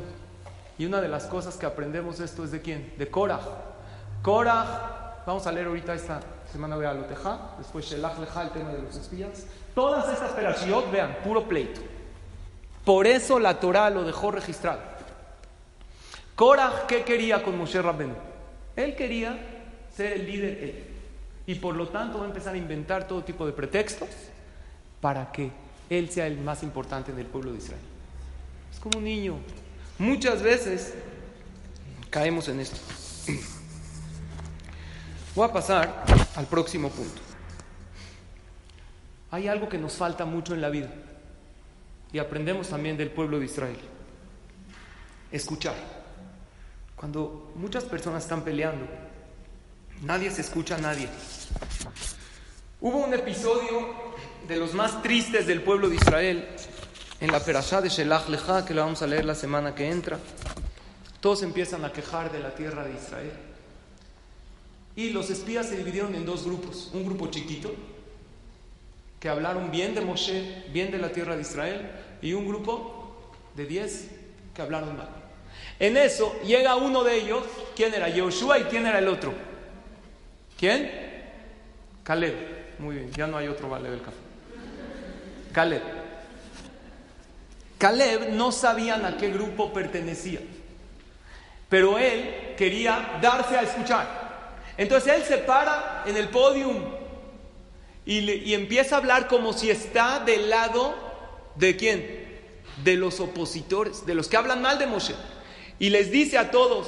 Y 0.79 0.87
una 0.87 1.01
de 1.01 1.09
las 1.09 1.25
cosas 1.25 1.57
que 1.57 1.67
aprendemos 1.67 2.21
esto 2.21 2.45
es 2.45 2.53
de 2.53 2.63
quién? 2.63 2.95
De 2.97 3.09
Korah. 3.09 3.41
Korah, 4.23 5.23
vamos 5.27 5.47
a 5.47 5.53
leer 5.53 5.67
ahorita 5.67 5.95
esta 5.95 6.21
semana 6.51 6.77
voy 6.77 6.87
a 6.87 6.95
Loteja, 6.95 7.57
después 7.59 7.85
Shelach 7.85 8.19
Leja, 8.19 8.43
el 8.43 8.51
tema 8.51 8.73
de 8.73 8.83
los 8.83 8.97
espías. 8.97 9.47
Todas 9.75 10.09
estas 10.13 10.31
perashiot, 10.33 10.91
vean, 10.91 11.19
puro 11.25 11.47
pleito. 11.47 11.81
Por 12.85 13.07
eso 13.07 13.39
la 13.39 13.61
Torah 13.61 13.91
lo 13.91 14.05
dejó 14.05 14.31
registrado. 14.31 14.81
Korah, 16.35 16.85
¿qué 16.87 17.03
quería 17.03 17.43
con 17.43 17.59
Moshe 17.59 17.83
Rabbeinu? 17.83 18.15
Él 18.77 18.95
quería 18.95 19.37
ser 19.95 20.13
el 20.13 20.27
líder 20.27 20.65
él. 20.65 20.85
Y 21.47 21.57
por 21.57 21.75
lo 21.75 21.89
tanto 21.89 22.19
va 22.19 22.25
a 22.25 22.29
empezar 22.29 22.55
a 22.55 22.59
inventar 22.59 23.09
todo 23.09 23.25
tipo 23.25 23.45
de 23.45 23.53
pretextos 23.53 24.09
para 25.01 25.33
que 25.33 25.51
él 25.91 26.09
sea 26.11 26.27
el 26.27 26.39
más 26.39 26.63
importante 26.63 27.11
en 27.11 27.19
el 27.19 27.27
pueblo 27.27 27.53
de 27.53 27.59
Israel. 27.59 27.81
Es 28.73 28.79
como 28.79 28.99
un 28.99 29.05
niño. 29.05 29.37
Muchas 29.99 30.43
veces 30.43 30.95
caemos 32.09 32.49
en 32.49 32.61
esto. 32.61 32.77
Voy 35.35 35.49
a 35.49 35.53
pasar 35.53 36.05
al 36.37 36.47
próximo 36.47 36.89
punto. 36.89 37.21
Hay 39.31 39.49
algo 39.49 39.69
que 39.69 39.77
nos 39.77 39.95
falta 39.95 40.25
mucho 40.25 40.55
en 40.55 40.61
la 40.61 40.71
vida 40.71 40.91
y 42.13 42.19
aprendemos 42.19 42.69
también 42.69 42.97
del 42.97 43.11
pueblo 43.11 43.41
de 43.41 43.47
Israel. 43.47 43.79
Escuchar. 45.33 45.75
Cuando 46.95 47.53
muchas 47.57 47.85
personas 47.85 48.23
están 48.23 48.43
peleando, 48.43 48.87
nadie 50.03 50.31
se 50.31 50.43
escucha 50.43 50.77
a 50.77 50.79
nadie. 50.79 51.09
Hubo 52.81 52.99
un 52.99 53.13
episodio 53.15 53.95
de 54.47 54.57
los 54.57 54.75
más 54.75 55.03
tristes 55.03 55.47
del 55.47 55.63
pueblo 55.63 55.89
de 55.89 55.97
Israel 55.97 56.49
en 57.21 57.33
la 57.33 57.41
Perashá 57.41 57.81
de 57.81 57.89
Shelach 57.89 58.29
Lecha, 58.29 58.65
que 58.65 58.75
la 58.75 58.83
vamos 58.83 59.03
a 59.03 59.07
leer 59.07 59.25
la 59.25 59.35
semana 59.35 59.75
que 59.75 59.91
entra. 59.91 60.19
Todos 61.21 61.43
empiezan 61.43 61.85
a 61.85 61.93
quejar 61.93 62.31
de 62.31 62.39
la 62.39 62.55
tierra 62.55 62.85
de 62.85 62.95
Israel. 62.95 63.33
Y 64.95 65.11
los 65.11 65.31
espías 65.31 65.69
se 65.69 65.77
dividieron 65.77 66.15
en 66.15 66.25
dos 66.25 66.45
grupos. 66.45 66.91
Un 66.93 67.05
grupo 67.05 67.29
chiquito, 67.29 67.75
que 69.19 69.29
hablaron 69.29 69.71
bien 69.71 69.95
de 69.95 70.01
Moshe, 70.01 70.65
bien 70.73 70.91
de 70.93 70.99
la 70.99 71.11
tierra 71.11 71.35
de 71.35 71.43
Israel, 71.43 71.91
y 72.23 72.33
un 72.33 72.47
grupo 72.47 73.33
de 73.57 73.67
diez 73.67 74.11
que 74.55 74.63
hablaron 74.63 74.97
mal. 74.97 75.09
En 75.81 75.97
eso 75.97 76.41
llega 76.43 76.77
uno 76.77 77.03
de 77.03 77.17
ellos, 77.17 77.45
¿quién 77.75 77.95
era? 77.95 78.09
Yoshua 78.09 78.61
y 78.61 78.65
quién 78.65 78.87
era 78.87 78.99
el 78.99 79.09
otro. 79.09 79.33
¿Quién? 80.59 80.91
Caleb. 82.05 82.35
Muy 82.79 82.97
bien, 82.97 83.11
ya 83.13 83.27
no 83.27 83.37
hay 83.37 83.49
otro 83.49 83.69
vale 83.69 83.91
del 83.91 84.01
café. 84.01 84.17
Caleb. 85.53 85.98
Caleb 87.79 88.31
no 88.33 88.51
sabían 88.51 89.05
a 89.07 89.17
qué 89.17 89.31
grupo 89.31 89.73
pertenecía, 89.73 90.41
pero 91.69 91.97
él 91.99 92.55
quería 92.57 93.19
darse 93.23 93.57
a 93.57 93.63
escuchar. 93.63 94.19
Entonces 94.77 95.15
él 95.15 95.23
se 95.25 95.39
para 95.39 96.03
en 96.07 96.17
el 96.17 96.29
podium 96.29 96.77
y, 98.05 98.55
empieza 98.55 98.97
a 98.97 98.99
hablar 98.99 99.29
como 99.29 99.53
si 99.53 99.71
está 99.71 100.21
del 100.21 100.51
lado 100.51 100.95
de 101.55 101.77
quién? 101.77 102.29
De 102.83 102.97
los 102.97 103.21
opositores, 103.21 104.07
de 104.07 104.15
los 104.15 104.29
que 104.29 104.37
hablan 104.37 104.63
mal 104.63 104.79
de 104.79 104.87
Moshe. 104.87 105.15
Y 105.79 105.91
les 105.91 106.11
dice 106.11 106.39
a 106.39 106.51
todos, 106.51 106.87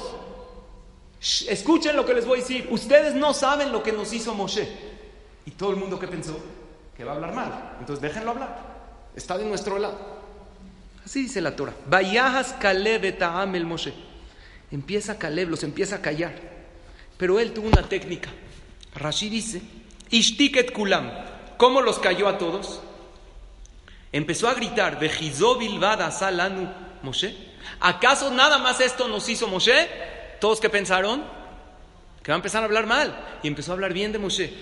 "Shh, 1.21 1.47
escuchen 1.49 1.95
lo 1.95 2.05
que 2.05 2.13
les 2.13 2.25
voy 2.25 2.39
a 2.39 2.41
decir, 2.41 2.67
ustedes 2.71 3.13
no 3.13 3.33
saben 3.33 3.71
lo 3.71 3.83
que 3.83 3.91
nos 3.91 4.11
hizo 4.13 4.33
Moshe. 4.33 4.67
Y 5.45 5.51
todo 5.51 5.71
el 5.71 5.77
mundo 5.77 5.99
que 5.99 6.07
pensó 6.07 6.37
que 6.95 7.03
va 7.03 7.11
a 7.13 7.15
hablar 7.15 7.33
mal. 7.33 7.77
Entonces 7.79 8.01
déjenlo 8.01 8.31
hablar. 8.31 8.57
Está 9.15 9.37
de 9.37 9.45
nuestro 9.45 9.77
lado. 9.77 10.20
Así 11.11 11.23
dice 11.23 11.41
la 11.41 11.57
Torah. 11.57 11.73
Vayahas 11.87 12.53
Caleb 12.53 13.03
etaham 13.03 13.55
el 13.55 13.65
Moshe. 13.65 13.93
Empieza 14.71 15.19
Caleb, 15.19 15.49
los 15.49 15.61
empieza 15.61 15.97
a 15.97 16.01
callar. 16.01 16.31
Pero 17.17 17.37
él 17.37 17.51
tuvo 17.51 17.67
una 17.67 17.83
técnica. 17.83 18.29
Rashi 18.95 19.27
dice, 19.27 19.61
Ishtiket 20.09 20.71
kulam. 20.71 21.11
¿Cómo 21.57 21.81
los 21.81 21.99
cayó 21.99 22.29
a 22.29 22.37
todos? 22.37 22.79
Empezó 24.13 24.47
a 24.47 24.53
gritar, 24.53 24.99
bilbada 25.59 26.09
salanu 26.11 26.71
Moshe. 27.03 27.35
¿Acaso 27.81 28.31
nada 28.31 28.57
más 28.59 28.79
esto 28.79 29.09
nos 29.09 29.27
hizo 29.27 29.49
Moshe? 29.49 29.89
Todos 30.39 30.61
que 30.61 30.69
pensaron 30.69 31.25
que 32.23 32.31
va 32.31 32.35
a 32.35 32.39
empezar 32.39 32.61
a 32.61 32.67
hablar 32.67 32.87
mal. 32.87 33.13
Y 33.43 33.49
empezó 33.49 33.71
a 33.71 33.73
hablar 33.73 33.91
bien 33.91 34.13
de 34.13 34.19
Moshe. 34.19 34.53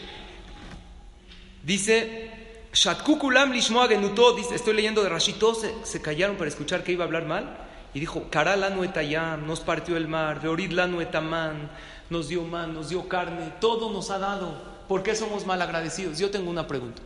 Dice, 1.62 2.49
Shatku 2.72 3.17
kulam 3.17 3.51
lishmoa 3.51 3.88
genuto, 3.88 4.36
dice, 4.36 4.53
estoy 4.53 4.76
leyendo 4.76 5.01
de 5.01 5.09
Rashi, 5.09 5.34
todos 5.34 5.65
se, 5.84 6.01
callaron 6.01 6.38
para 6.38 6.49
escuchar 6.49 6.84
que 6.84 6.91
iba 6.91 7.03
a 7.03 7.07
hablar 7.07 7.26
mal. 7.26 7.57
Y 7.95 7.99
dijo, 7.99 8.30
Karalanu 8.30 8.84
etayam, 8.84 9.47
nos 9.47 9.61
partió 9.61 9.97
el 9.97 10.07
mar, 10.07 10.43
lanu 10.43 11.01
etaman, 11.01 11.72
nos 12.11 12.28
dio 12.28 12.43
man, 12.43 12.76
nos 12.76 12.89
dio 12.89 13.07
carne, 13.09 13.53
todo 13.59 13.91
nos 13.91 14.11
ha 14.11 14.20
dado. 14.20 14.53
¿Por 14.88 15.01
qué 15.01 15.15
somos 15.15 15.47
mal 15.47 15.59
agradecidos? 15.63 16.20
Yo 16.20 16.30
tengo 16.30 16.51
una 16.51 16.67
pregunta. 16.67 17.01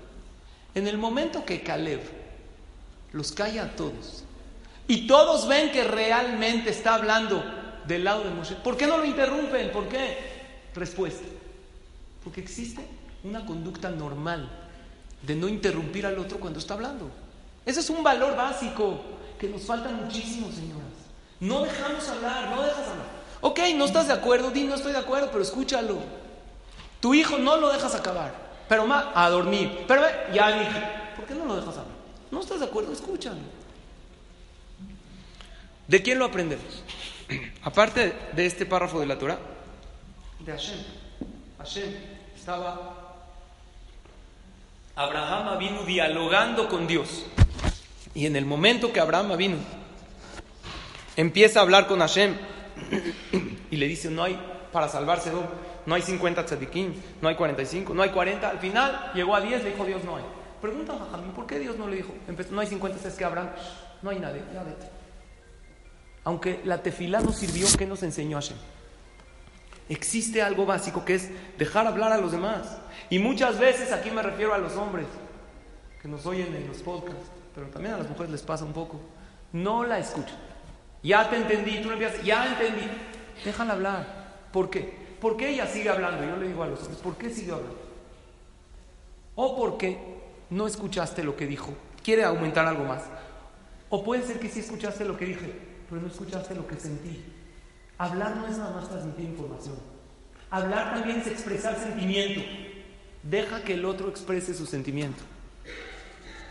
En 0.76 0.88
el 0.88 0.98
momento 0.98 1.46
que 1.46 1.62
Caleb 1.62 2.02
los 3.14 3.32
calla 3.32 3.64
a 3.64 3.76
todos 3.76 4.26
y 4.88 5.08
todos 5.08 5.48
ven 5.48 5.72
que 5.72 5.86
realmente 5.86 6.72
está 6.72 6.96
hablando 6.96 7.42
del 7.88 8.04
lado 8.04 8.26
de 8.26 8.32
Moshe, 8.32 8.56
¿por 8.56 8.76
qué 8.76 8.86
no 8.86 8.98
lo 8.98 9.06
interrumpen? 9.06 9.72
¿Por 9.72 9.88
qué? 9.88 10.18
Respuesta. 10.76 11.26
Porque 12.24 12.42
existe 12.42 12.86
una 13.24 13.46
conducta 13.46 13.90
normal 13.90 14.63
de 15.24 15.36
no 15.36 15.48
interrumpir 15.48 16.06
al 16.06 16.20
otro 16.20 16.40
cuando 16.40 16.60
está 16.60 16.76
hablando. 16.76 17.10
Ese 17.66 17.80
es 17.80 17.90
un 17.90 18.04
valor 18.04 18.36
básico 18.36 19.02
que 19.40 19.48
nos 19.48 19.64
falta 19.64 19.90
muchísimo, 19.90 20.52
señoras. 20.52 20.84
No 21.40 21.64
dejamos 21.64 22.08
hablar, 22.10 22.50
no 22.50 22.62
dejas 22.62 22.88
hablar. 22.88 23.08
Ok, 23.42 23.60
no 23.76 23.86
estás 23.86 24.08
de 24.08 24.14
acuerdo, 24.14 24.52
di 24.52 24.64
no 24.64 24.76
estoy 24.76 24.92
de 24.92 25.00
acuerdo, 25.00 25.30
pero 25.32 25.44
escúchalo. 25.44 25.98
Tu 27.00 27.14
hijo 27.14 27.38
no 27.38 27.58
lo 27.58 27.72
dejas 27.72 27.96
acabar, 27.96 28.34
pero 28.70 28.86
más 28.86 29.06
a 29.14 29.30
dormir. 29.30 29.86
Pero 29.88 30.04
ya 30.34 30.58
dije, 30.60 30.82
¿por 31.16 31.26
qué 31.26 31.36
no 31.36 31.46
lo 31.46 31.56
dejas 31.56 31.78
hablar? 31.78 31.96
No 32.32 32.40
estás 32.40 32.60
de 32.60 32.66
acuerdo, 32.66 32.94
escúchalo. 32.94 33.38
¿De 35.88 36.02
quién 36.02 36.20
lo 36.20 36.26
aprendemos? 36.26 36.84
Aparte 37.64 38.14
de 38.34 38.46
este 38.46 38.66
párrafo 38.66 39.00
de 39.00 39.06
la 39.06 39.20
Torah, 39.20 39.38
de 40.40 40.52
Hashem. 40.52 40.80
Hashem 41.58 41.94
estaba 42.36 43.03
Abraham 44.96 45.58
vino 45.58 45.84
dialogando 45.84 46.70
con 46.70 46.86
Dios. 46.86 47.26
Y 48.14 48.28
en 48.28 48.36
el 48.36 48.46
momento 48.46 48.94
que 48.94 49.00
Abraham 49.00 49.36
vino, 49.38 49.58
empieza 51.16 51.60
a 51.60 51.64
hablar 51.64 51.88
con 51.88 52.00
Hashem 52.00 52.36
y 53.72 53.76
le 53.76 53.88
dice, 53.88 54.12
no 54.12 54.24
hay, 54.24 54.40
para 54.72 54.88
salvarse, 54.88 55.32
no 55.86 55.96
hay 55.96 56.02
50 56.02 56.46
tzadikim, 56.46 56.94
no 57.22 57.30
hay 57.30 57.36
45, 57.36 57.94
no 57.94 58.04
hay 58.04 58.10
40. 58.12 58.50
Al 58.50 58.60
final 58.60 59.12
llegó 59.16 59.36
a 59.36 59.42
10, 59.42 59.64
le 59.64 59.72
dijo 59.72 59.84
Dios, 59.84 60.04
no 60.04 60.18
hay. 60.18 60.24
Pregunta 60.62 60.94
a 60.94 61.00
Jajamín, 61.00 61.32
¿por 61.32 61.48
qué 61.48 61.60
Dios 61.60 61.78
no 61.78 61.88
le 61.88 61.98
dijo? 61.98 62.14
Empezó, 62.28 62.54
no 62.54 62.62
hay 62.62 62.68
50, 62.68 63.08
es 63.08 63.16
que 63.16 63.26
Abraham, 63.26 63.50
no 64.02 64.12
hay 64.12 64.20
nadie, 64.20 64.44
ya 64.54 64.64
vete. 64.64 64.88
Aunque 66.24 66.62
la 66.64 66.82
tefilá 66.82 67.20
nos 67.20 67.36
sirvió, 67.36 67.68
¿qué 67.78 67.86
nos 67.86 68.04
enseñó 68.04 68.38
Hashem? 68.38 68.58
Existe 69.90 70.42
algo 70.42 70.66
básico 70.66 71.04
que 71.04 71.16
es 71.16 71.30
dejar 71.58 71.88
hablar 71.88 72.12
a 72.12 72.18
los 72.18 72.32
demás. 72.32 72.78
Y 73.10 73.20
muchas 73.20 73.60
veces 73.60 73.92
aquí 73.92 74.12
me 74.12 74.24
refiero 74.24 74.54
a 74.54 74.58
los 74.58 74.76
hombres 74.76 75.08
que 76.02 76.08
nos 76.08 76.26
oyen 76.26 76.56
en 76.56 76.68
los 76.68 76.78
podcasts, 76.78 77.30
pero 77.54 77.68
también 77.68 77.96
a 77.96 77.98
las 77.98 78.10
mujeres 78.10 78.32
les 78.32 78.42
pasa 78.42 78.66
un 78.66 78.74
poco. 78.74 79.00
No 79.52 79.84
la 79.84 80.00
escuchan. 80.00 80.38
Ya 81.04 81.30
te 81.30 81.38
entendí, 81.38 81.82
tú 81.82 81.90
le 81.90 81.94
empiezas, 81.94 82.24
ya 82.24 82.46
entendí. 82.48 82.90
Déjala 83.44 83.74
hablar. 83.74 84.24
¿Por 84.52 84.70
qué? 84.70 85.04
¿Por 85.20 85.38
qué 85.38 85.50
ella 85.50 85.68
sigue 85.68 85.90
hablando? 85.90 86.24
Yo 86.24 86.38
le 86.38 86.48
digo 86.48 86.64
a 86.64 86.68
los 86.68 86.80
hombres, 86.80 87.00
¿por 87.00 87.16
qué 87.18 87.30
sigue 87.30 87.52
hablando? 87.52 87.78
O 89.36 89.58
porque 89.58 89.98
no 90.50 90.68
escuchaste 90.68 91.24
lo 91.24 91.36
que 91.36 91.48
dijo, 91.48 91.74
quiere 92.04 92.24
aumentar 92.24 92.66
algo 92.66 92.84
más. 92.84 93.04
O 93.90 94.04
puede 94.04 94.24
ser 94.24 94.40
que 94.40 94.50
sí 94.50 94.60
escuchaste 94.60 95.06
lo 95.06 95.18
que 95.18 95.26
dije, 95.26 95.52
pero 95.90 96.02
no 96.02 96.08
escuchaste 96.08 96.56
lo 96.56 96.68
que 96.68 96.76
sentí. 96.76 97.24
Hablar 97.98 98.36
no 98.38 98.48
es 98.48 98.58
nada 98.58 98.72
más 98.72 98.90
transmitir 98.90 99.26
información. 99.26 99.76
Hablar 100.50 100.94
también 100.94 101.20
es 101.20 101.28
expresar 101.28 101.78
sentimiento. 101.78 102.42
Deja 103.24 103.64
que 103.64 103.76
el 103.76 103.86
otro 103.86 104.10
exprese 104.10 104.54
su 104.54 104.66
sentimiento. 104.66 105.24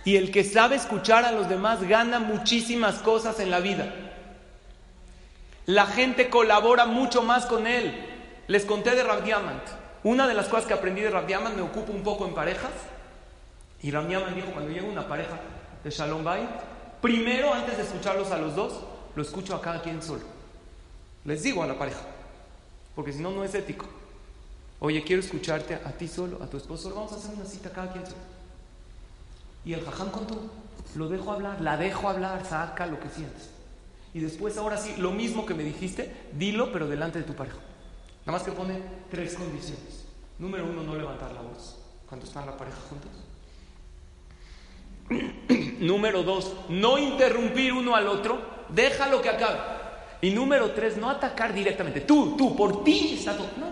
Y 0.05 0.17
el 0.17 0.31
que 0.31 0.45
sabe 0.45 0.77
escuchar 0.77 1.25
a 1.25 1.33
los 1.33 1.49
demás 1.49 1.87
gana 1.87 2.19
muchísimas 2.19 2.97
cosas 2.97 3.39
en 3.41 3.51
la 3.51 3.61
vida. 3.61 3.93
La 5.67 5.87
gente 5.87 6.29
colabora 6.29 6.87
mucho 6.87 7.23
más 7.23 7.47
con 7.47 7.67
él. 7.67 7.95
Les 8.49 8.65
conté 8.65 8.97
de 8.97 9.05
Rav 9.05 9.23
Diamant. 9.23 9.63
Una 10.03 10.27
de 10.27 10.35
las 10.35 10.49
cosas 10.49 10.67
que 10.67 10.75
aprendí 10.75 11.03
de 11.03 11.11
Rav 11.11 11.27
Diamant 11.27 11.55
me 11.55 11.63
ocupa 11.63 11.93
un 11.93 12.03
poco 12.03 12.27
en 12.27 12.35
parejas. 12.35 12.73
Y 13.81 13.93
Rav 13.93 14.09
Diamant 14.09 14.35
dijo, 14.35 14.51
cuando 14.53 14.73
llega 14.73 14.87
una 14.87 15.07
pareja 15.07 15.39
de 15.85 15.91
Shalom 15.91 16.25
Bay, 16.25 16.49
primero 17.01 17.55
antes 17.55 17.77
de 17.77 17.85
escucharlos 17.85 18.33
a 18.33 18.39
los 18.39 18.57
dos, 18.57 18.81
lo 19.15 19.23
escucho 19.23 19.55
a 19.55 19.63
cada 19.63 19.81
quien 19.83 20.03
solo. 20.03 20.42
Les 21.25 21.43
digo 21.43 21.63
a 21.63 21.67
la 21.67 21.79
pareja, 21.79 22.01
porque 22.95 23.13
si 23.13 23.21
no, 23.21 23.31
no 23.31 23.45
es 23.45 23.55
ético. 23.55 23.87
Oye, 24.81 25.05
quiero 25.05 25.23
escucharte 25.23 25.75
a 25.75 25.93
ti 25.93 26.09
solo, 26.09 26.43
a 26.43 26.47
tu 26.47 26.57
esposo 26.57 26.85
solo, 26.85 26.97
vamos 26.97 27.13
a 27.13 27.17
hacer 27.17 27.35
una 27.35 27.45
cita 27.45 27.71
cada 27.71 27.93
quien 27.93 28.05
solo. 28.05 28.19
Y 29.65 29.75
el 29.75 29.85
jaján 29.85 30.11
contó, 30.11 30.51
lo 30.97 31.09
dejo 31.09 31.31
hablar, 31.31 31.61
la 31.61 31.77
dejo 31.77 32.09
hablar, 32.09 32.45
saca 32.45 32.87
lo 32.87 32.99
que 32.99 33.09
sientes. 33.09 33.51
Y 34.13 34.21
después, 34.21 34.59
ahora 34.59 34.77
sí, 34.77 34.95
lo 34.99 35.13
mismo 35.13 35.47
que 35.47 35.55
me 35.55 35.63
dijiste, 35.63 36.13
dilo, 36.33 36.73
pero 36.73 36.89
delante 36.89 37.19
de 37.21 37.25
tu 37.25 37.35
pareja. 37.35 37.59
Nada 38.27 38.39
más 38.39 38.43
que 38.43 38.53
pone 38.53 38.81
tres 39.11 39.35
condiciones. 39.35 40.05
Número 40.39 40.65
uno, 40.65 40.83
no 40.83 40.97
levantar 40.97 41.33
la 41.33 41.43
voz 41.43 41.79
cuando 42.09 42.27
están 42.27 42.45
la 42.45 42.57
pareja 42.57 42.79
juntos. 42.91 43.11
Número 45.81 46.23
dos, 46.23 46.55
no 46.69 46.99
interrumpir 46.99 47.73
uno 47.73 47.95
al 47.95 48.09
otro, 48.09 48.41
déjalo 48.69 49.23
que 49.23 49.29
acabe. 49.29 49.82
Y 50.23 50.31
número 50.31 50.71
tres, 50.71 50.97
no 50.97 51.11
atacar 51.11 51.53
directamente. 51.53 52.01
Tú, 52.01 52.37
tú, 52.37 52.57
por 52.57 52.85
ti 52.85 53.17
está 53.19 53.37
todo. 53.37 53.49
No, 53.59 53.67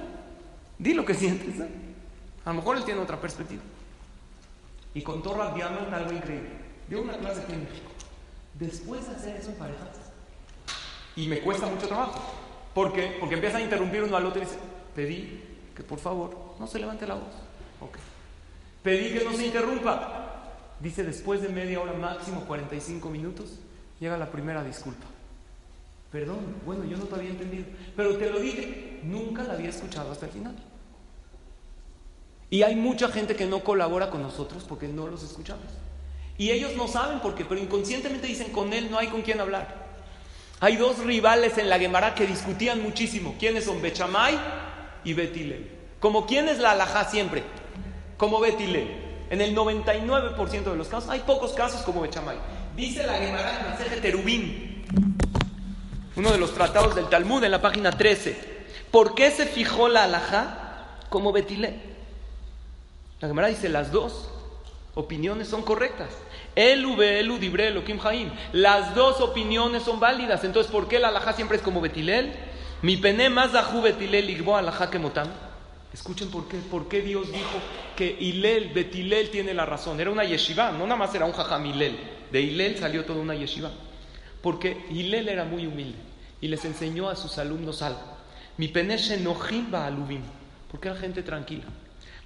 di 0.78 0.92
lo 0.92 1.04
que 1.04 1.14
sientes. 1.14 1.60
A 2.44 2.50
lo 2.50 2.54
mejor 2.54 2.76
él 2.76 2.84
tiene 2.84 3.00
otra 3.00 3.20
perspectiva. 3.20 3.62
Y 4.92 5.00
contó 5.00 5.32
Rav 5.32 5.54
Diamond 5.54 5.94
algo 5.94 6.12
increíble. 6.12 6.50
Dio 6.88 7.00
una 7.02 7.16
clase 7.16 7.42
aquí 7.42 7.52
en 7.52 7.62
México. 7.62 7.90
Después 8.58 9.08
de 9.08 9.14
hacer 9.14 9.36
eso 9.36 9.50
en 9.50 9.56
parejas, 9.56 10.10
y 11.16 11.28
me 11.28 11.40
cuesta 11.40 11.66
mucho 11.66 11.86
trabajo. 11.86 12.20
¿Por 12.74 12.92
qué? 12.92 13.16
Porque 13.18 13.36
empieza 13.36 13.58
a 13.58 13.60
interrumpir 13.60 14.02
uno 14.02 14.16
al 14.16 14.26
otro 14.26 14.42
y 14.42 14.44
dice, 14.44 14.58
pedí 14.94 15.42
que 15.74 15.82
por 15.82 15.98
favor 15.98 16.54
no 16.58 16.66
se 16.66 16.78
levante 16.78 17.06
la 17.06 17.14
voz. 17.14 17.34
Ok. 17.80 17.96
Pedí 18.82 19.16
que 19.16 19.24
no 19.24 19.32
se 19.32 19.46
interrumpa. 19.46 20.26
Dice, 20.80 21.04
después 21.04 21.42
de 21.42 21.48
media 21.48 21.80
hora 21.80 21.92
máximo, 21.92 22.44
45 22.46 23.10
minutos, 23.10 23.58
llega 23.98 24.16
la 24.16 24.30
primera 24.30 24.64
disculpa. 24.64 25.06
Perdón, 26.10 26.56
bueno, 26.66 26.84
yo 26.84 26.96
no 26.96 27.04
te 27.04 27.14
había 27.14 27.30
entendido, 27.30 27.64
pero 27.96 28.16
te 28.16 28.28
lo 28.30 28.40
dije, 28.40 29.00
nunca 29.04 29.44
la 29.44 29.54
había 29.54 29.70
escuchado 29.70 30.10
hasta 30.10 30.26
el 30.26 30.32
final. 30.32 30.56
Y 32.50 32.62
hay 32.62 32.74
mucha 32.74 33.08
gente 33.08 33.36
que 33.36 33.46
no 33.46 33.62
colabora 33.62 34.10
con 34.10 34.22
nosotros 34.22 34.64
porque 34.68 34.88
no 34.88 35.06
los 35.06 35.22
escuchamos. 35.22 35.66
Y 36.36 36.50
ellos 36.50 36.74
no 36.76 36.88
saben 36.88 37.20
por 37.20 37.36
qué, 37.36 37.44
pero 37.44 37.60
inconscientemente 37.60 38.26
dicen, 38.26 38.50
con 38.50 38.72
él 38.72 38.90
no 38.90 38.98
hay 38.98 39.06
con 39.06 39.22
quién 39.22 39.40
hablar. 39.40 39.88
Hay 40.58 40.76
dos 40.76 40.98
rivales 40.98 41.58
en 41.58 41.68
la 41.68 41.78
Gemara 41.78 42.14
que 42.14 42.26
discutían 42.26 42.82
muchísimo. 42.82 43.36
¿Quiénes 43.38 43.64
son? 43.64 43.80
Bechamay 43.80 44.38
y 45.04 45.14
Betilel. 45.14 45.70
¿Como 46.00 46.26
quién 46.26 46.48
es 46.48 46.58
la 46.58 46.72
alajá 46.72 47.04
siempre? 47.04 47.44
Como 48.16 48.40
Betilel. 48.40 48.88
En 49.30 49.40
el 49.40 49.54
99% 49.54 50.64
de 50.64 50.76
los 50.76 50.88
casos, 50.88 51.08
hay 51.08 51.20
pocos 51.20 51.52
casos 51.52 51.82
como 51.82 52.00
Bechamay. 52.00 52.36
Dice 52.76 53.06
la 53.06 53.14
Gemara 53.14 53.78
en 53.78 54.00
Terubín, 54.00 54.79
uno 56.20 56.32
de 56.32 56.38
los 56.38 56.52
tratados 56.52 56.94
del 56.94 57.08
Talmud 57.08 57.42
en 57.44 57.50
la 57.50 57.62
página 57.62 57.92
13. 57.92 58.36
¿Por 58.90 59.14
qué 59.14 59.30
se 59.30 59.46
fijó 59.46 59.88
la 59.88 60.04
alajá 60.04 60.98
como 61.08 61.32
Betilel? 61.32 61.80
La 63.20 63.28
Gemara 63.28 63.48
dice 63.48 63.70
las 63.70 63.90
dos 63.90 64.28
opiniones 64.94 65.48
son 65.48 65.62
correctas. 65.62 66.10
Elu 66.54 67.00
elu 67.00 67.38
dibre 67.38 67.72
Kim 67.84 67.98
Jaim. 67.98 68.30
Las 68.52 68.94
dos 68.94 69.22
opiniones 69.22 69.82
son 69.82 69.98
válidas. 69.98 70.44
Entonces, 70.44 70.70
¿por 70.70 70.88
qué 70.88 70.98
la 70.98 71.08
alajá 71.08 71.32
siempre 71.32 71.56
es 71.56 71.62
como 71.62 71.80
Betilel? 71.80 72.34
Mi 72.82 72.98
pene 72.98 73.30
más 73.30 73.52
dajú 73.52 73.80
Betilel 73.80 74.28
igbo 74.28 74.56
alajá 74.56 74.90
que 74.90 74.98
motam. 74.98 75.28
Escuchen 75.94 76.30
por 76.30 76.48
qué, 76.48 76.58
por 76.58 76.86
qué 76.88 77.00
Dios 77.00 77.32
dijo 77.32 77.58
que 77.96 78.14
Hilel, 78.20 78.74
Betilel 78.74 79.30
tiene 79.30 79.54
la 79.54 79.64
razón. 79.64 79.98
Era 79.98 80.10
una 80.10 80.24
yeshiva, 80.24 80.70
no 80.70 80.84
nada 80.84 80.96
más 80.96 81.14
era 81.14 81.24
un 81.24 81.32
jajam 81.32 81.64
Hilel. 81.64 81.96
De 82.30 82.42
Hilel 82.42 82.76
salió 82.76 83.06
toda 83.06 83.20
una 83.20 83.34
yeshiva. 83.34 83.70
Porque 84.42 84.84
Hilel 84.90 85.30
era 85.30 85.46
muy 85.46 85.66
humilde 85.66 86.09
y 86.40 86.48
les 86.48 86.64
enseñó 86.64 87.08
a 87.08 87.16
sus 87.16 87.38
alumnos 87.38 87.82
algo. 87.82 88.00
Mi 88.56 88.68
pene 88.68 88.96
shenojim 88.96 89.70
ba 89.70 89.86
alubim. 89.86 90.22
Porque 90.70 90.88
era 90.88 90.96
gente 90.96 91.22
tranquila. 91.22 91.64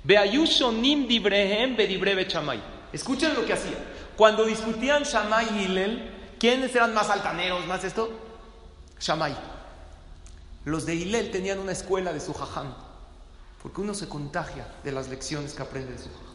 Beayushonim 0.03 1.07
dibrehem 1.09 1.77
bedibre 1.77 2.27
chamay. 2.29 2.61
Escuchen 2.93 3.35
lo 3.35 3.45
que 3.45 3.55
hacía. 3.55 3.79
Cuando 4.17 4.45
discutían 4.45 5.03
Shammai 5.03 5.47
y 5.59 5.65
Hilel, 5.65 6.11
¿quiénes 6.39 6.75
eran 6.77 6.95
más 6.95 7.11
altaneros, 7.11 7.67
más 7.67 7.83
esto? 7.83 8.11
Shammai. 9.01 9.35
Los 10.65 10.87
de 10.87 10.95
Hilel 10.95 11.31
tenían 11.31 11.59
una 11.59 11.73
escuela 11.73 12.13
de 12.13 12.21
su 12.21 12.33
jajam, 12.33 12.73
porque 13.63 13.81
uno 13.81 13.95
se 13.95 14.09
contagia 14.09 14.67
de 14.85 14.93
las 14.93 15.09
lecciones 15.09 15.55
que 15.55 15.63
aprende 15.63 15.93
de 15.93 15.99
su 15.99 16.09
jajam. 16.09 16.35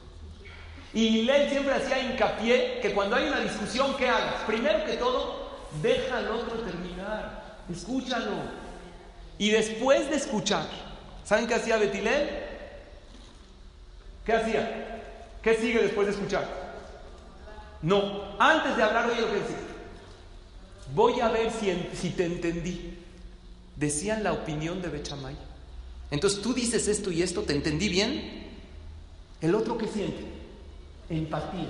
Y 0.93 1.19
Hilel 1.19 1.49
siempre 1.49 1.73
hacía 1.73 1.99
hincapié 1.99 2.79
que 2.81 2.93
cuando 2.93 3.15
hay 3.15 3.27
una 3.27 3.39
discusión, 3.39 3.95
¿qué 3.97 4.09
hagas? 4.09 4.43
Primero 4.45 4.83
que 4.85 4.97
todo, 4.97 5.49
deja 5.81 6.17
al 6.17 6.27
otro 6.29 6.59
terminar, 6.59 7.48
escúchalo. 7.71 8.59
Y 9.37 9.51
después 9.51 10.09
de 10.09 10.17
escuchar, 10.17 10.67
¿saben 11.23 11.47
qué 11.47 11.55
hacía 11.55 11.77
Betilel? 11.77 12.29
¿Qué 14.25 14.33
hacía? 14.33 15.01
¿Qué 15.41 15.55
sigue 15.55 15.81
después 15.81 16.07
de 16.07 16.13
escuchar? 16.13 16.47
No, 17.81 18.37
antes 18.39 18.75
de 18.75 18.83
hablar, 18.83 19.09
oye 19.09 19.21
lo 19.21 19.27
que. 19.27 19.39
Voy 20.93 21.19
a 21.19 21.29
ver 21.29 21.51
si, 21.51 21.71
si 21.93 22.09
te 22.09 22.25
entendí. 22.25 22.97
Decían 23.75 24.23
la 24.23 24.33
opinión 24.33 24.81
de 24.81 24.89
Bechamay. 24.89 25.35
Entonces 26.11 26.41
tú 26.41 26.53
dices 26.53 26.87
esto 26.87 27.11
y 27.11 27.21
esto, 27.21 27.43
¿te 27.43 27.53
entendí 27.53 27.87
bien? 27.87 28.47
El 29.41 29.55
otro 29.55 29.77
que 29.77 29.87
siente, 29.87 30.25
empatía, 31.09 31.69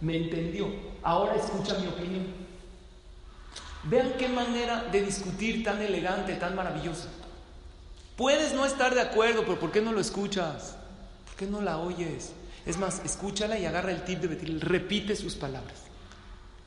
me 0.00 0.16
entendió, 0.16 0.68
ahora 1.02 1.36
escucha 1.36 1.78
mi 1.78 1.88
opinión. 1.88 2.41
Vean 3.84 4.12
qué 4.18 4.28
manera 4.28 4.84
de 4.92 5.02
discutir 5.02 5.64
tan 5.64 5.82
elegante, 5.82 6.34
tan 6.34 6.54
maravillosa. 6.54 7.08
Puedes 8.16 8.54
no 8.54 8.64
estar 8.64 8.94
de 8.94 9.00
acuerdo, 9.00 9.42
pero 9.42 9.58
¿por 9.58 9.72
qué 9.72 9.80
no 9.80 9.92
lo 9.92 10.00
escuchas? 10.00 10.76
¿Por 11.26 11.36
qué 11.36 11.46
no 11.46 11.60
la 11.60 11.78
oyes? 11.78 12.32
Es 12.64 12.78
más, 12.78 13.02
escúchala 13.04 13.58
y 13.58 13.66
agarra 13.66 13.90
el 13.90 14.04
tip 14.04 14.20
de 14.20 14.28
Betil, 14.28 14.60
repite 14.60 15.16
sus 15.16 15.34
palabras. 15.34 15.82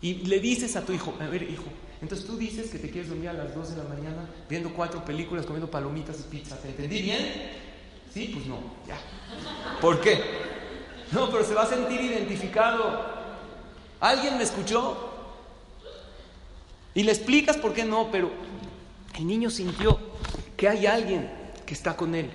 Y 0.01 0.25
le 0.25 0.39
dices 0.39 0.75
a 0.75 0.81
tu 0.81 0.91
hijo, 0.91 1.15
a 1.21 1.27
ver, 1.27 1.43
hijo, 1.43 1.63
entonces 2.01 2.27
tú 2.27 2.37
dices 2.37 2.69
que 2.69 2.79
te 2.79 2.89
quieres 2.89 3.09
dormir 3.09 3.29
a 3.29 3.33
las 3.33 3.55
2 3.55 3.71
de 3.71 3.77
la 3.77 3.89
mañana 3.89 4.29
viendo 4.49 4.73
cuatro 4.73 5.05
películas, 5.05 5.45
comiendo 5.45 5.71
palomitas 5.71 6.19
y 6.19 6.23
pizza. 6.23 6.57
¿Te 6.57 6.69
entendí 6.69 7.01
bien? 7.01 7.51
Sí, 8.13 8.31
pues 8.33 8.45
no, 8.45 8.59
ya. 8.87 8.97
¿Por 9.79 10.01
qué? 10.01 10.19
No, 11.11 11.29
pero 11.31 11.45
se 11.45 11.53
va 11.53 11.63
a 11.63 11.67
sentir 11.67 12.01
identificado. 12.01 13.05
¿Alguien 14.01 14.37
me 14.37 14.43
escuchó? 14.43 15.14
Y 16.95 17.03
le 17.03 17.11
explicas 17.11 17.57
por 17.57 17.73
qué 17.73 17.83
no, 17.83 18.09
pero 18.09 18.31
el 19.17 19.27
niño 19.27 19.49
sintió 19.49 19.99
que 20.57 20.69
hay 20.69 20.87
alguien 20.87 21.29
que 21.65 21.73
está 21.73 21.95
con 21.95 22.15
él. 22.15 22.31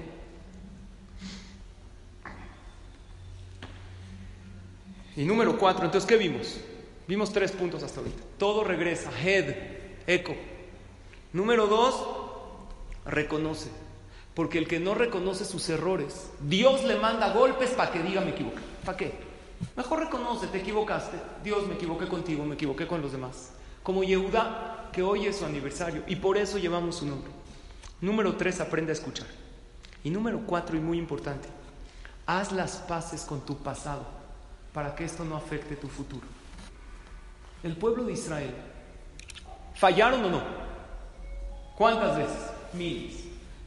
Y 5.16 5.24
número 5.24 5.58
cuatro, 5.58 5.84
entonces, 5.84 6.06
¿qué 6.06 6.16
vimos? 6.16 6.61
Vimos 7.08 7.32
tres 7.32 7.52
puntos 7.52 7.82
hasta 7.82 8.00
ahorita. 8.00 8.22
Todo 8.38 8.62
regresa, 8.62 9.11
head, 9.20 9.54
eco. 10.06 10.36
Número 11.32 11.66
dos, 11.66 12.06
reconoce. 13.04 13.70
Porque 14.34 14.58
el 14.58 14.68
que 14.68 14.78
no 14.78 14.94
reconoce 14.94 15.44
sus 15.44 15.68
errores, 15.70 16.30
Dios 16.40 16.84
le 16.84 16.96
manda 16.96 17.32
golpes 17.32 17.70
para 17.70 17.90
que 17.90 18.02
diga 18.02 18.20
me 18.20 18.30
equivoqué. 18.30 18.61
¿Para 18.84 18.96
qué? 18.96 19.12
Mejor 19.76 20.00
reconoce, 20.00 20.46
te 20.46 20.58
equivocaste. 20.58 21.18
Dios, 21.42 21.66
me 21.66 21.74
equivoqué 21.74 22.06
contigo, 22.06 22.44
me 22.44 22.54
equivoqué 22.54 22.86
con 22.86 23.02
los 23.02 23.12
demás. 23.12 23.52
Como 23.83 24.05
Yehuda, 24.05 24.91
que 24.93 25.03
hoy 25.03 25.26
es 25.26 25.37
su 25.37 25.45
aniversario 25.45 26.03
y 26.07 26.16
por 26.16 26.37
eso 26.37 26.59
llevamos 26.59 26.97
su 26.97 27.07
nombre. 27.07 27.31
Número 28.01 28.37
tres, 28.37 28.61
aprende 28.61 28.93
a 28.93 28.95
escuchar. 28.95 29.26
Y 30.03 30.11
número 30.11 30.41
cuatro, 30.47 30.76
y 30.76 30.81
muy 30.81 30.99
importante, 30.99 31.49
haz 32.26 32.53
las 32.53 32.76
paces 32.76 33.22
con 33.22 33.45
tu 33.45 33.59
pasado 33.59 34.07
para 34.72 34.95
que 34.95 35.05
esto 35.05 35.24
no 35.24 35.37
afecte 35.37 35.76
tu 35.76 35.89
futuro. 35.89 36.26
El 37.62 37.76
pueblo 37.76 38.05
de 38.05 38.12
Israel, 38.14 38.55
¿fallaron 39.74 40.24
o 40.24 40.31
no? 40.31 40.43
¿Cuántas 41.76 42.16
veces? 42.16 42.51
Miles. 42.72 43.24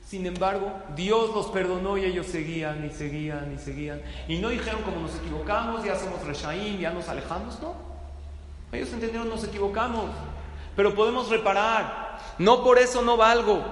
Sin 0.07 0.25
embargo, 0.25 0.71
Dios 0.95 1.33
los 1.33 1.47
perdonó 1.47 1.97
y 1.97 2.05
ellos 2.05 2.27
seguían 2.27 2.85
y 2.85 2.89
seguían 2.89 3.53
y 3.53 3.57
seguían. 3.57 4.01
Y 4.27 4.37
no 4.37 4.49
dijeron 4.49 4.81
como 4.83 4.99
nos 4.99 5.15
equivocamos, 5.15 5.83
ya 5.83 5.97
somos 5.97 6.23
reshaim, 6.23 6.79
ya 6.79 6.91
nos 6.91 7.07
alejamos, 7.09 7.59
no. 7.61 7.92
Ellos 8.73 8.91
entendieron, 8.91 9.29
nos 9.29 9.43
equivocamos, 9.43 10.09
pero 10.75 10.95
podemos 10.95 11.29
reparar. 11.29 12.19
No 12.39 12.63
por 12.63 12.79
eso 12.79 13.01
no 13.03 13.15
valgo. 13.15 13.63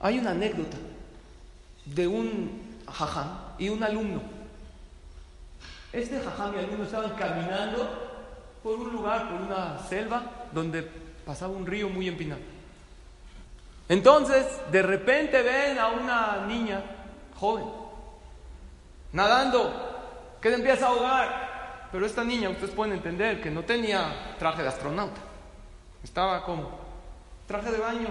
Hay 0.00 0.18
una 0.18 0.30
anécdota 0.30 0.78
de 1.84 2.06
un 2.06 2.78
jajam 2.90 3.28
y 3.58 3.68
un 3.68 3.82
alumno. 3.82 4.22
Este 5.92 6.18
jajam 6.20 6.54
y 6.54 6.58
alumno 6.58 6.84
estaban 6.84 7.10
caminando 7.10 7.88
por 8.62 8.78
un 8.78 8.92
lugar, 8.92 9.28
por 9.30 9.40
una 9.40 9.78
selva, 9.78 10.22
donde 10.52 10.82
pasaba 11.24 11.52
un 11.52 11.66
río 11.66 11.88
muy 11.88 12.08
empinado. 12.08 12.40
Entonces, 13.88 14.46
de 14.72 14.82
repente 14.82 15.42
ven 15.42 15.78
a 15.78 15.88
una 15.88 16.46
niña 16.46 16.82
joven 17.38 17.66
nadando 19.12 19.95
que 20.46 20.50
se 20.50 20.56
empieza 20.58 20.86
a 20.86 20.90
ahogar. 20.90 21.88
Pero 21.90 22.06
esta 22.06 22.22
niña, 22.22 22.50
ustedes 22.50 22.70
pueden 22.70 22.94
entender 22.94 23.40
que 23.40 23.50
no 23.50 23.64
tenía 23.64 24.36
traje 24.38 24.62
de 24.62 24.68
astronauta. 24.68 25.20
Estaba 26.04 26.44
como 26.44 26.70
traje 27.48 27.72
de 27.72 27.78
baño. 27.78 28.08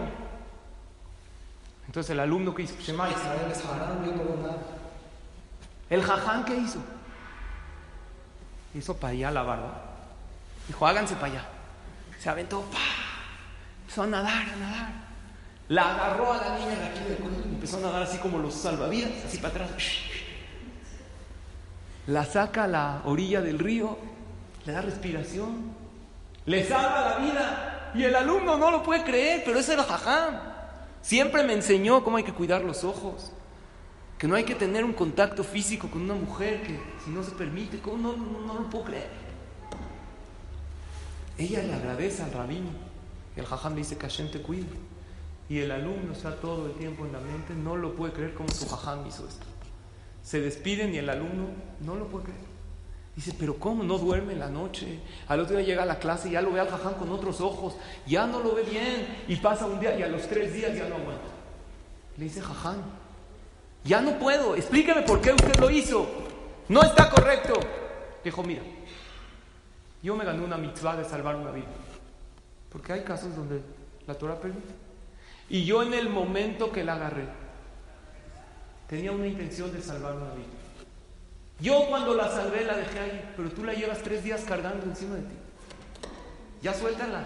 Entonces 1.88 2.09
el 2.09 2.19
alumno 2.19 2.53
que 2.53 2.63
hizo, 2.63 2.75
Shema 2.81 3.09
Israel 3.09 3.49
es 3.49 3.63
yo 3.63 3.69
no 3.69 4.41
nada. 4.41 4.57
El 5.89 6.03
jaján 6.03 6.43
que 6.43 6.55
hizo, 6.55 6.79
hizo 8.73 8.97
para 8.97 9.13
allá 9.13 9.31
la 9.31 9.43
barba. 9.43 9.81
Dijo, 10.67 10.86
háganse 10.88 11.15
para 11.15 11.27
allá. 11.27 11.45
Se 12.19 12.29
aventó, 12.29 12.63
¡pah! 12.63 12.79
Empezó 13.83 14.03
a 14.03 14.07
nadar, 14.07 14.49
a 14.49 14.55
nadar. 14.57 14.89
La 15.69 15.93
agarró 15.93 16.33
a 16.33 16.38
la 16.38 16.57
niña 16.57 16.75
de 16.75 16.86
aquí 16.86 16.99
del 17.07 17.17
cuello 17.17 17.43
y 17.45 17.53
empezó 17.53 17.77
a 17.77 17.81
nadar 17.81 18.03
así 18.03 18.17
como 18.17 18.39
los 18.39 18.55
salvavidas, 18.55 19.11
así 19.25 19.38
para 19.38 19.63
atrás. 19.63 19.71
La 22.07 22.25
saca 22.25 22.65
a 22.65 22.67
la 22.67 23.01
orilla 23.05 23.41
del 23.41 23.59
río, 23.59 23.97
le 24.65 24.73
da 24.73 24.81
respiración, 24.81 25.73
le 26.45 26.63
salva 26.63 27.09
la 27.09 27.17
vida. 27.17 27.91
Y 27.95 28.03
el 28.03 28.15
alumno 28.15 28.57
no 28.57 28.71
lo 28.71 28.83
puede 28.83 29.03
creer, 29.03 29.43
pero 29.45 29.59
ese 29.59 29.73
era 29.73 29.83
jajam. 29.83 30.35
Siempre 31.01 31.43
me 31.43 31.53
enseñó 31.53 32.03
cómo 32.03 32.17
hay 32.17 32.23
que 32.23 32.33
cuidar 32.33 32.63
los 32.63 32.83
ojos, 32.83 33.31
que 34.17 34.27
no 34.27 34.35
hay 34.35 34.43
que 34.43 34.55
tener 34.55 34.83
un 34.83 34.93
contacto 34.93 35.43
físico 35.43 35.87
con 35.89 36.01
una 36.01 36.15
mujer 36.15 36.61
que 36.63 36.79
si 37.03 37.11
no 37.11 37.23
se 37.23 37.31
permite, 37.31 37.79
¿cómo 37.79 37.97
no, 37.97 38.17
no, 38.17 38.53
lo 38.55 38.69
puedo 38.69 38.85
creer? 38.85 39.09
Ella 41.37 41.63
le 41.63 41.73
agradece 41.73 42.23
al 42.23 42.31
rabino 42.31 42.69
el 43.35 43.45
jajam 43.45 43.75
dice 43.75 43.97
que 43.97 44.07
Hashem 44.07 44.31
te 44.31 44.41
cuide. 44.41 44.67
Y 45.49 45.59
el 45.59 45.71
alumno 45.71 46.13
está 46.13 46.35
todo 46.37 46.67
el 46.67 46.73
tiempo 46.73 47.05
en 47.05 47.13
la 47.13 47.19
mente, 47.19 47.53
no 47.53 47.75
lo 47.75 47.95
puede 47.95 48.13
creer 48.13 48.33
como 48.33 48.49
su 48.49 48.67
jajam 48.67 49.05
hizo 49.05 49.27
esto. 49.27 49.45
Se 50.26 50.41
despiden 50.41 50.95
y 50.95 50.97
el 50.97 51.07
alumno 51.07 51.49
no 51.82 51.95
lo 51.95 52.07
puede 52.07 52.26
creer. 52.26 52.39
Dice, 53.15 53.34
pero 53.39 53.57
¿cómo 53.57 53.84
no 53.84 53.99
duerme 53.99 54.34
en 54.34 54.39
la 54.39 54.49
noche? 54.49 54.99
Al 55.28 55.39
otro 55.39 55.55
día 55.55 55.65
llega 55.65 55.84
a 55.84 55.86
la 55.86 55.99
clase 55.99 56.30
y 56.30 56.32
ya 56.32 56.41
lo 56.41 56.51
ve 56.51 56.59
al 56.59 56.67
jajam 56.67 56.95
con 56.95 57.11
otros 57.11 57.39
ojos, 57.41 57.76
ya 58.07 58.26
no 58.26 58.39
lo 58.39 58.55
ve 58.55 58.63
bien. 58.63 59.23
Y 59.28 59.36
pasa 59.36 59.67
un 59.67 59.80
día 59.80 59.97
y 59.97 60.01
a 60.01 60.07
los 60.07 60.28
tres 60.28 60.51
días 60.51 60.76
ya 60.76 60.89
no 60.89 60.95
aguanta. 60.95 61.28
Le 62.17 62.23
dice, 62.23 62.41
jajam, 62.41 62.82
ya 63.84 64.01
no 64.01 64.17
puedo, 64.17 64.55
explíqueme 64.55 65.03
por 65.03 65.21
qué 65.21 65.32
usted 65.32 65.55
lo 65.59 65.69
hizo. 65.69 66.07
No 66.69 66.82
está 66.82 67.09
correcto. 67.11 67.53
Dijo, 68.23 68.41
mira, 68.41 68.63
yo 70.01 70.15
me 70.15 70.26
gané 70.26 70.43
una 70.43 70.57
mitzvah 70.57 70.97
de 70.97 71.05
salvar 71.05 71.36
una 71.36 71.51
vida. 71.51 71.67
Porque 72.71 72.93
hay 72.93 73.03
casos 73.03 73.36
donde 73.36 73.61
la 74.07 74.15
Torah 74.15 74.41
permite. 74.41 74.73
Y 75.49 75.65
yo 75.65 75.84
en 75.84 75.93
el 75.93 76.09
momento 76.09 76.71
que 76.71 76.84
la 76.84 76.95
agarré, 76.95 77.28
tenía 78.88 79.11
una 79.11 79.27
intención 79.27 79.71
de 79.71 79.81
salvar 79.81 80.13
una 80.13 80.33
vida. 80.33 80.47
Yo 81.59 81.86
cuando 81.88 82.13
la 82.13 82.29
salvé 82.29 82.65
la 82.65 82.77
dejé 82.77 82.99
ahí, 82.99 83.33
pero 83.36 83.49
tú 83.49 83.63
la 83.63 83.73
llevas 83.73 83.99
tres 83.99 84.23
días 84.23 84.43
cargando 84.47 84.86
encima 84.86 85.15
de 85.15 85.21
ti. 85.21 85.36
Ya 86.61 86.73
suéltala. 86.73 87.25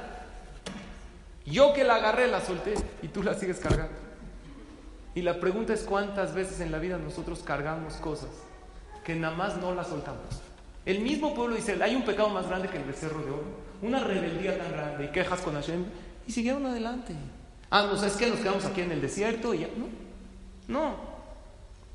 Yo 1.45 1.73
que 1.73 1.83
la 1.83 1.95
agarré 1.95 2.27
la 2.27 2.41
solté 2.41 2.75
y 3.01 3.07
tú 3.07 3.23
la 3.23 3.33
sigues 3.33 3.59
cargando. 3.59 3.97
Y 5.15 5.21
la 5.21 5.39
pregunta 5.39 5.73
es 5.73 5.81
cuántas 5.81 6.33
veces 6.35 6.59
en 6.59 6.71
la 6.71 6.77
vida 6.77 6.97
nosotros 6.97 7.41
cargamos 7.43 7.95
cosas 7.95 8.29
que 9.03 9.15
nada 9.15 9.35
más 9.35 9.57
no 9.57 9.73
las 9.73 9.87
soltamos. 9.87 10.41
El 10.85 10.99
mismo 10.99 11.33
pueblo 11.33 11.55
dice, 11.55 11.81
hay 11.81 11.95
un 11.95 12.03
pecado 12.03 12.29
más 12.29 12.47
grande 12.47 12.69
que 12.69 12.77
el 12.77 12.83
becerro 12.83 13.23
de 13.23 13.31
oro 13.31 13.69
una 13.81 13.99
rebeldía 13.99 14.57
tan 14.57 14.71
grande 14.71 15.05
y 15.05 15.07
quejas 15.09 15.39
con 15.41 15.53
Hashem 15.55 15.85
y 16.27 16.31
siguieron 16.31 16.65
adelante. 16.65 17.13
Ah, 17.69 17.83
no, 17.83 18.03
es 18.03 18.13
que 18.13 18.27
nos 18.27 18.39
quedamos 18.39 18.65
aquí 18.65 18.81
en 18.81 18.91
el 18.91 19.01
desierto 19.01 19.53
y 19.53 19.59
ya. 19.59 19.67
No, 20.67 20.79
no. 20.79 21.08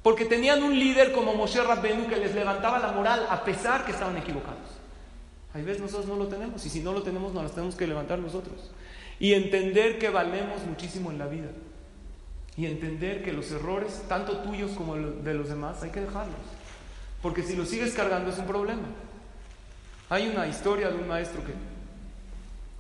Porque 0.05 0.27
tenían 0.27 0.63
un 0.63 0.79
líder 0.79 1.13
como 1.13 1.33
Moshe 1.33 1.65
Rabbenu 1.65 2.07
que 2.07 2.17
les 2.17 2.35
levantaba 2.35 2.79
la 2.79 2.93
moral 2.93 3.27
a 3.31 3.43
pesar 3.43 3.87
que 3.87 3.93
estaban 3.93 4.19
equivocados. 4.19 4.69
Hay 5.55 5.63
veces 5.63 5.81
nosotros 5.81 6.07
no 6.07 6.17
lo 6.17 6.29
tenemos 6.29 6.67
y 6.67 6.69
si 6.69 6.81
no 6.81 6.93
lo 6.93 7.03
tenemos 7.03 7.33
nos 7.33 7.43
las 7.43 7.53
tenemos 7.53 7.75
que 7.75 7.87
levantar 7.87 8.19
nosotros. 8.19 8.71
Y 9.19 9.33
entender 9.33 9.99
que 9.99 10.11
valemos 10.11 10.63
muchísimo 10.67 11.11
en 11.11 11.17
la 11.17 11.27
vida. 11.27 11.49
Y 12.55 12.67
entender 12.67 13.23
que 13.23 13.33
los 13.33 13.51
errores, 13.51 14.03
tanto 14.07 14.41
tuyos 14.41 14.73
como 14.73 14.95
de 14.95 15.33
los 15.33 15.49
demás, 15.49 15.83
hay 15.83 15.89
que 15.89 16.03
dejarlos. 16.03 16.37
Porque 17.23 17.43
si 17.43 17.57
los 17.57 17.71
sigues 17.71 17.95
cargando 17.95 18.31
es 18.31 18.37
un 18.37 18.47
problema. 18.47 18.87
Hay 20.11 20.29
una 20.29 20.47
historia 20.47 20.91
de 20.91 20.99
un 20.99 21.09
maestro 21.09 21.41
que 21.43 21.55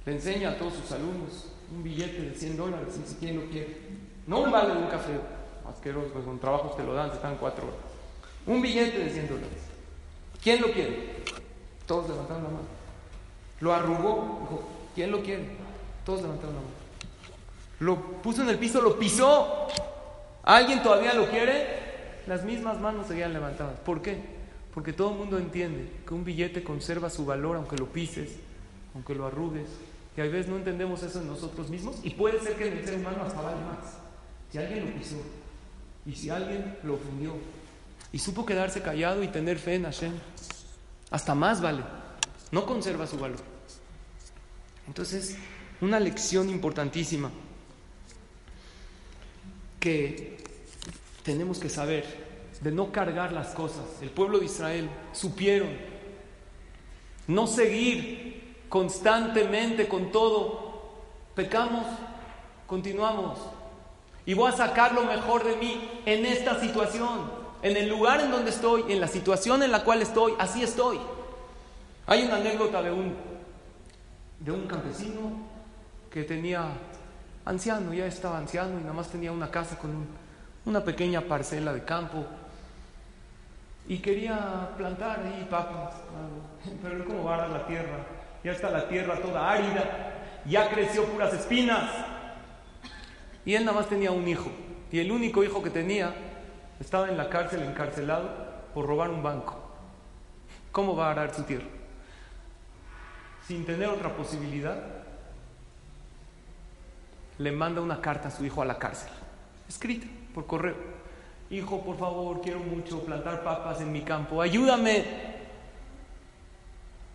le 0.05 0.17
enseña 0.17 0.51
a 0.51 0.59
todos 0.59 0.75
sus 0.75 0.93
alumnos 0.93 1.51
un 1.75 1.83
billete 1.83 2.21
de 2.21 2.35
100 2.35 2.59
dólares, 2.59 2.89
si 3.07 3.15
quien 3.15 3.37
lo 3.37 3.49
quiere. 3.49 3.79
No 4.27 4.41
un 4.41 4.53
vale 4.53 4.75
de 4.75 4.81
un 4.81 4.89
café 4.89 5.13
asqueroso, 5.69 6.09
pues 6.13 6.25
con 6.25 6.39
trabajos 6.39 6.77
te 6.77 6.83
lo 6.83 6.95
dan, 6.95 7.11
se 7.11 7.17
están 7.17 7.37
cuatro 7.37 7.65
horas. 7.65 7.79
Un 8.47 8.61
billete 8.61 8.99
de 8.99 9.11
100 9.11 9.29
dólares. 9.29 9.59
¿Quién 10.43 10.61
lo 10.61 10.71
quiere? 10.73 11.15
Todos 11.87 12.09
levantaron 12.09 12.45
la 12.45 12.51
mano. 12.51 12.65
Lo 13.61 13.73
arrugó, 13.73 14.39
dijo, 14.43 14.69
¿quién 14.95 15.11
lo 15.11 15.23
quiere? 15.23 15.49
Todos 16.05 16.23
levantaron 16.23 16.55
la 16.55 16.61
mano. 16.61 16.75
Lo 17.81 18.01
puso 18.23 18.43
en 18.43 18.51
el 18.51 18.59
piso, 18.59 18.81
lo 18.81 18.99
pisó. 18.99 19.69
¿Alguien 20.43 20.83
todavía 20.83 21.15
lo 21.15 21.29
quiere? 21.29 22.23
Las 22.27 22.45
mismas 22.45 22.81
manos 22.81 23.07
seguían 23.07 23.33
levantadas. 23.33 23.79
¿Por 23.81 24.03
qué? 24.03 24.19
Porque 24.75 24.93
todo 24.93 25.13
el 25.13 25.19
mundo 25.19 25.39
entiende 25.39 25.91
que 26.07 26.15
un 26.15 26.25
billete 26.25 26.63
conserva 26.63 27.09
su 27.09 27.25
valor 27.25 27.57
aunque 27.57 27.77
lo 27.77 27.87
pises, 27.87 28.37
aunque 28.95 29.15
lo 29.15 29.27
arrugues. 29.27 29.69
Y 30.17 30.21
a 30.21 30.25
veces 30.25 30.49
no 30.49 30.57
entendemos 30.57 31.03
eso 31.03 31.21
en 31.21 31.29
nosotros 31.29 31.71
mismos 31.71 31.97
y 32.03 32.11
puede 32.11 32.41
ser 32.41 32.55
que 32.57 32.69
el 32.69 32.85
ser 32.85 32.97
humano 32.97 33.25
hasta 33.25 33.41
vale 33.41 33.61
más. 33.63 33.99
Si 34.51 34.59
alguien 34.59 34.87
lo 34.87 34.93
pisó 34.93 35.17
y 36.07 36.15
si 36.15 36.31
alguien 36.31 36.77
lo 36.83 36.95
ofendió 36.95 37.35
y 38.13 38.19
supo 38.19 38.45
quedarse 38.45 38.83
callado 38.83 39.23
y 39.23 39.29
tener 39.29 39.59
fe 39.59 39.75
en 39.75 39.85
Hashem, 39.85 40.13
hasta 41.11 41.35
más 41.35 41.61
vale. 41.61 41.83
No 42.51 42.67
conserva 42.67 43.07
su 43.07 43.19
valor. 43.19 43.41
Entonces, 44.87 45.37
una 45.81 45.99
lección 45.99 46.51
importantísima 46.51 47.31
que 49.81 50.39
tenemos 51.23 51.59
que 51.59 51.69
saber 51.69 52.05
de 52.61 52.71
no 52.71 52.93
cargar 52.93 53.33
las 53.33 53.49
cosas. 53.49 53.85
El 54.01 54.11
pueblo 54.11 54.39
de 54.39 54.47
Israel 54.47 54.89
supieron 55.13 55.71
no 57.27 57.47
seguir 57.47 58.57
constantemente 58.69 59.89
con 59.89 60.13
todo. 60.13 60.95
Pecamos, 61.35 61.87
continuamos. 62.67 63.39
Y 64.27 64.35
voy 64.35 64.51
a 64.51 64.57
sacar 64.57 64.93
lo 64.93 65.03
mejor 65.05 65.45
de 65.45 65.57
mí 65.57 65.89
en 66.07 66.25
esta 66.25 66.59
situación, 66.59 67.31
en 67.63 67.77
el 67.77 67.89
lugar 67.89 68.21
en 68.21 68.31
donde 68.31 68.51
estoy, 68.51 68.85
en 68.93 69.01
la 69.01 69.09
situación 69.09 69.63
en 69.63 69.71
la 69.71 69.85
cual 69.85 70.01
estoy, 70.03 70.35
así 70.39 70.63
estoy. 70.63 70.99
Hay 72.07 72.25
una 72.25 72.37
anécdota 72.37 72.83
de 72.83 72.91
un, 72.91 73.15
de 74.41 74.53
un 74.53 74.67
campesino 74.67 75.33
que 76.11 76.23
tenía 76.25 76.65
anciano, 77.45 77.93
ya 77.93 78.07
estaba 78.07 78.39
anciano 78.39 78.79
y 78.79 78.83
nada 78.83 78.95
más 78.95 79.09
tenía 79.09 79.33
una 79.33 79.51
casa 79.51 79.77
con 79.79 79.91
un- 79.91 80.09
una 80.67 80.83
pequeña 80.83 81.21
parcela 81.23 81.73
de 81.75 81.85
campo 81.85 82.25
y 83.87 83.99
quería 83.99 84.71
plantar 84.79 85.21
ahí 85.21 85.47
papas, 85.51 85.95
pero 86.83 86.97
él 86.97 87.05
cómo 87.05 87.25
va 87.25 87.47
la 87.49 87.67
tierra, 87.67 87.99
ya 88.43 88.53
está 88.53 88.71
la 88.71 88.89
tierra 88.89 89.21
toda 89.21 89.51
árida, 89.51 90.13
ya 90.47 90.71
creció 90.71 91.05
puras 91.07 91.33
espinas 91.35 91.91
y 93.45 93.55
él 93.55 93.65
nada 93.65 93.79
más 93.79 93.89
tenía 93.89 94.11
un 94.11 94.27
hijo 94.27 94.51
y 94.91 95.01
el 95.01 95.11
único 95.11 95.43
hijo 95.43 95.63
que 95.63 95.71
tenía 95.71 96.15
estaba 96.81 97.09
en 97.09 97.17
la 97.17 97.29
cárcel 97.29 97.63
encarcelado 97.63 98.31
por 98.73 98.87
robar 98.87 99.11
un 99.11 99.23
banco. 99.23 99.57
¿Cómo 100.73 100.97
va 100.97 101.09
a 101.09 101.11
arar 101.13 101.35
su 101.35 101.43
tierra? 101.45 101.67
Sin 103.47 103.65
tener 103.65 103.89
otra 103.89 104.17
posibilidad, 104.17 104.77
le 107.39 107.53
manda 107.53 107.81
una 107.81 108.01
carta 108.01 108.29
a 108.29 108.31
su 108.31 108.45
hijo 108.45 108.63
a 108.63 108.65
la 108.65 108.79
cárcel, 108.79 109.11
escrita 109.69 110.07
por 110.33 110.47
correo. 110.47 110.77
Hijo, 111.51 111.83
por 111.83 111.99
favor, 111.99 112.41
quiero 112.41 112.61
mucho 112.61 113.05
plantar 113.05 113.45
papas 113.45 113.81
en 113.81 113.93
mi 113.93 114.03
campo, 114.03 114.41
ayúdame. 114.41 115.05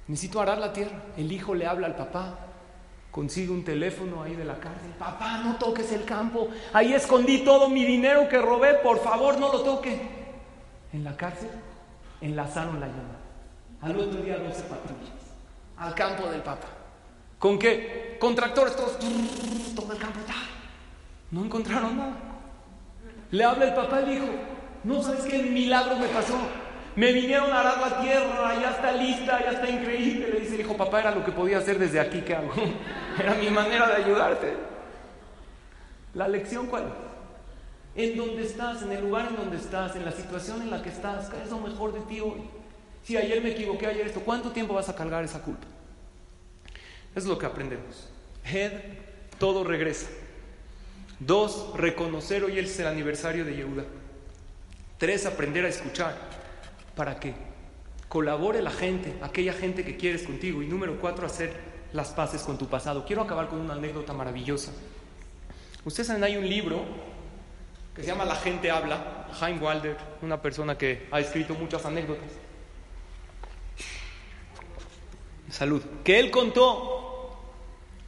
Necesito 0.07 0.39
arar 0.39 0.57
la 0.57 0.71
tierra. 0.73 1.03
El 1.17 1.31
hijo 1.31 1.53
le 1.53 1.67
habla 1.67 1.87
al 1.87 1.95
papá, 1.95 2.48
consigue 3.11 3.51
un 3.51 3.63
teléfono 3.63 4.23
ahí 4.23 4.35
de 4.35 4.45
la 4.45 4.59
cárcel. 4.59 4.91
Papá, 4.97 5.41
no 5.43 5.55
toques 5.55 5.91
el 5.91 6.05
campo. 6.05 6.49
Ahí 6.73 6.93
escondí 6.93 7.39
todo 7.39 7.69
mi 7.69 7.85
dinero 7.85 8.27
que 8.29 8.39
robé, 8.39 8.75
por 8.75 8.99
favor, 8.99 9.39
no 9.39 9.51
lo 9.51 9.61
toque. 9.61 9.99
En 10.93 11.03
la 11.03 11.15
cárcel 11.15 11.49
enlazaron 12.21 12.79
la 12.79 12.87
llamada. 12.87 13.19
Al 13.81 13.97
otro 13.97 14.21
día 14.21 14.37
12 14.37 14.63
patrullas. 14.63 15.09
Al 15.77 15.95
campo 15.95 16.27
del 16.27 16.41
papá. 16.41 16.67
¿Con 17.37 17.57
qué? 17.57 18.17
Con 18.19 18.35
tractores 18.35 18.75
todos. 18.75 18.99
Todo 18.99 19.93
el 19.93 19.97
campo. 19.97 20.19
¡ta! 20.27 20.33
No 21.31 21.45
encontraron 21.45 21.97
nada. 21.97 22.17
Le 23.31 23.43
habla 23.43 23.65
el 23.65 23.73
papá 23.73 23.97
al 23.97 24.11
hijo. 24.11 24.25
No 24.83 25.01
sabes 25.01 25.23
qué 25.23 25.43
milagro 25.43 25.95
me 25.97 26.07
pasó. 26.07 26.37
Me 26.95 27.11
vinieron 27.13 27.51
a 27.51 27.59
arar 27.59 27.79
la 27.79 28.01
tierra, 28.01 28.59
ya 28.59 28.71
está 28.71 28.91
lista, 28.91 29.39
ya 29.43 29.51
está 29.51 29.69
increíble. 29.69 30.29
Le 30.33 30.39
dice 30.41 30.55
el 30.55 30.61
hijo, 30.61 30.75
papá, 30.75 30.99
era 30.99 31.11
lo 31.11 31.23
que 31.23 31.31
podía 31.31 31.59
hacer 31.59 31.79
desde 31.79 31.99
aquí, 31.99 32.21
¿qué 32.21 32.35
hago? 32.35 32.51
Era 33.19 33.35
mi 33.35 33.49
manera 33.49 33.87
de 33.87 34.03
ayudarte. 34.03 34.53
La 36.13 36.27
lección 36.27 36.67
cuál? 36.67 36.93
En 37.95 38.17
donde 38.17 38.43
estás, 38.43 38.81
en 38.81 38.91
el 38.91 39.01
lugar 39.01 39.27
en 39.29 39.35
donde 39.35 39.57
estás, 39.57 39.95
en 39.95 40.05
la 40.05 40.11
situación 40.11 40.61
en 40.61 40.71
la 40.71 40.81
que 40.81 40.89
estás, 40.89 41.29
¿qué 41.29 41.41
es 41.43 41.49
lo 41.49 41.59
mejor 41.59 41.93
de 41.93 41.99
ti 42.01 42.21
hoy? 42.21 42.43
Si 43.03 43.17
ayer 43.17 43.41
me 43.41 43.51
equivoqué, 43.51 43.87
ayer 43.87 44.07
esto, 44.07 44.21
¿cuánto 44.21 44.51
tiempo 44.51 44.73
vas 44.73 44.87
a 44.87 44.95
cargar 44.95 45.23
esa 45.23 45.41
culpa? 45.41 45.67
Es 47.15 47.25
lo 47.25 47.37
que 47.37 47.45
aprendemos. 47.45 48.07
Head, 48.45 48.71
todo 49.37 49.63
regresa. 49.63 50.07
Dos, 51.19 51.73
reconocer 51.75 52.43
hoy 52.43 52.59
es 52.59 52.79
el 52.79 52.87
aniversario 52.87 53.43
de 53.43 53.55
Yehuda. 53.55 53.83
Tres, 54.97 55.25
aprender 55.25 55.65
a 55.65 55.69
escuchar. 55.69 56.15
¿Para 56.99 57.17
qué? 57.17 57.33
Colabore 58.09 58.61
la 58.61 58.71
gente, 58.71 59.15
aquella 59.21 59.53
gente 59.53 59.85
que 59.85 59.95
quieres 59.95 60.23
contigo. 60.23 60.61
Y 60.61 60.67
número 60.67 60.99
cuatro, 60.99 61.25
hacer 61.25 61.53
las 61.93 62.09
paces 62.09 62.41
con 62.41 62.57
tu 62.57 62.67
pasado. 62.67 63.05
Quiero 63.05 63.21
acabar 63.21 63.47
con 63.47 63.61
una 63.61 63.75
anécdota 63.75 64.11
maravillosa. 64.11 64.73
Ustedes 65.85 66.07
saben, 66.07 66.25
hay 66.25 66.35
un 66.35 66.45
libro 66.45 66.83
que 67.95 68.01
se 68.01 68.07
llama 68.09 68.25
La 68.25 68.35
gente 68.35 68.69
habla, 68.69 69.29
Jaime 69.31 69.61
Walder, 69.61 69.95
una 70.21 70.41
persona 70.41 70.77
que 70.77 71.07
ha 71.09 71.21
escrito 71.21 71.53
muchas 71.53 71.85
anécdotas. 71.85 72.31
Salud. 75.49 75.81
Que 76.03 76.19
él 76.19 76.31
contó 76.31 77.39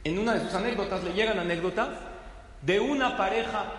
en 0.04 0.18
una 0.18 0.34
de 0.34 0.40
sus 0.40 0.52
anécdotas, 0.52 1.02
le 1.02 1.14
llegan 1.14 1.38
anécdotas 1.38 1.88
de 2.60 2.78
una 2.78 3.16
pareja 3.16 3.72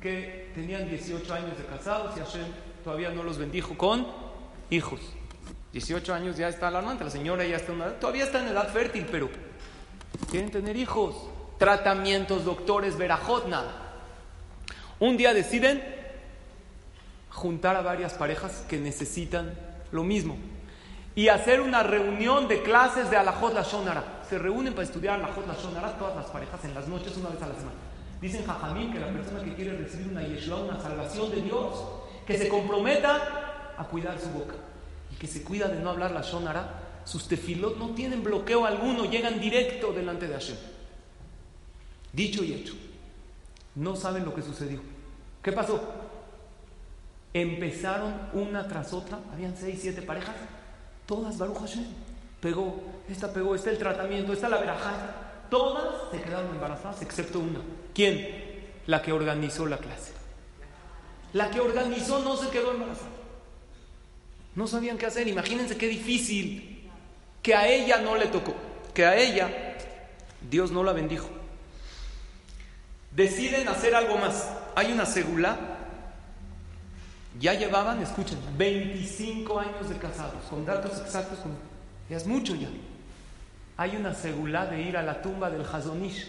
que 0.00 0.52
tenían 0.54 0.88
18 0.88 1.34
años 1.34 1.58
de 1.58 1.64
casados 1.64 2.16
y 2.16 2.20
Hashem 2.20 2.46
todavía 2.84 3.10
no 3.10 3.24
los 3.24 3.36
bendijo 3.36 3.76
con 3.76 4.23
hijos. 4.70 5.00
18 5.72 6.14
años 6.14 6.36
ya 6.36 6.48
está 6.48 6.68
alarmante, 6.68 7.04
la 7.04 7.10
señora 7.10 7.44
ya 7.44 7.56
está 7.56 7.72
en 7.72 7.80
una- 7.80 7.90
todavía 7.98 8.24
está 8.24 8.40
en 8.40 8.48
edad 8.48 8.68
fértil, 8.72 9.06
pero 9.10 9.28
quieren 10.30 10.50
tener 10.50 10.76
hijos. 10.76 11.16
Tratamientos, 11.58 12.44
doctores, 12.44 12.96
verajot, 12.96 13.46
nada. 13.48 13.72
Un 15.00 15.16
día 15.16 15.34
deciden 15.34 15.82
juntar 17.30 17.76
a 17.76 17.82
varias 17.82 18.14
parejas 18.14 18.64
que 18.68 18.78
necesitan 18.78 19.54
lo 19.90 20.04
mismo 20.04 20.36
y 21.16 21.28
hacer 21.28 21.60
una 21.60 21.82
reunión 21.82 22.48
de 22.48 22.62
clases 22.62 23.10
de 23.10 23.16
Alajot 23.16 23.52
Lashonara. 23.54 24.22
Se 24.28 24.38
reúnen 24.38 24.72
para 24.74 24.84
estudiar 24.84 25.18
Alajot 25.20 25.46
Lashonara 25.46 25.98
todas 25.98 26.16
las 26.16 26.26
parejas 26.26 26.64
en 26.64 26.74
las 26.74 26.86
noches 26.88 27.16
una 27.16 27.30
vez 27.30 27.42
a 27.42 27.48
la 27.48 27.54
semana. 27.54 27.76
Dicen 28.20 28.46
Jajamín 28.46 28.92
que 28.92 29.00
la 29.00 29.08
persona 29.08 29.42
que 29.44 29.54
quiere 29.54 29.76
recibir 29.76 30.08
una 30.08 30.22
Yeshua, 30.22 30.56
una 30.62 30.80
salvación 30.80 31.30
de 31.30 31.42
Dios, 31.42 31.84
que 32.26 32.38
se 32.38 32.48
comprometa 32.48 33.43
a 33.78 33.84
cuidar 33.84 34.18
su 34.20 34.28
boca 34.30 34.54
y 35.12 35.16
que 35.16 35.26
se 35.26 35.42
cuida 35.42 35.68
de 35.68 35.80
no 35.80 35.90
hablar 35.90 36.10
la 36.10 36.22
Shonara, 36.22 37.02
sus 37.04 37.28
tefilot 37.28 37.76
no 37.76 37.90
tienen 37.90 38.22
bloqueo 38.22 38.64
alguno, 38.64 39.04
llegan 39.04 39.40
directo 39.40 39.92
delante 39.92 40.26
de 40.26 40.34
Hashem. 40.34 40.56
Dicho 42.12 42.42
y 42.42 42.54
hecho. 42.54 42.74
No 43.74 43.96
saben 43.96 44.24
lo 44.24 44.34
que 44.34 44.42
sucedió. 44.42 44.80
¿Qué 45.42 45.52
pasó? 45.52 45.80
Empezaron 47.32 48.30
una 48.32 48.66
tras 48.68 48.92
otra, 48.92 49.18
habían 49.32 49.56
seis, 49.56 49.80
siete 49.82 50.02
parejas, 50.02 50.36
todas 51.06 51.36
Baruch 51.36 51.58
Hashem. 51.58 51.84
Pegó, 52.40 52.80
esta 53.08 53.32
pegó, 53.32 53.54
está 53.54 53.70
el 53.70 53.78
tratamiento, 53.78 54.32
está 54.32 54.48
la 54.48 54.58
verajá. 54.58 54.92
Todas 55.50 56.10
se 56.10 56.20
quedaron 56.20 56.50
embarazadas, 56.54 57.02
excepto 57.02 57.40
una. 57.40 57.60
¿Quién? 57.94 58.44
La 58.86 59.02
que 59.02 59.12
organizó 59.12 59.66
la 59.66 59.78
clase. 59.78 60.12
La 61.32 61.50
que 61.50 61.60
organizó 61.60 62.20
no 62.20 62.36
se 62.36 62.48
quedó 62.50 62.72
embarazada. 62.72 63.13
No 64.56 64.66
sabían 64.66 64.98
qué 64.98 65.06
hacer. 65.06 65.26
Imagínense 65.28 65.76
qué 65.76 65.88
difícil. 65.88 66.88
Que 67.42 67.54
a 67.54 67.68
ella 67.68 67.98
no 68.00 68.16
le 68.16 68.26
tocó. 68.26 68.54
Que 68.94 69.04
a 69.04 69.16
ella 69.16 69.50
Dios 70.50 70.70
no 70.70 70.82
la 70.84 70.92
bendijo. 70.92 71.28
Deciden 73.10 73.68
hacer 73.68 73.94
algo 73.94 74.16
más. 74.18 74.48
Hay 74.74 74.92
una 74.92 75.06
segula. 75.06 75.56
Ya 77.40 77.54
llevaban, 77.54 78.00
escuchen, 78.02 78.38
25 78.56 79.58
años 79.58 79.88
de 79.88 79.96
casados. 79.98 80.44
Con 80.48 80.64
datos 80.64 81.00
exactos, 81.00 81.40
con- 81.40 81.56
ya 82.08 82.16
es 82.16 82.26
mucho 82.26 82.54
ya. 82.54 82.68
Hay 83.76 83.96
una 83.96 84.14
segula 84.14 84.66
de 84.66 84.82
ir 84.82 84.96
a 84.96 85.02
la 85.02 85.20
tumba 85.20 85.50
del 85.50 85.62
Hazonish, 85.62 86.28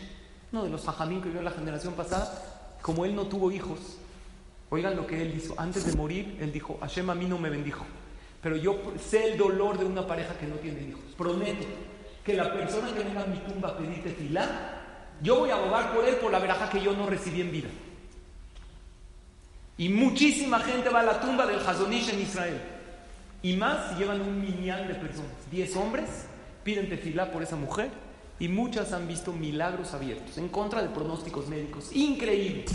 uno 0.51 0.63
de 0.63 0.69
los 0.71 0.87
hajamín 0.87 1.19
que 1.19 1.25
vivió 1.25 1.39
en 1.39 1.45
la 1.45 1.51
generación 1.51 1.93
pasada. 1.93 2.41
Como 2.81 3.05
él 3.05 3.15
no 3.15 3.27
tuvo 3.27 3.51
hijos, 3.51 3.79
oigan 4.71 4.95
lo 4.95 5.05
que 5.05 5.21
él 5.21 5.35
hizo. 5.37 5.53
Antes 5.59 5.85
de 5.85 5.93
morir, 5.93 6.37
él 6.41 6.51
dijo: 6.51 6.77
Hashem 6.81 7.07
a 7.11 7.15
mí 7.15 7.25
no 7.25 7.37
me 7.37 7.51
bendijo. 7.51 7.85
Pero 8.45 8.57
yo 8.57 8.79
sé 9.03 9.31
el 9.31 9.39
dolor 9.39 9.79
de 9.79 9.85
una 9.85 10.05
pareja 10.05 10.37
que 10.37 10.45
no 10.45 10.57
tiene 10.57 10.79
hijos. 10.83 11.01
Prometo 11.17 11.65
que 12.23 12.35
la 12.35 12.53
persona 12.53 12.93
que 12.93 13.03
venga 13.03 13.23
a 13.23 13.25
mi 13.25 13.39
tumba 13.39 13.69
a 13.69 13.75
pedir 13.75 14.03
tefilá, 14.03 14.83
yo 15.19 15.39
voy 15.39 15.49
a 15.49 15.55
abogar 15.55 15.95
por 15.95 16.07
él 16.07 16.17
por 16.17 16.31
la 16.31 16.37
veraja 16.37 16.69
que 16.69 16.79
yo 16.79 16.93
no 16.93 17.07
recibí 17.07 17.41
en 17.41 17.51
vida. 17.51 17.69
Y 19.79 19.89
muchísima 19.89 20.59
gente 20.59 20.89
va 20.89 20.99
a 20.99 21.05
la 21.05 21.19
tumba 21.21 21.47
del 21.47 21.57
Hazonish 21.57 22.09
en 22.09 22.21
Israel. 22.21 22.61
Y 23.41 23.55
más 23.55 23.97
llevan 23.97 24.21
un 24.21 24.39
minián 24.39 24.87
de 24.87 24.93
personas. 24.93 25.31
Diez 25.49 25.75
hombres 25.75 26.27
piden 26.63 26.87
tefilá 26.87 27.31
por 27.31 27.41
esa 27.41 27.55
mujer 27.55 27.89
y 28.37 28.47
muchas 28.47 28.93
han 28.93 29.07
visto 29.07 29.33
milagros 29.33 29.95
abiertos 29.95 30.37
en 30.37 30.49
contra 30.49 30.83
de 30.83 30.89
pronósticos 30.89 31.47
médicos. 31.47 31.89
Increíble. 31.95 32.65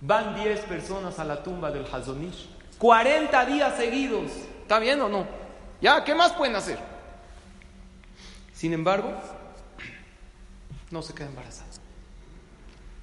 Van 0.00 0.36
diez 0.36 0.60
personas 0.60 1.18
a 1.18 1.24
la 1.24 1.42
tumba 1.42 1.72
del 1.72 1.86
Hazonish. 1.92 2.48
40 2.78 3.46
días 3.46 3.76
seguidos. 3.76 4.30
¿Está 4.66 4.80
bien 4.80 5.00
o 5.00 5.08
no? 5.08 5.24
Ya, 5.80 6.02
¿qué 6.02 6.12
más 6.12 6.32
pueden 6.32 6.56
hacer? 6.56 6.76
Sin 8.52 8.72
embargo, 8.72 9.12
no 10.90 11.02
se 11.02 11.14
queda 11.14 11.28
embarazada. 11.28 11.70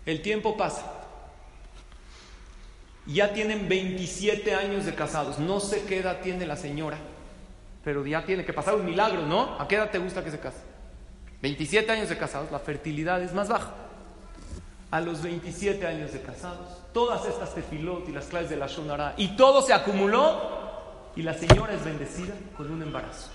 El 0.05 0.21
tiempo 0.21 0.57
pasa. 0.57 0.83
Ya 3.05 3.31
tienen 3.31 3.69
27 3.69 4.53
años 4.53 4.83
de 4.83 4.93
casados. 4.93 5.39
No 5.39 5.61
sé 5.61 5.85
qué 5.85 5.99
edad 5.99 6.19
tiene 6.19 6.45
la 6.45 6.57
señora, 6.57 6.97
pero 7.85 8.05
ya 8.05 8.25
tiene 8.25 8.43
que 8.43 8.51
pasar 8.51 8.75
un 8.75 8.83
milagro, 8.83 9.21
¿no? 9.25 9.57
¿A 9.57 9.65
qué 9.65 9.75
edad 9.75 9.89
te 9.89 9.99
gusta 9.99 10.21
que 10.21 10.31
se 10.31 10.41
case? 10.41 10.59
27 11.41 11.89
años 11.93 12.09
de 12.09 12.17
casados, 12.17 12.51
la 12.51 12.59
fertilidad 12.59 13.23
es 13.23 13.31
más 13.31 13.47
baja. 13.47 13.71
A 14.91 14.99
los 14.99 15.23
27 15.23 15.87
años 15.87 16.11
de 16.11 16.21
casados, 16.21 16.81
todas 16.91 17.25
estas 17.25 17.55
tefilot 17.55 18.09
y 18.09 18.11
las 18.11 18.25
claves 18.25 18.49
de 18.49 18.57
la 18.57 18.67
Shonara, 18.67 19.13
y 19.15 19.37
todo 19.37 19.61
se 19.61 19.71
acumuló, 19.71 20.62
y 21.15 21.21
la 21.21 21.33
señora 21.33 21.73
es 21.73 21.83
bendecida 21.83 22.33
con 22.57 22.71
un 22.71 22.81
embarazo. 22.81 23.29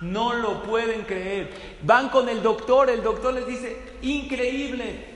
No 0.00 0.34
lo 0.34 0.62
pueden 0.62 1.02
creer. 1.02 1.78
Van 1.82 2.08
con 2.08 2.28
el 2.28 2.42
doctor, 2.42 2.90
el 2.90 3.02
doctor 3.02 3.32
les 3.32 3.46
dice, 3.46 3.76
increíble. 4.02 5.12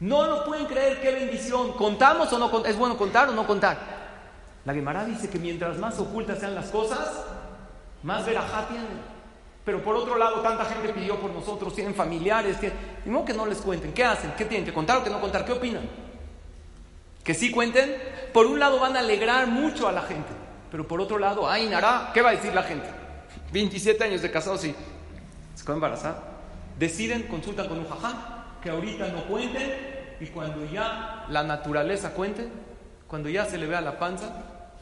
No 0.00 0.26
lo 0.26 0.44
pueden 0.44 0.66
creer, 0.66 1.00
qué 1.00 1.12
bendición. 1.12 1.72
¿Contamos 1.72 2.32
o 2.32 2.38
no 2.38 2.50
contamos? 2.50 2.74
¿Es 2.74 2.78
bueno 2.78 2.96
contar 2.96 3.28
o 3.28 3.32
no 3.32 3.46
contar? 3.46 3.78
La 4.64 4.74
Gemara 4.74 5.04
dice 5.04 5.28
que 5.28 5.38
mientras 5.38 5.78
más 5.78 5.98
ocultas 5.98 6.38
sean 6.38 6.54
las 6.54 6.70
cosas, 6.70 7.24
más 8.02 8.24
verajá 8.26 8.68
tienen. 8.68 9.12
Pero 9.64 9.82
por 9.82 9.94
otro 9.96 10.16
lado, 10.16 10.40
tanta 10.40 10.64
gente 10.64 10.92
pidió 10.92 11.20
por 11.20 11.30
nosotros, 11.30 11.74
tienen 11.74 11.94
familiares, 11.94 12.58
tienen... 12.58 12.78
Ni 13.04 13.24
que 13.24 13.32
no 13.32 13.46
les 13.46 13.58
cuenten. 13.58 13.92
¿Qué 13.92 14.04
hacen? 14.04 14.32
¿Qué 14.36 14.44
tienen 14.44 14.66
que 14.66 14.72
contar 14.72 14.98
o 14.98 15.04
que 15.04 15.10
no 15.10 15.20
contar? 15.20 15.44
¿Qué 15.44 15.52
opinan? 15.52 15.88
Que 17.22 17.34
sí 17.34 17.50
cuenten. 17.50 17.96
Por 18.32 18.46
un 18.46 18.58
lado 18.58 18.80
van 18.80 18.96
a 18.96 19.00
alegrar 19.00 19.46
mucho 19.46 19.86
a 19.86 19.92
la 19.92 20.02
gente. 20.02 20.41
Pero 20.72 20.88
por 20.88 21.02
otro 21.02 21.18
lado, 21.18 21.48
ay, 21.48 21.68
Nara, 21.68 22.10
¿qué 22.14 22.22
va 22.22 22.30
a 22.30 22.32
decir 22.32 22.54
la 22.54 22.62
gente? 22.62 22.88
27 23.52 24.02
años 24.02 24.22
de 24.22 24.30
casados 24.30 24.64
y 24.64 24.74
se 25.54 25.64
quedó 25.64 25.74
embarazada. 25.74 26.22
Deciden, 26.78 27.24
consultan 27.24 27.68
con 27.68 27.78
un 27.78 27.86
jajá, 27.86 28.56
que 28.62 28.70
ahorita 28.70 29.08
no 29.08 29.24
cuenten 29.26 30.16
y 30.18 30.26
cuando 30.28 30.64
ya 30.64 31.26
la 31.28 31.42
naturaleza 31.42 32.14
cuente, 32.14 32.48
cuando 33.06 33.28
ya 33.28 33.44
se 33.44 33.58
le 33.58 33.66
vea 33.66 33.82
la 33.82 33.98
panza, 33.98 34.32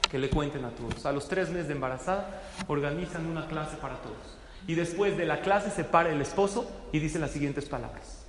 que 0.08 0.20
le 0.20 0.30
cuenten 0.30 0.64
a 0.64 0.70
todos. 0.70 1.04
A 1.06 1.12
los 1.12 1.26
tres 1.26 1.48
meses 1.48 1.66
de 1.66 1.74
embarazada 1.74 2.40
organizan 2.68 3.26
una 3.26 3.48
clase 3.48 3.76
para 3.76 3.96
todos. 3.96 4.38
Y 4.68 4.76
después 4.76 5.16
de 5.16 5.24
la 5.24 5.40
clase 5.40 5.70
se 5.70 5.82
para 5.82 6.10
el 6.10 6.20
esposo 6.20 6.70
y 6.92 7.00
dice 7.00 7.18
las 7.18 7.32
siguientes 7.32 7.68
palabras. 7.68 8.26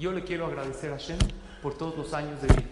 Yo 0.00 0.10
le 0.10 0.24
quiero 0.24 0.46
agradecer 0.46 0.92
a 0.92 0.96
Shem 0.96 1.18
por 1.62 1.78
todos 1.78 1.96
los 1.96 2.12
años 2.12 2.42
de 2.42 2.48
vida. 2.48 2.68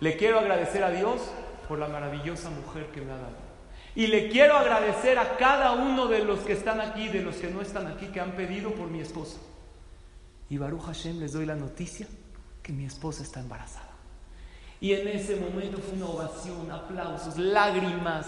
Le 0.00 0.16
quiero 0.16 0.40
agradecer 0.40 0.82
a 0.82 0.90
Dios 0.90 1.20
por 1.68 1.78
la 1.78 1.86
maravillosa 1.86 2.50
mujer 2.50 2.86
que 2.86 3.00
me 3.00 3.12
ha 3.12 3.16
dado. 3.16 3.49
Y 3.94 4.06
le 4.06 4.28
quiero 4.28 4.56
agradecer 4.56 5.18
a 5.18 5.36
cada 5.36 5.72
uno 5.72 6.06
de 6.06 6.24
los 6.24 6.40
que 6.40 6.52
están 6.52 6.80
aquí, 6.80 7.08
de 7.08 7.22
los 7.22 7.36
que 7.36 7.50
no 7.50 7.60
están 7.60 7.86
aquí, 7.86 8.06
que 8.06 8.20
han 8.20 8.32
pedido 8.32 8.70
por 8.72 8.88
mi 8.88 9.00
esposa. 9.00 9.38
Y 10.48 10.58
Baruch 10.58 10.82
Hashem 10.82 11.18
les 11.18 11.32
doy 11.32 11.46
la 11.46 11.56
noticia 11.56 12.06
que 12.62 12.72
mi 12.72 12.84
esposa 12.84 13.22
está 13.22 13.40
embarazada. 13.40 13.90
Y 14.80 14.92
en 14.92 15.08
ese 15.08 15.36
momento 15.36 15.78
fue 15.78 15.94
una 15.94 16.06
ovación, 16.06 16.70
aplausos, 16.70 17.36
lágrimas, 17.36 18.26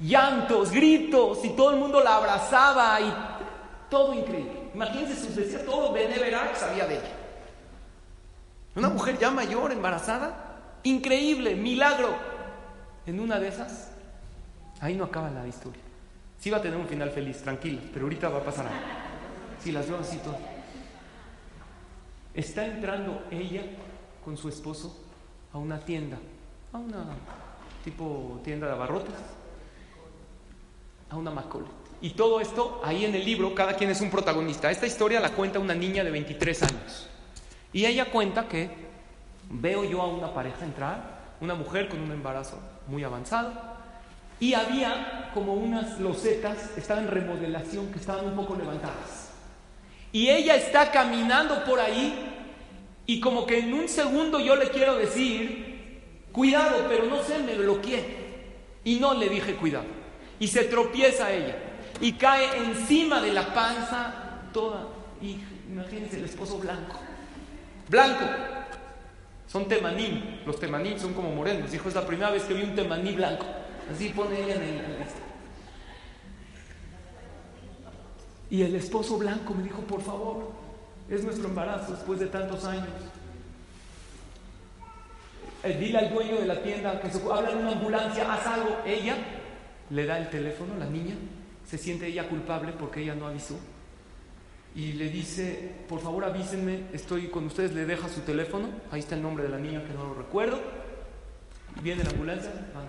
llantos, 0.00 0.70
gritos, 0.70 1.44
y 1.44 1.50
todo 1.50 1.70
el 1.70 1.76
mundo 1.76 2.00
la 2.00 2.16
abrazaba 2.16 3.00
y 3.00 3.12
todo 3.90 4.14
increíble. 4.14 4.70
Imagínense 4.74 5.28
vecinos, 5.34 5.66
todo 5.66 5.92
Beneverac 5.92 6.56
sabía 6.56 6.86
de 6.86 6.94
ella. 6.94 7.12
Una 8.74 8.88
mujer 8.88 9.18
ya 9.18 9.30
mayor, 9.30 9.70
embarazada, 9.70 10.78
increíble, 10.82 11.54
milagro. 11.54 12.16
En 13.04 13.20
una 13.20 13.38
de 13.38 13.48
esas, 13.48 13.91
Ahí 14.82 14.96
no 14.96 15.04
acaba 15.04 15.30
la 15.30 15.46
historia. 15.46 15.80
Sí 16.38 16.50
va 16.50 16.58
a 16.58 16.60
tener 16.60 16.76
un 16.76 16.88
final 16.88 17.08
feliz, 17.10 17.40
tranquila, 17.40 17.80
pero 17.92 18.04
ahorita 18.04 18.28
va 18.28 18.38
a 18.38 18.44
pasar 18.44 18.66
algo. 18.66 18.80
Sí, 19.62 19.70
las 19.70 19.88
veo 19.88 19.98
así 19.98 20.18
todo. 20.18 20.36
Está 22.34 22.66
entrando 22.66 23.22
ella 23.30 23.62
con 24.24 24.36
su 24.36 24.48
esposo 24.48 25.04
a 25.52 25.58
una 25.58 25.78
tienda, 25.78 26.18
a 26.72 26.78
una 26.78 27.04
tipo 27.84 28.40
tienda 28.42 28.66
de 28.66 28.72
abarrotes, 28.72 29.14
a 31.10 31.16
una 31.16 31.30
Macaulay. 31.30 31.70
Y 32.00 32.10
todo 32.10 32.40
esto, 32.40 32.80
ahí 32.82 33.04
en 33.04 33.14
el 33.14 33.24
libro, 33.24 33.54
cada 33.54 33.76
quien 33.76 33.90
es 33.90 34.00
un 34.00 34.10
protagonista. 34.10 34.68
Esta 34.68 34.88
historia 34.88 35.20
la 35.20 35.30
cuenta 35.30 35.60
una 35.60 35.76
niña 35.76 36.02
de 36.02 36.10
23 36.10 36.62
años. 36.64 37.08
Y 37.72 37.86
ella 37.86 38.10
cuenta 38.10 38.48
que 38.48 38.68
veo 39.48 39.84
yo 39.84 40.02
a 40.02 40.08
una 40.08 40.34
pareja 40.34 40.64
entrar, 40.64 41.36
una 41.40 41.54
mujer 41.54 41.88
con 41.88 42.00
un 42.00 42.10
embarazo 42.10 42.58
muy 42.88 43.04
avanzado, 43.04 43.71
y 44.42 44.54
había 44.54 45.30
como 45.34 45.54
unas 45.54 46.00
losetas, 46.00 46.76
estaban 46.76 47.04
en 47.04 47.12
remodelación, 47.12 47.92
que 47.92 48.00
estaban 48.00 48.26
un 48.26 48.34
poco 48.34 48.56
levantadas. 48.56 49.30
Y 50.10 50.30
ella 50.30 50.56
está 50.56 50.90
caminando 50.90 51.62
por 51.64 51.78
ahí 51.78 52.12
y 53.06 53.20
como 53.20 53.46
que 53.46 53.60
en 53.60 53.72
un 53.72 53.88
segundo 53.88 54.40
yo 54.40 54.56
le 54.56 54.68
quiero 54.70 54.96
decir, 54.96 56.00
cuidado, 56.32 56.86
pero 56.88 57.04
no 57.04 57.22
sé, 57.22 57.38
me 57.38 57.54
bloqueé. 57.54 58.02
Y 58.82 58.96
no 58.96 59.14
le 59.14 59.28
dije 59.28 59.54
cuidado. 59.54 59.86
Y 60.40 60.48
se 60.48 60.64
tropieza 60.64 61.30
ella 61.30 61.56
y 62.00 62.14
cae 62.14 62.64
encima 62.66 63.20
de 63.20 63.32
la 63.32 63.54
panza 63.54 64.48
toda. 64.52 64.88
Y 65.22 65.36
imagínense 65.70 66.18
el 66.18 66.24
esposo 66.24 66.58
blanco. 66.58 66.98
Blanco. 67.88 68.24
Son 69.46 69.68
temanín. 69.68 70.40
Los 70.44 70.58
temanín 70.58 70.98
son 70.98 71.14
como 71.14 71.30
morenos. 71.32 71.70
Dijo, 71.70 71.88
es 71.88 71.94
la 71.94 72.04
primera 72.04 72.30
vez 72.30 72.42
que 72.42 72.54
vi 72.54 72.64
un 72.64 72.74
temaní 72.74 73.12
blanco. 73.12 73.46
Así 73.90 74.08
pone 74.10 74.42
ella 74.42 74.54
en 74.56 74.62
el, 74.62 74.84
Y 78.50 78.62
el 78.62 78.74
esposo 78.74 79.16
blanco 79.16 79.54
me 79.54 79.62
dijo, 79.62 79.80
por 79.82 80.02
favor, 80.02 80.52
es 81.08 81.24
nuestro 81.24 81.48
embarazo 81.48 81.92
después 81.92 82.20
de 82.20 82.26
tantos 82.26 82.64
años. 82.66 82.86
Eh, 85.62 85.78
dile 85.78 85.98
al 85.98 86.12
dueño 86.12 86.38
de 86.38 86.46
la 86.46 86.62
tienda 86.62 87.00
que 87.00 87.08
se 87.08 87.18
habla 87.32 87.50
en 87.50 87.58
una 87.58 87.72
ambulancia, 87.72 88.30
haz 88.30 88.46
algo. 88.46 88.78
Ella 88.84 89.16
le 89.88 90.04
da 90.04 90.18
el 90.18 90.28
teléfono, 90.28 90.76
la 90.76 90.84
niña, 90.84 91.14
se 91.66 91.78
siente 91.78 92.06
ella 92.06 92.28
culpable 92.28 92.72
porque 92.72 93.00
ella 93.00 93.14
no 93.14 93.26
avisó. 93.26 93.58
Y 94.74 94.92
le 94.92 95.08
dice, 95.08 95.72
por 95.88 96.00
favor 96.00 96.24
avísenme, 96.24 96.84
estoy 96.92 97.28
con 97.28 97.46
ustedes, 97.46 97.72
le 97.72 97.86
deja 97.86 98.08
su 98.08 98.20
teléfono, 98.20 98.68
ahí 98.90 99.00
está 99.00 99.14
el 99.14 99.22
nombre 99.22 99.44
de 99.44 99.50
la 99.50 99.58
niña 99.58 99.84
que 99.84 99.94
no 99.94 100.08
lo 100.08 100.14
recuerdo. 100.14 100.60
Viene 101.82 102.04
la 102.04 102.10
ambulancia, 102.10 102.50
van 102.74 102.86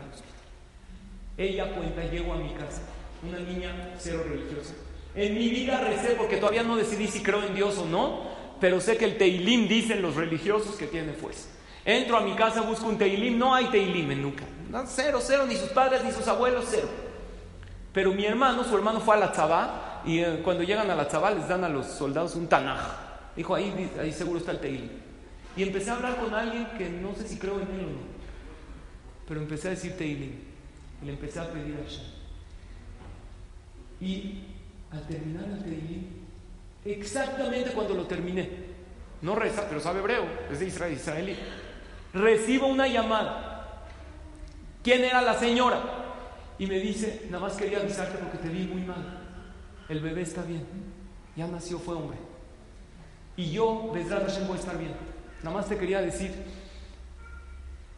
ella 1.37 1.73
cuenta, 1.73 2.03
llego 2.03 2.33
a 2.33 2.37
mi 2.37 2.53
casa, 2.53 2.81
una 3.27 3.39
niña 3.39 3.93
cero 3.97 4.23
religiosa. 4.27 4.73
En 5.15 5.35
mi 5.35 5.49
vida 5.49 5.79
recé 5.81 6.15
porque 6.15 6.37
todavía 6.37 6.63
no 6.63 6.75
decidí 6.75 7.07
si 7.07 7.21
creo 7.21 7.43
en 7.43 7.55
Dios 7.55 7.77
o 7.77 7.85
no, 7.85 8.21
pero 8.59 8.79
sé 8.79 8.97
que 8.97 9.05
el 9.05 9.17
Teilim 9.17 9.67
dicen 9.67 10.01
los 10.01 10.15
religiosos 10.15 10.75
que 10.75 10.87
tiene 10.87 11.13
fuerza. 11.13 11.49
Entro 11.85 12.17
a 12.17 12.21
mi 12.21 12.33
casa, 12.33 12.61
busco 12.61 12.87
un 12.87 12.97
Teilim, 12.97 13.37
no 13.37 13.53
hay 13.53 13.65
Teilim 13.65 14.09
en 14.11 14.21
nunca. 14.21 14.45
cero, 14.87 15.19
cero, 15.21 15.45
ni 15.47 15.55
sus 15.55 15.69
padres 15.69 16.03
ni 16.03 16.11
sus 16.11 16.27
abuelos, 16.27 16.65
cero. 16.69 16.87
Pero 17.91 18.13
mi 18.13 18.25
hermano, 18.25 18.63
su 18.63 18.75
hermano 18.75 18.99
fue 19.01 19.15
a 19.15 19.19
la 19.19 19.31
Tzabá 19.31 20.01
y 20.05 20.19
eh, 20.19 20.39
cuando 20.43 20.63
llegan 20.63 20.89
a 20.89 20.95
la 20.95 21.07
Tzabá 21.07 21.31
les 21.31 21.47
dan 21.47 21.63
a 21.63 21.69
los 21.69 21.85
soldados 21.85 22.35
un 22.35 22.47
Tanaj. 22.47 22.79
Dijo, 23.35 23.53
ahí, 23.53 23.91
ahí 23.99 24.11
seguro 24.11 24.39
está 24.39 24.51
el 24.51 24.59
Teilim. 24.59 24.89
Y 25.55 25.63
empecé 25.63 25.91
a 25.91 25.95
hablar 25.95 26.17
con 26.17 26.33
alguien 26.33 26.67
que 26.77 26.89
no 26.89 27.13
sé 27.15 27.27
si 27.27 27.37
creo 27.37 27.59
en 27.59 27.67
él 27.67 27.85
o 27.85 27.89
no, 27.89 28.13
pero 29.27 29.41
empecé 29.41 29.67
a 29.67 29.71
decir 29.71 29.95
Teilim 29.95 30.52
le 31.01 31.11
empecé 31.11 31.39
a 31.39 31.51
pedir 31.51 31.75
a 31.75 31.83
Hashem. 31.83 32.05
Y 34.01 34.43
al 34.91 35.07
terminar 35.07 35.45
el 35.45 35.63
Teilim, 35.63 36.07
exactamente 36.85 37.71
cuando 37.71 37.93
lo 37.93 38.05
terminé, 38.05 38.49
no 39.21 39.35
reza, 39.35 39.65
pero 39.67 39.79
sabe 39.79 39.99
hebreo, 39.99 40.25
es 40.51 40.59
de 40.59 40.67
Israel, 40.67 40.93
israelí, 40.93 41.37
recibo 42.13 42.67
una 42.67 42.87
llamada. 42.87 43.83
¿Quién 44.83 45.03
era 45.03 45.21
la 45.21 45.33
señora? 45.35 45.81
Y 46.59 46.67
me 46.67 46.79
dice, 46.79 47.27
nada 47.29 47.47
más 47.47 47.53
quería 47.53 47.79
avisarte 47.79 48.17
porque 48.17 48.37
te 48.37 48.49
vi 48.49 48.65
muy 48.65 48.81
mal. 48.81 49.21
El 49.89 50.01
bebé 50.01 50.21
está 50.21 50.43
bien, 50.43 50.65
ya 51.35 51.47
nació, 51.47 51.79
fue 51.79 51.95
hombre. 51.95 52.17
Y 53.35 53.51
yo, 53.51 53.91
desde 53.93 54.15
Hashem, 54.15 54.47
voy 54.47 54.57
a 54.57 54.59
estar 54.59 54.77
bien. 54.77 54.93
Nada 55.41 55.55
más 55.55 55.67
te 55.67 55.77
quería 55.77 56.01
decir, 56.01 56.31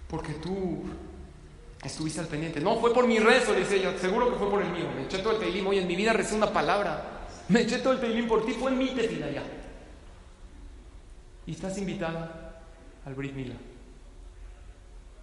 porque 0.08 0.34
tú 0.34 0.84
estuviste 1.88 2.20
al 2.20 2.28
pendiente. 2.28 2.60
No, 2.60 2.78
fue 2.78 2.94
por 2.94 3.08
mi 3.08 3.20
rezo, 3.20 3.54
dice 3.54 3.78
ella. 3.78 3.98
Seguro 4.00 4.32
que 4.32 4.38
fue 4.38 4.50
por 4.50 4.62
el 4.62 4.70
mío. 4.72 4.86
Me 4.96 5.04
eché 5.04 5.20
todo 5.20 5.34
el 5.34 5.40
teilim. 5.40 5.68
Hoy 5.68 5.80
en 5.80 5.88
mi 5.88 5.96
vida 5.96 6.14
recé 6.14 6.36
una 6.36 6.52
palabra. 6.52 7.28
Me 7.50 7.62
eché 7.62 7.80
todo 7.80 7.94
el 7.94 8.00
teilim 8.00 8.28
por 8.28 8.46
ti. 8.46 8.54
Fue 8.54 8.72
en 8.72 8.78
mi 8.78 8.88
tefila 8.90 9.30
ya. 9.30 9.44
Y 11.46 11.52
estás 11.52 11.78
invitada 11.78 12.62
al 13.06 13.14
Brit 13.14 13.34
Mila. 13.34 13.56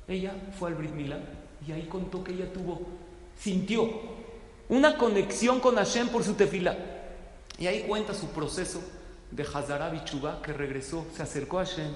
Ella 0.06 0.34
fue 0.58 0.70
al 0.70 0.76
Brit 0.76 0.92
Mila 0.92 1.18
y 1.66 1.72
ahí 1.72 1.86
contó 1.86 2.24
que 2.24 2.32
ella 2.32 2.52
tuvo, 2.52 2.80
sintió 3.36 3.88
una 4.68 4.96
conexión 4.96 5.60
con 5.60 5.76
Hashem 5.76 6.08
por 6.08 6.24
su 6.24 6.34
tefila. 6.34 6.76
Y 7.58 7.66
ahí 7.66 7.82
cuenta 7.82 8.14
su 8.14 8.28
proceso 8.28 8.82
de 9.30 9.42
Hazara 9.42 10.04
Chuba 10.04 10.42
que 10.42 10.52
regresó, 10.52 11.06
se 11.14 11.22
acercó 11.22 11.60
a 11.60 11.64
Hashem, 11.64 11.92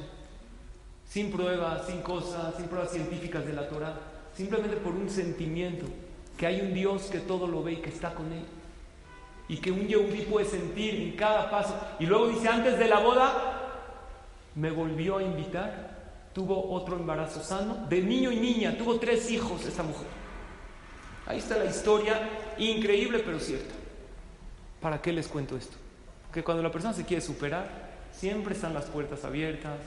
sin 1.09 1.31
pruebas, 1.31 1.87
sin 1.87 2.03
cosas, 2.03 2.55
sin 2.57 2.67
pruebas 2.67 2.93
científicas 2.93 3.45
de 3.45 3.53
la 3.53 3.69
Torah 3.69 4.16
simplemente 4.37 4.77
por 4.77 4.93
un 4.93 5.09
sentimiento, 5.09 5.87
que 6.37 6.47
hay 6.47 6.61
un 6.61 6.75
Dios 6.75 7.05
que 7.05 7.21
todo 7.21 7.47
lo 7.47 7.63
ve 7.63 7.73
y 7.73 7.77
que 7.77 7.89
está 7.89 8.15
con 8.15 8.31
él. 8.33 8.45
Y 9.49 9.59
que 9.59 9.71
un 9.71 9.87
Yehudi 9.87 10.23
puede 10.23 10.47
sentir 10.47 10.95
en 10.95 11.13
cada 11.17 11.51
paso. 11.51 11.75
Y 11.99 12.07
luego 12.07 12.29
dice, 12.29 12.49
antes 12.49 12.79
de 12.79 12.89
la 12.89 12.99
boda, 12.99 13.63
me 14.57 14.71
volvió 14.71 15.19
a 15.19 15.23
invitar. 15.23 15.95
Tuvo 16.35 16.73
otro 16.73 16.97
embarazo 16.97 17.43
sano, 17.43 17.87
de 17.89 18.03
niño 18.03 18.31
y 18.31 18.37
niña. 18.41 18.77
Tuvo 18.77 18.99
tres 18.99 19.31
hijos 19.31 19.65
esta 19.65 19.83
mujer. 19.83 20.09
Ahí 21.27 21.39
está 21.39 21.57
la 21.57 21.65
historia, 21.65 22.29
increíble 22.59 23.21
pero 23.21 23.41
cierta. 23.41 23.75
¿Para 24.81 25.01
qué 25.01 25.13
les 25.13 25.29
cuento 25.29 25.57
esto? 25.57 25.77
Que 26.33 26.45
cuando 26.45 26.63
la 26.63 26.71
persona 26.71 26.93
se 26.93 27.05
quiere 27.05 27.23
superar, 27.23 27.69
siempre 28.13 28.55
están 28.55 28.75
las 28.75 28.85
puertas 28.87 29.25
abiertas, 29.25 29.79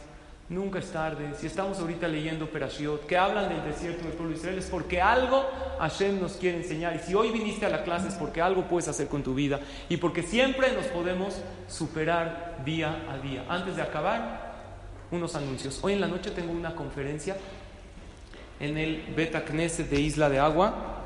Nunca 0.50 0.80
es 0.80 0.91
tarde. 0.91 1.30
Si 1.38 1.45
estamos 1.45 1.78
ahorita 1.78 2.08
leyendo 2.08 2.50
Perashiot, 2.50 3.06
que 3.06 3.16
hablan 3.16 3.50
del 3.50 3.64
desierto 3.64 4.04
del 4.04 4.14
pueblo 4.14 4.34
de 4.34 4.39
Israel, 4.39 4.58
es 4.58 4.66
porque 4.66 5.00
algo 5.00 5.45
Hashem 5.80 6.20
nos 6.20 6.34
quiere 6.34 6.58
enseñar. 6.58 6.95
Y 6.95 7.00
si 7.00 7.14
hoy 7.14 7.30
viniste 7.30 7.68
a 7.68 7.70
la 7.70 7.84
clase 7.84 8.08
es 8.08 8.16
porque 8.16 8.41
algo 8.41 8.64
puedes 8.64 8.88
hacer 8.88 9.08
con 9.08 9.22
tu 9.22 9.36
vida 9.36 9.60
y 9.89 9.97
porque 9.97 10.24
siempre 10.24 10.72
nos 10.74 10.88
podemos 10.88 11.39
superar 11.68 12.64
día 12.66 13.06
a 13.12 13.20
día. 13.20 13.45
Antes 13.47 13.76
de 13.76 13.84
acabar, 13.84 14.50
unos 15.12 15.36
anuncios. 15.36 15.80
Hoy 15.84 15.93
en 15.93 16.02
la 16.02 16.08
noche 16.08 16.32
tengo 16.32 16.52
una 16.52 16.74
conferencia 16.74 17.38
en 18.60 18.76
el 18.78 19.04
Beta 19.16 19.45
Knesset 19.45 19.88
de 19.88 20.02
Isla 20.02 20.30
de 20.30 20.39
Agua 20.39 20.99